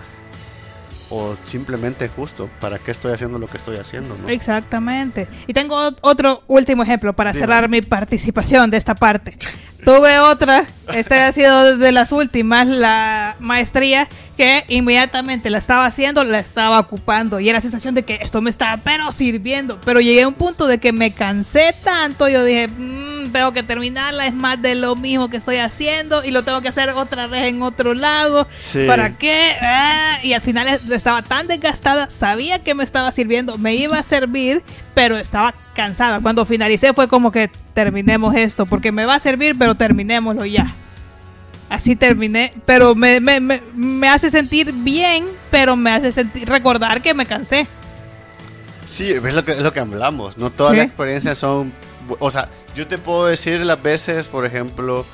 o 1.09 1.35
simplemente 1.45 2.09
justo, 2.09 2.49
¿para 2.59 2.79
qué 2.79 2.89
estoy 2.91 3.13
haciendo 3.13 3.37
lo 3.37 3.47
que 3.47 3.57
estoy 3.57 3.77
haciendo? 3.77 4.17
¿no? 4.17 4.27
Exactamente. 4.27 5.27
Y 5.47 5.53
tengo 5.53 5.75
ot- 5.91 5.97
otro 6.01 6.41
último 6.47 6.81
ejemplo 6.83 7.13
para 7.13 7.31
Dime. 7.31 7.39
cerrar 7.41 7.69
mi 7.69 7.81
participación 7.81 8.71
de 8.71 8.77
esta 8.77 8.95
parte. 8.95 9.37
Tuve 9.83 10.17
otra, 10.17 10.65
esta 10.93 11.27
ha 11.27 11.31
sido 11.31 11.77
de 11.77 11.91
las 11.91 12.11
últimas, 12.11 12.67
la 12.67 13.35
maestría, 13.39 14.07
que 14.37 14.65
inmediatamente 14.67 15.49
la 15.49 15.57
estaba 15.57 15.85
haciendo, 15.85 16.23
la 16.23 16.39
estaba 16.39 16.79
ocupando. 16.79 17.39
Y 17.39 17.49
era 17.49 17.57
la 17.59 17.61
sensación 17.61 17.95
de 17.95 18.03
que 18.03 18.15
esto 18.21 18.41
me 18.41 18.49
estaba 18.49 18.77
pero 18.77 19.11
sirviendo. 19.11 19.79
Pero 19.85 20.01
llegué 20.01 20.23
a 20.23 20.27
un 20.27 20.33
punto 20.33 20.67
de 20.67 20.77
que 20.77 20.91
me 20.91 21.11
cansé 21.11 21.73
tanto, 21.83 22.27
yo 22.27 22.43
dije, 22.43 22.67
"Mm, 22.67 23.31
tengo 23.31 23.53
que 23.53 23.63
terminarla, 23.63 24.27
es 24.27 24.33
más 24.33 24.61
de 24.61 24.75
lo 24.75 24.95
mismo 24.95 25.29
que 25.29 25.37
estoy 25.37 25.57
haciendo 25.57 26.23
y 26.23 26.31
lo 26.31 26.43
tengo 26.43 26.61
que 26.61 26.67
hacer 26.69 26.89
otra 26.89 27.27
vez 27.27 27.45
en 27.47 27.61
otro 27.61 27.93
lado. 27.93 28.47
Sí. 28.59 28.85
¿Para 28.87 29.17
qué? 29.17 29.53
Ah, 29.61 30.19
y 30.21 30.33
al 30.33 30.41
final 30.41 30.67
es- 30.67 30.89
estaba 30.91 31.21
tan 31.21 31.47
desgastada, 31.47 32.09
sabía 32.09 32.59
que 32.59 32.75
me 32.75 32.83
estaba 32.83 33.11
sirviendo, 33.11 33.57
me 33.57 33.75
iba 33.75 33.97
a 33.97 34.03
servir, 34.03 34.63
pero 34.93 35.17
estaba 35.17 35.53
cansada. 35.73 36.19
Cuando 36.19 36.45
finalicé 36.45 36.93
fue 36.93 37.07
como 37.07 37.31
que 37.31 37.49
terminemos 37.73 38.35
esto, 38.35 38.65
porque 38.65 38.91
me 38.91 39.05
va 39.05 39.15
a 39.15 39.19
servir, 39.19 39.55
pero 39.57 39.75
terminémoslo 39.75 40.45
ya. 40.45 40.74
Así 41.69 41.95
terminé, 41.95 42.53
pero 42.65 42.93
me, 42.95 43.19
me, 43.19 43.39
me, 43.39 43.61
me 43.75 44.07
hace 44.07 44.29
sentir 44.29 44.71
bien, 44.71 45.25
pero 45.49 45.75
me 45.75 45.91
hace 45.91 46.11
sentir 46.11 46.47
recordar 46.47 47.01
que 47.01 47.13
me 47.13 47.25
cansé. 47.25 47.67
Sí, 48.85 49.11
es 49.11 49.33
lo 49.33 49.43
que, 49.43 49.53
es 49.53 49.61
lo 49.61 49.73
que 49.73 49.79
hablamos. 49.79 50.37
No 50.37 50.51
todas 50.51 50.73
Sí. 50.73 50.77
las 50.77 50.85
experiencias 50.87 51.37
son. 51.39 51.73
O 52.19 52.29
sea, 52.29 52.49
yo 52.75 52.87
te 52.87 52.99
puedo 52.99 53.25
decir 53.25 53.59
las 53.61 53.81
veces, 53.81 54.27
por 54.29 54.45
ejemplo, 54.45 55.07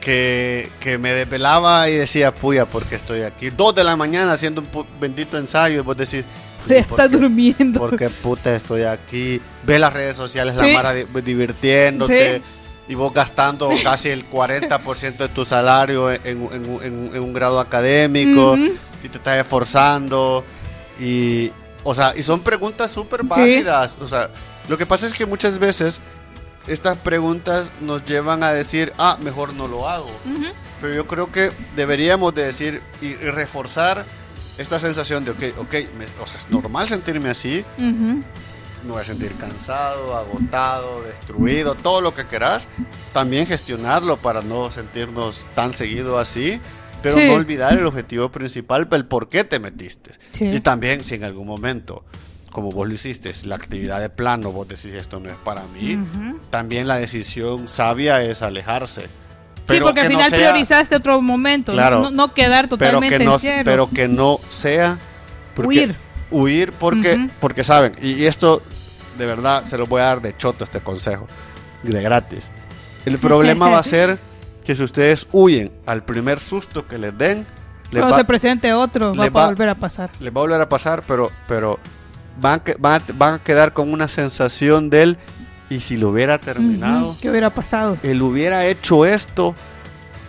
que, 0.00 0.70
que 0.78 0.96
me 0.96 1.12
desvelaba 1.12 1.88
y 1.90 1.96
decía, 1.96 2.32
puya, 2.32 2.66
porque 2.66 2.94
estoy 2.94 3.22
aquí. 3.22 3.50
Dos 3.50 3.74
de 3.74 3.82
la 3.82 3.96
mañana 3.96 4.32
haciendo 4.32 4.60
un 4.62 4.86
bendito 5.00 5.36
ensayo 5.38 5.80
y 5.80 5.82
vos 5.82 5.96
decís, 5.96 6.24
Ya 6.24 6.66
"Puya, 6.66 6.84
¿por 6.84 7.00
está 7.00 7.10
qué- 7.10 7.16
durmiendo. 7.18 7.80
¿Por 7.80 7.96
qué 7.96 8.08
puta 8.10 8.54
estoy 8.54 8.84
aquí? 8.84 9.40
Ves 9.64 9.80
las 9.80 9.92
redes 9.92 10.14
sociales, 10.16 10.54
Sí. 10.58 10.68
la 10.68 10.72
Mara 10.74 10.92
di- 10.94 11.04
divirtiéndote. 11.24 12.42
Y 12.90 12.94
vos 12.96 13.12
gastando 13.14 13.70
casi 13.84 14.08
el 14.08 14.28
40% 14.28 15.16
de 15.16 15.28
tu 15.28 15.44
salario 15.44 16.10
en, 16.10 16.20
en- 16.24 16.48
en 16.52 16.68
un- 16.68 16.82
en- 17.14 17.22
un 17.22 17.32
grado 17.32 17.60
académico 17.60 18.52
Ujú. 18.52 18.72
y 19.04 19.08
te 19.08 19.18
estás 19.18 19.38
esforzando 19.38 20.44
y 20.98 21.52
o 21.84 21.94
sea 21.94 22.12
y 22.16 22.22
son 22.22 22.40
preguntas 22.40 22.90
súper 22.90 23.20
Sí. 23.22 23.26
válidas 23.28 23.96
o 24.00 24.06
sea 24.08 24.28
lo 24.68 24.76
que 24.76 24.84
pasa 24.86 25.06
es 25.06 25.14
que 25.14 25.24
muchas 25.24 25.58
veces 25.58 26.00
estas 26.66 26.98
preguntas 26.98 27.70
nos 27.80 28.04
llevan 28.04 28.42
a 28.42 28.52
decir 28.52 28.92
ah 28.98 29.16
mejor 29.22 29.54
no 29.54 29.66
lo 29.68 29.88
hago 29.88 30.10
Ujú. 30.26 30.46
pero 30.80 30.92
yo 30.92 31.06
creo 31.06 31.30
que 31.32 31.52
deberíamos 31.76 32.34
de 32.34 32.44
decir 32.44 32.82
y, 33.00 33.06
y 33.06 33.14
reforzar 33.14 34.04
esta 34.58 34.78
sensación 34.78 35.24
de 35.24 35.30
ok 35.30 35.42
ok 35.58 35.74
me- 35.96 36.04
o 36.20 36.26
sea 36.26 36.36
es 36.36 36.50
normal 36.50 36.88
sentirme 36.88 37.30
así 37.30 37.64
Ujú. 37.78 38.22
Me 38.84 38.92
voy 38.92 39.00
a 39.00 39.04
sentir 39.04 39.34
cansado 39.36 40.16
agotado 40.16 41.02
destruido 41.02 41.74
todo 41.74 42.00
lo 42.00 42.14
que 42.14 42.26
querás 42.26 42.68
también 43.12 43.46
gestionarlo 43.46 44.16
para 44.16 44.42
no 44.42 44.70
sentirnos 44.70 45.46
tan 45.54 45.72
seguido 45.72 46.18
así 46.18 46.60
pero 47.02 47.16
Sí. 47.16 47.26
no 47.28 47.32
olvidar 47.34 47.78
el 47.78 47.86
objetivo 47.86 48.30
principal, 48.30 48.86
el 48.92 49.06
por 49.06 49.30
qué 49.30 49.42
te 49.44 49.58
metiste. 49.58 50.10
Sí. 50.32 50.44
Y 50.48 50.60
también 50.60 51.02
si 51.02 51.14
en 51.14 51.24
algún 51.24 51.46
momento 51.46 52.04
como 52.52 52.70
vos 52.72 52.86
lo 52.88 52.92
hiciste, 52.92 53.32
la 53.44 53.54
actividad 53.54 54.00
de 54.00 54.10
plano, 54.10 54.50
vos 54.52 54.66
decís 54.68 54.92
esto 54.92 55.20
no 55.20 55.30
es 55.30 55.36
para 55.36 55.62
mí, 55.68 55.94
Ujú. 55.96 56.40
también 56.50 56.88
la 56.88 56.96
decisión 56.96 57.68
sabia 57.68 58.22
es 58.24 58.42
alejarse. 58.42 59.02
Sí, 59.68 59.78
porque 59.80 60.00
al 60.00 60.08
que 60.08 60.12
no 60.14 60.18
final 60.18 60.30
sea- 60.30 60.38
priorizaste 60.50 60.96
otro 60.96 61.22
momento, 61.22 61.70
Claro. 61.72 62.00
no, 62.02 62.10
no 62.10 62.34
quedar 62.34 62.64
pero 62.64 62.76
totalmente 62.76 63.18
que 63.18 63.24
no, 63.24 63.34
en 63.34 63.38
cero. 63.38 63.62
pero 63.64 63.88
que 63.88 64.08
no 64.08 64.40
sea 64.48 64.98
Huir. 65.56 65.94
Huir 66.30 66.72
porque 66.72 67.28
porque 67.40 67.64
saben 67.64 67.94
y, 68.00 68.24
esto 68.24 68.62
de 69.18 69.26
verdad 69.26 69.64
se 69.64 69.76
lo 69.78 69.86
voy 69.86 70.00
a 70.00 70.04
dar 70.04 70.22
de 70.22 70.36
choto 70.36 70.64
este 70.64 70.80
consejo 70.80 71.26
de 71.82 72.02
gratis 72.02 72.50
el 73.06 73.18
problema 73.18 73.68
va 73.68 73.78
a 73.78 73.82
ser 73.84 74.18
que 74.64 74.74
si 74.74 74.82
ustedes 74.82 75.28
huyen 75.32 75.72
al 75.86 76.04
primer 76.04 76.38
susto 76.38 76.86
que 76.86 76.98
les 76.98 77.16
den 77.16 77.46
les 77.90 78.00
Cuando 78.00 78.14
va, 78.16 78.20
se 78.20 78.24
presente 78.24 78.72
otro, 78.72 79.14
va 79.14 79.24
a 79.24 79.46
volver 79.48 79.68
a 79.68 79.74
pasar. 79.74 80.10
les 80.20 80.32
va 80.32 80.40
a 80.40 80.42
volver 80.42 80.60
a 80.60 80.68
pasar 80.68 81.02
pero 81.06 81.30
pero 81.48 81.78
van, 82.40 82.62
van, 82.78 83.00
a, 83.00 83.04
van 83.14 83.34
a 83.34 83.38
quedar 83.42 83.72
con 83.72 83.92
una 83.92 84.08
sensación 84.08 84.90
del 84.90 85.18
y 85.68 85.80
si 85.80 85.96
lo 85.96 86.10
hubiera 86.10 86.38
terminado 86.38 87.16
¿Qué 87.20 87.30
hubiera 87.30 87.50
pasado? 87.50 87.96
él 88.02 88.20
hubiera 88.22 88.66
hecho 88.66 89.06
esto, 89.06 89.54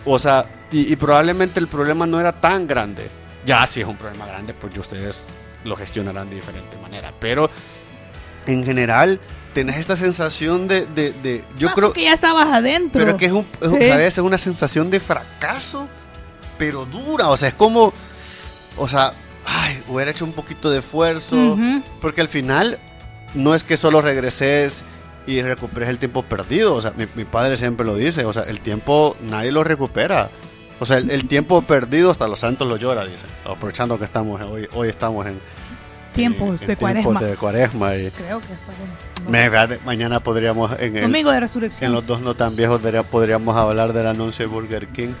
o 0.04 0.18
sea, 0.18 0.46
y, 0.70 0.92
y 0.92 0.96
probablemente 0.96 1.60
el 1.60 1.66
problema 1.66 2.06
no 2.06 2.18
era 2.18 2.32
tan 2.32 2.66
grande. 2.66 3.08
Ya 3.44 3.66
si 3.66 3.80
es 3.80 3.86
un 3.86 3.96
problema 3.96 4.24
grande, 4.26 4.54
pues 4.54 4.76
ustedes 4.78 5.34
lo 5.64 5.76
gestionarán 5.76 6.28
de 6.30 6.36
diferente 6.36 6.76
manera. 6.78 7.12
Pero 7.20 7.50
en 8.46 8.64
general, 8.64 9.20
tenés 9.54 9.76
esta 9.76 9.96
sensación 9.96 10.66
de, 10.68 10.86
de, 10.86 11.12
de- 11.12 11.44
yo 11.58 11.68
creo, 11.74 11.88
porque 11.88 12.04
ya 12.04 12.12
estabas 12.14 12.48
adentro. 12.52 12.98
pero 13.04 13.16
que 13.16 13.26
es, 13.26 13.32
un, 13.32 13.46
es 13.60 13.68
un- 13.70 13.80
Sí. 13.80 13.86
¿sabes? 13.86 14.06
Es 14.14 14.18
una 14.18 14.38
sensación 14.38 14.90
de 14.90 14.98
fracaso, 15.00 15.86
pero 16.58 16.84
dura, 16.86 17.28
o 17.28 17.36
sea, 17.36 17.48
es 17.48 17.54
como, 17.54 17.92
o 18.76 18.88
sea, 18.88 19.12
ay, 19.44 19.82
hubiera 19.88 20.10
hecho 20.10 20.24
un 20.24 20.32
poquito 20.32 20.70
de 20.70 20.78
esfuerzo. 20.78 21.56
Porque 22.00 22.20
al 22.20 22.28
final 22.28 22.78
no 23.34 23.54
es 23.54 23.64
que 23.64 23.76
solo 23.76 24.00
regreses 24.00 24.84
y 25.26 25.40
recuperes 25.42 25.88
el 25.88 25.98
tiempo 25.98 26.22
perdido. 26.24 26.74
O 26.74 26.80
sea, 26.80 26.92
mi, 26.96 27.06
mi 27.14 27.24
padre 27.24 27.56
siempre 27.56 27.86
lo 27.86 27.94
dice. 27.96 28.24
O 28.24 28.32
sea, 28.32 28.42
el 28.44 28.60
tiempo 28.60 29.16
nadie 29.20 29.52
lo 29.52 29.62
recupera. 29.64 30.30
O 30.82 30.84
sea, 30.84 30.96
el, 30.98 31.12
el 31.12 31.28
tiempo 31.28 31.62
perdido 31.62 32.10
hasta 32.10 32.26
los 32.26 32.40
santos 32.40 32.66
lo 32.66 32.76
llora, 32.76 33.04
dice. 33.04 33.26
Aprovechando 33.44 33.96
que 33.98 34.04
estamos 34.04 34.40
en- 34.40 34.48
hoy, 34.48 34.68
hoy 34.72 34.88
estamos 34.88 35.24
en 35.28 35.40
Tiempos 36.12 36.60
en 36.60 36.66
de 36.66 36.76
cuaresma. 36.76 37.10
tiempos 37.12 37.28
de 37.30 37.36
cuaresma 37.36 37.94
y 37.96 38.10
Creo 38.10 38.40
que 38.40 38.52
es 38.52 38.58
cuaresma. 38.66 38.96
No. 39.24 39.30
me- 39.30 39.48
fíjate, 39.48 39.78
mañana 39.84 40.18
podríamos 40.20 40.72
en, 40.80 40.96
el- 40.96 41.02
Domingo 41.04 41.30
de 41.30 41.38
resurrección. 41.38 41.86
en 41.88 41.94
los 41.94 42.04
dos 42.04 42.20
no 42.20 42.34
tan 42.34 42.56
viejos 42.56 42.80
podríamos 43.10 43.56
hablar 43.56 43.92
del 43.92 44.08
anuncio 44.08 44.44
de 44.44 44.52
Burger 44.52 44.88
King. 44.88 45.12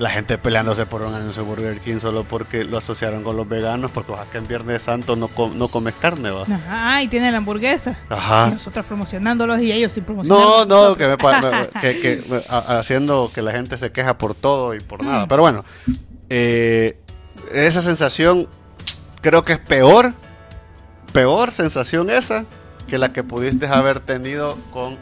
La 0.00 0.10
gente 0.10 0.38
peleándose 0.38 0.86
por 0.86 1.02
un 1.02 1.14
anuncio 1.14 1.44
de 1.44 1.48
Burger 1.48 1.78
King 1.78 2.00
solo 2.00 2.24
porque 2.24 2.64
lo 2.64 2.78
asociaron 2.78 3.22
con 3.22 3.36
los 3.36 3.48
veganos, 3.48 3.92
porque 3.92 4.10
ojalá 4.10 4.28
que 4.28 4.38
en 4.38 4.48
Viernes 4.48 4.82
Santo 4.82 5.14
no, 5.14 5.28
com- 5.28 5.56
no 5.56 5.68
comes 5.68 5.94
carne, 5.94 6.30
va. 6.30 6.42
Ajá, 6.42 7.02
y 7.02 7.06
tiene 7.06 7.30
la 7.30 7.38
hamburguesa. 7.38 7.96
Ajá. 8.08 8.48
Y 8.48 8.54
nosotros 8.54 8.84
promocionándolos 8.86 9.60
y 9.62 9.70
ellos 9.70 9.92
sin 9.92 10.02
promocionar. 10.02 10.42
No, 10.42 10.64
no, 10.66 10.96
que 10.96 11.06
me, 11.06 11.16
que, 11.16 12.42
haciendo 12.50 13.30
que 13.32 13.40
la 13.40 13.52
gente 13.52 13.76
se 13.76 13.92
queja 13.92 14.18
por 14.18 14.34
todo 14.34 14.74
y 14.74 14.80
por 14.80 15.04
nada. 15.04 15.26
Mm. 15.26 15.28
Pero 15.28 15.42
bueno, 15.42 15.64
eh, 16.28 16.98
esa 17.52 17.80
sensación 17.80 18.48
creo 19.20 19.42
que 19.42 19.52
es 19.52 19.58
peor, 19.60 20.12
peor 21.12 21.52
sensación 21.52 22.10
esa 22.10 22.46
que 22.88 22.98
la 22.98 23.12
que 23.12 23.22
pudiste 23.22 23.68
haber 23.68 24.00
tenido 24.00 24.58
con 24.72 24.98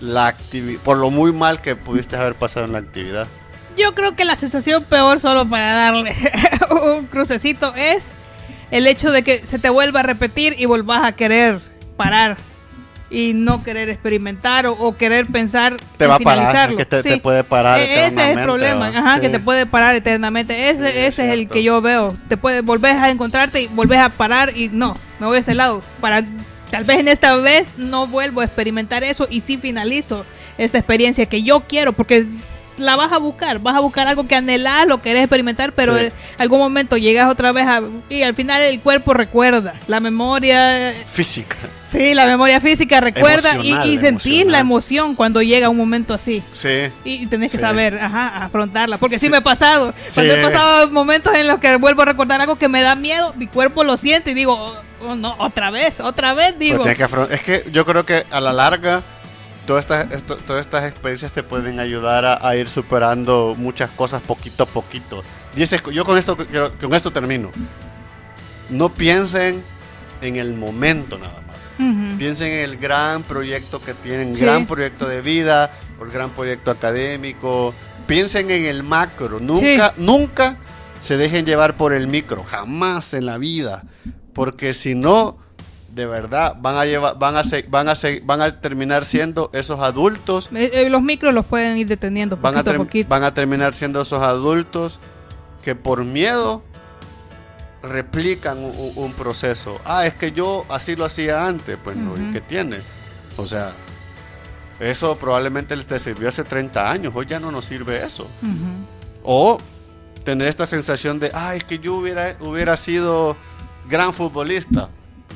la 0.00 0.26
actividad, 0.26 0.80
por 0.82 0.96
lo 0.96 1.10
muy 1.10 1.32
mal 1.32 1.62
que 1.62 1.76
pudiste 1.76 2.16
haber 2.16 2.34
pasado 2.34 2.66
en 2.66 2.72
la 2.72 2.78
actividad. 2.78 3.28
Yo 3.76 3.94
creo 3.94 4.14
que 4.16 4.24
la 4.24 4.36
sensación 4.36 4.84
peor, 4.84 5.20
solo 5.20 5.48
para 5.48 5.72
darle 5.74 6.14
un 6.98 7.06
crucecito, 7.06 7.72
es 7.76 8.12
el 8.70 8.86
hecho 8.86 9.10
de 9.10 9.22
que 9.22 9.44
se 9.46 9.58
te 9.58 9.70
vuelva 9.70 10.00
a 10.00 10.02
repetir 10.02 10.54
y 10.58 10.66
volvás 10.66 11.04
a 11.04 11.12
querer 11.12 11.60
parar 11.96 12.36
y 13.12 13.32
no 13.34 13.64
querer 13.64 13.88
experimentar 13.88 14.66
o, 14.68 14.72
o 14.74 14.96
querer 14.96 15.26
pensar 15.26 15.76
Te 15.96 16.06
va 16.06 16.14
a 16.16 16.18
parar, 16.20 16.74
que 16.76 16.84
te, 16.84 17.02
te 17.02 17.14
Sí. 17.14 17.20
puede 17.20 17.42
parar. 17.42 17.80
E- 17.80 18.06
ese 18.06 18.22
es 18.30 18.36
el 18.36 18.42
problema, 18.44 18.88
ajá, 18.88 19.14
Sí. 19.16 19.20
que 19.22 19.28
te 19.30 19.40
puede 19.40 19.66
parar 19.66 19.96
eternamente. 19.96 20.70
Ese, 20.70 20.78
Sí, 20.92 20.98
ese 20.98 21.06
es 21.06 21.18
es, 21.18 21.30
el 21.32 21.48
que 21.48 21.62
yo 21.64 21.80
veo. 21.80 22.16
Te 22.28 22.36
puede 22.36 22.60
volver 22.60 22.92
a 22.96 23.10
encontrarte 23.10 23.62
y 23.62 23.66
volvés 23.68 23.98
a 23.98 24.10
parar 24.10 24.56
y 24.56 24.68
no, 24.68 24.94
me 25.18 25.26
voy 25.26 25.38
a 25.38 25.40
este 25.40 25.54
lado. 25.54 25.82
Para 26.00 26.22
tal 26.70 26.84
vez 26.84 26.98
en 27.00 27.08
esta 27.08 27.34
vez 27.36 27.78
no 27.78 28.06
vuelvo 28.06 28.42
a 28.42 28.44
experimentar 28.44 29.02
eso 29.02 29.26
y 29.28 29.40
sí 29.40 29.56
finalizo 29.58 30.24
esta 30.56 30.78
experiencia 30.78 31.26
que 31.26 31.42
yo 31.42 31.62
quiero 31.66 31.92
porque 31.92 32.26
la 32.80 32.96
vas 32.96 33.12
a 33.12 33.18
buscar, 33.18 33.58
vas 33.60 33.76
a 33.76 33.80
buscar 33.80 34.08
algo 34.08 34.26
que 34.26 34.34
anhelás, 34.36 34.86
lo 34.86 35.00
querés 35.00 35.22
experimentar, 35.22 35.72
pero 35.72 35.96
Sí. 35.96 36.06
en 36.06 36.12
algún 36.38 36.58
momento 36.58 36.96
llegas 36.96 37.28
otra 37.30 37.52
vez 37.52 37.66
a, 37.66 37.80
y 38.08 38.22
al 38.22 38.34
final 38.34 38.60
el 38.62 38.80
cuerpo 38.80 39.14
recuerda, 39.14 39.74
la 39.86 40.00
memoria 40.00 40.92
Física. 41.12 41.56
Sí, 41.84 42.14
la 42.14 42.24
memoria 42.26 42.60
física 42.60 43.00
recuerda 43.00 43.50
y, 43.56 43.72
Emocional, 43.72 43.88
y 43.88 43.98
sentís 43.98 44.46
la 44.46 44.60
emoción 44.60 45.16
cuando 45.16 45.42
llega 45.42 45.68
un 45.68 45.76
momento 45.76 46.14
así. 46.14 46.40
Sí. 46.52 46.88
Y 47.02 47.26
tenés 47.26 47.50
que 47.50 47.58
saber, 47.58 47.98
ajá, 47.98 48.44
afrontarla. 48.44 48.96
Porque 48.96 49.18
sí. 49.18 49.26
Sí. 49.26 49.30
me 49.30 49.38
ha 49.38 49.40
pasado. 49.42 49.92
Cuando 50.14 50.34
he 50.34 50.42
pasado 50.42 50.90
momentos 50.92 51.34
en 51.34 51.48
los 51.48 51.58
que 51.58 51.74
vuelvo 51.76 52.02
a 52.02 52.04
recordar 52.04 52.40
algo 52.40 52.56
que 52.56 52.68
me 52.68 52.80
da 52.80 52.94
miedo, 52.94 53.34
mi 53.36 53.48
cuerpo 53.48 53.82
lo 53.82 53.96
siente 53.96 54.30
y 54.30 54.34
digo, 54.34 54.54
oh, 54.54 54.76
oh, 55.04 55.14
no, 55.16 55.34
otra 55.38 55.70
vez, 55.70 55.98
otra 55.98 56.32
vez, 56.34 56.52
Pues 56.52 56.58
digo. 56.60 56.84
tienes 56.84 56.98
que 56.98 57.34
es 57.34 57.42
que 57.42 57.70
yo 57.72 57.84
creo 57.84 58.06
que 58.06 58.24
a 58.30 58.40
la 58.40 58.52
larga 58.52 59.02
todas 59.66 59.84
estas, 59.84 60.10
esto- 60.12 60.36
todas 60.36 60.60
estas 60.66 60.84
experiencias 60.90 61.32
te 61.32 61.42
pueden 61.42 61.80
ayudar 61.80 62.24
a, 62.24 62.38
a 62.46 62.56
ir 62.56 62.68
superando 62.68 63.54
muchas 63.56 63.90
cosas 63.90 64.20
poquito 64.22 64.64
a 64.64 64.66
poquito. 64.66 65.22
Y 65.56 65.62
ese- 65.62 65.80
yo 65.92 66.04
con 66.04 66.16
esto, 66.18 66.36
quiero- 66.36 66.70
con 66.78 66.94
esto 66.94 67.10
termino. 67.12 67.50
No 68.68 68.92
piensen 68.94 69.62
en 70.22 70.36
el 70.36 70.54
momento 70.54 71.18
nada 71.18 71.40
más. 71.46 71.72
Piensen 72.18 72.52
en 72.52 72.58
el 72.70 72.76
gran 72.76 73.22
proyecto 73.22 73.82
que 73.82 73.94
tienen, 73.94 74.34
Sí. 74.34 74.42
gran 74.42 74.66
proyecto 74.66 75.08
de 75.08 75.22
vida, 75.22 75.72
o 75.98 76.04
el 76.04 76.10
gran 76.10 76.30
proyecto 76.30 76.70
académico. 76.70 77.74
Piensen 78.06 78.50
en 78.50 78.66
el 78.66 78.82
macro. 78.82 79.40
Nunca, 79.40 79.94
nunca 79.96 80.58
se 80.98 81.16
dejen 81.16 81.46
llevar 81.46 81.76
por 81.76 81.92
el 81.94 82.06
micro. 82.06 82.44
Jamás 82.44 83.14
en 83.14 83.24
la 83.26 83.38
vida. 83.38 83.82
Porque 84.34 84.74
si 84.74 84.94
no, 84.94 85.38
de 85.94 86.06
verdad, 86.06 86.56
van 86.60 86.76
a 86.76 86.84
llevar, 86.84 87.18
van 87.18 87.36
a 87.36 87.44
se- 87.44 87.66
van 87.68 87.88
a 87.88 87.94
se- 87.94 88.20
van 88.24 88.40
a 88.42 88.60
terminar 88.60 89.04
siendo 89.04 89.50
esos 89.52 89.80
adultos. 89.80 90.48
Eh, 90.54 90.88
los 90.90 91.02
micros 91.02 91.34
los 91.34 91.44
pueden 91.46 91.76
ir 91.78 91.86
deteniendo 91.88 92.36
Van 92.36 92.56
a, 92.56 92.62
poquito 92.78 93.08
van 93.08 93.24
terminar 93.34 93.74
siendo 93.74 94.00
esos 94.00 94.22
adultos 94.22 95.00
que 95.62 95.74
por 95.74 96.04
miedo 96.04 96.62
replican 97.82 98.58
un, 98.58 98.92
proceso. 99.12 99.80
Ah, 99.84 100.06
es 100.06 100.14
que 100.14 100.32
yo 100.32 100.64
así 100.68 100.96
lo 100.96 101.04
hacía 101.04 101.46
antes. 101.46 101.78
Pues 101.82 101.96
no, 101.96 102.16
¿y 102.16 102.20
Ujú. 102.22 102.30
qué 102.32 102.40
tiene? 102.40 102.76
O 103.36 103.46
sea, 103.46 103.72
eso 104.78 105.16
probablemente 105.16 105.74
les 105.76 105.86
te 105.86 105.98
sirvió 105.98 106.28
hace 106.28 106.44
30 106.44 106.90
años. 106.90 107.12
Hoy 107.16 107.26
ya 107.26 107.40
no 107.40 107.50
nos 107.50 107.64
sirve 107.64 108.04
eso. 108.04 108.28
O 109.24 109.58
tener 110.24 110.46
esta 110.48 110.66
sensación 110.66 111.18
de, 111.18 111.30
ay, 111.34 111.58
es 111.58 111.64
que 111.64 111.78
yo 111.78 111.94
hubiera, 111.94 112.36
hubiera 112.40 112.76
sido 112.76 113.36
gran 113.88 114.12
futbolista. 114.12 114.90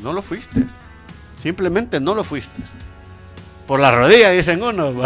No 0.04 0.12
lo 0.12 0.22
fuiste. 0.22 0.62
Simplemente 1.38 1.98
no 1.98 2.14
lo 2.14 2.22
fuiste. 2.22 2.60
Por 3.66 3.80
la 3.80 3.90
rodilla, 3.90 4.30
dicen 4.30 4.62
uno. 4.62 4.92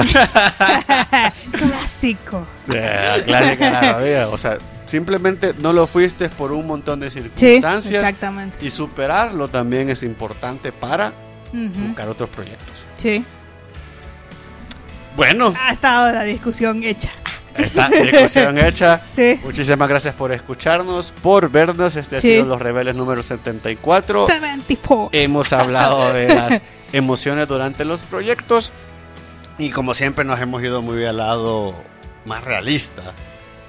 Clásico. 1.53 2.47
Sí, 2.57 2.73
clásica 3.25 3.71
la 3.71 3.93
rodilla. 3.95 4.29
O 4.29 4.37
sea, 4.39 4.59
simplemente 4.85 5.55
no 5.59 5.73
lo 5.73 5.87
fuiste 5.87 6.29
por 6.29 6.53
un 6.53 6.67
montón 6.67 7.01
de 7.01 7.11
Sí, 7.11 7.21
circunstancias. 7.21 7.95
exactamente. 8.03 8.59
y 8.61 8.71
superarlo 8.71 9.49
también 9.49 9.89
es 9.91 10.03
importante 10.03 10.73
para 10.73 11.13
buscar 11.53 12.09
otros 12.09 12.29
proyectos. 12.31 12.85
Sí. 12.97 13.25
Bueno, 15.17 15.53
Ha 15.59 15.73
estado 15.73 16.13
la 16.13 16.23
discusión 16.25 16.83
hecha. 16.85 17.11
Esta 17.59 17.89
discusión 17.89 18.59
hecha. 18.65 19.03
Sí. 19.09 19.39
Muchísimas 19.45 19.89
gracias 19.89 20.15
por 20.15 20.33
escucharnos, 20.33 21.13
por 21.23 21.51
vernos. 21.51 21.97
Este 21.97 22.17
ha 22.17 22.21
Sí. 22.21 22.29
sido 22.29 22.47
Los 22.47 22.61
Rebeldes 22.63 22.95
número 22.95 23.23
74. 23.23 24.27
74. 24.27 25.11
Hemos 25.13 25.53
hablado 25.53 26.13
de 26.13 26.29
las 26.35 26.63
emociones 26.93 27.47
durante 27.49 27.85
los 27.85 28.01
proyectos 28.01 28.73
y 29.59 29.71
como 29.71 29.93
siempre 29.95 30.25
nos 30.25 30.41
hemos 30.41 30.63
ido 30.63 30.83
muy 30.83 31.05
al 31.05 31.17
lado 31.19 31.75
más 32.25 32.45
realista. 32.45 33.15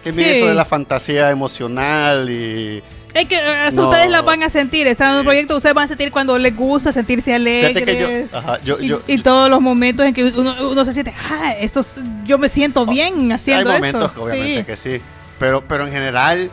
Que 0.04 0.14
Sí. 0.14 0.24
eso 0.24 0.46
de 0.48 0.54
la 0.54 0.66
fantasía 0.66 1.30
emocional 1.30 2.30
y... 2.30 2.82
Es 3.14 3.26
que 3.26 3.36
eh, 3.38 3.70
No. 3.74 3.90
ustedes 3.90 4.10
la 4.10 4.22
van 4.22 4.44
a 4.44 4.50
sentir. 4.50 4.86
Están 4.88 5.14
en 5.14 5.18
un 5.20 5.24
proyecto, 5.26 5.58
ustedes 5.58 5.74
van 5.74 5.86
a 5.86 5.88
sentir 5.88 6.12
cuando 6.12 6.38
les 6.38 6.56
gusta 6.56 6.92
sentirse 6.92 7.34
alegres. 7.34 7.74
Fíjate 7.74 7.98
que 7.98 8.28
yo... 8.32 8.38
ajá, 8.38 8.60
yo, 8.64 8.78
y, 8.80 8.88
yo- 8.88 9.02
y 9.08 9.18
todos 9.20 9.50
los 9.50 9.62
momentos 9.62 10.06
en 10.06 10.14
que 10.14 10.26
uno, 10.26 10.56
uno 10.70 10.86
se 10.86 10.94
siente, 10.94 11.14
ah, 11.32 11.54
esto 11.60 11.80
es- 11.80 11.96
yo 12.26 12.38
me 12.38 12.50
siento 12.50 12.86
bien 12.86 13.16
hay 13.26 13.32
haciendo 13.32 13.72
momentos 13.72 14.04
esto. 14.06 14.14
que 14.14 14.20
obviamente 14.22 14.60
Sí. 14.60 14.66
que 14.66 14.76
sí. 14.76 15.02
Pero, 15.40 15.64
pero 15.68 15.86
en 15.88 15.92
general, 15.92 16.52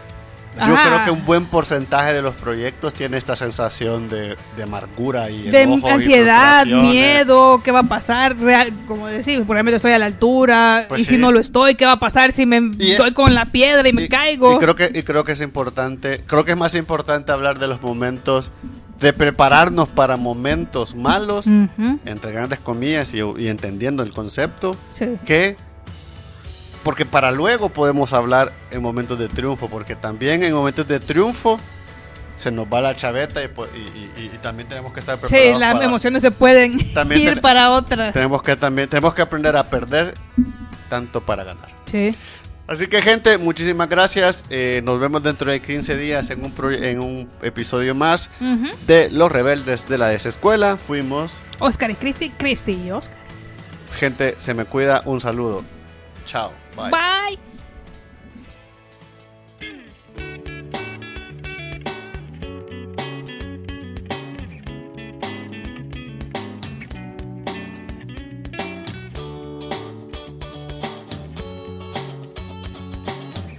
yo 0.56 0.62
Ajá. 0.74 0.86
creo 0.86 1.04
que 1.04 1.10
un 1.10 1.26
buen 1.26 1.44
porcentaje 1.46 2.12
de 2.14 2.22
los 2.22 2.34
proyectos 2.34 2.94
tiene 2.94 3.16
esta 3.18 3.36
sensación 3.36 4.08
de, 4.08 4.36
de 4.56 4.62
amargura 4.62 5.28
y 5.30 5.42
de 5.42 5.62
enojo 5.62 5.88
y 5.88 5.90
ansiedad, 5.92 6.62
frustraciones. 6.62 6.90
miedo, 6.92 7.60
qué 7.62 7.70
va 7.72 7.80
a 7.80 7.88
pasar, 7.88 8.36
real, 8.38 8.72
como 8.88 9.06
decir, 9.06 9.38
probablemente 9.40 9.76
estoy 9.76 9.92
a 9.92 9.98
la 9.98 10.06
altura, 10.06 10.86
Pues 10.88 11.02
y 11.02 11.04
sí. 11.04 11.14
si 11.16 11.20
no 11.20 11.30
lo 11.32 11.40
estoy, 11.40 11.74
qué 11.74 11.84
va 11.84 11.92
a 11.92 12.00
pasar 12.00 12.32
si 12.32 12.46
me 12.46 12.60
Y 12.78 12.92
es- 12.92 12.98
doy 12.98 13.12
con 13.12 13.34
la 13.34 13.44
piedra 13.46 13.86
y 13.88 13.92
me 13.92 14.04
Y- 14.04 14.08
caigo. 14.08 14.54
Y 14.54 14.58
creo, 14.58 14.74
que, 14.74 14.90
y 14.94 15.02
creo 15.02 15.24
que 15.24 15.32
es 15.32 15.40
importante, 15.42 16.22
creo 16.26 16.44
que 16.44 16.52
es 16.52 16.56
más 16.56 16.74
importante 16.74 17.32
hablar 17.32 17.58
de 17.58 17.66
los 17.66 17.82
momentos 17.82 18.50
de 18.98 19.12
prepararnos 19.12 19.88
para 19.88 20.16
momentos 20.16 20.94
malos, 20.94 21.48
Ujú, 21.48 22.00
entre 22.06 22.32
grandes 22.32 22.60
comillas 22.60 23.12
y, 23.12 23.18
y 23.18 23.48
entendiendo 23.48 24.02
el 24.02 24.10
concepto, 24.12 24.74
sí. 24.94 25.16
que 25.26 25.58
porque 26.86 27.04
para 27.04 27.30
luego 27.32 27.68
podemos 27.68 28.12
hablar 28.14 28.52
en 28.70 28.80
momentos 28.80 29.18
de 29.18 29.28
triunfo, 29.28 29.68
porque 29.68 29.94
también 29.96 30.42
en 30.42 30.54
momentos 30.54 30.86
de 30.88 31.00
triunfo 31.00 31.58
se 32.36 32.50
nos 32.52 32.66
va 32.66 32.80
la 32.80 32.94
chaveta 32.94 33.42
y, 33.42 33.48
po- 33.48 33.66
y- 33.66 33.78
y- 33.78 34.22
y- 34.22 34.30
y 34.34 34.38
también 34.38 34.68
tenemos 34.68 34.92
que 34.92 35.00
estar 35.00 35.16
Sí, 35.18 35.22
preparados. 35.26 35.60
las 35.60 35.72
para- 35.74 35.84
emociones 35.84 36.22
se 36.22 36.30
pueden 36.30 36.94
También 36.94 37.20
ir 37.22 37.28
ten- 37.30 37.40
para 37.40 37.70
otras. 37.70 38.12
tenemos 38.14 38.42
que 38.42 38.56
también 38.56 38.88
tenemos 38.88 39.12
que 39.14 39.22
aprender 39.22 39.56
a 39.56 39.68
perder 39.68 40.14
tanto 40.88 41.24
para 41.26 41.44
ganar. 41.44 41.68
Sí. 41.86 42.14
Así 42.68 42.88
que 42.88 43.00
gente, 43.00 43.38
muchísimas 43.38 43.88
gracias. 43.88 44.44
Eh, 44.50 44.80
nos 44.84 44.98
vemos 45.00 45.22
dentro 45.22 45.50
de 45.50 45.62
15 45.62 45.96
días 45.96 46.30
en 46.30 46.44
un, 46.44 46.54
proye- 46.54 46.84
en 46.86 47.00
un 47.00 47.30
episodio 47.42 47.94
más 47.94 48.28
de 48.86 49.08
Los 49.10 49.30
Rebeldes 49.32 49.88
de 49.88 49.98
la 49.98 50.08
Desescuela. 50.08 50.76
Fuimos. 50.76 51.38
Oscar 51.60 51.90
y 51.90 51.94
Cristi, 51.94 52.30
Cristi 52.30 52.72
y 52.86 52.90
Oscar. 52.90 53.16
Gente, 53.94 54.34
se 54.38 54.52
me 54.54 54.64
cuida. 54.66 55.02
Un 55.04 55.20
saludo. 55.20 55.62
Chao. 56.24 56.52
Bye. 56.76 56.90
Bye. 56.90 57.36
Mm. 59.60 60.55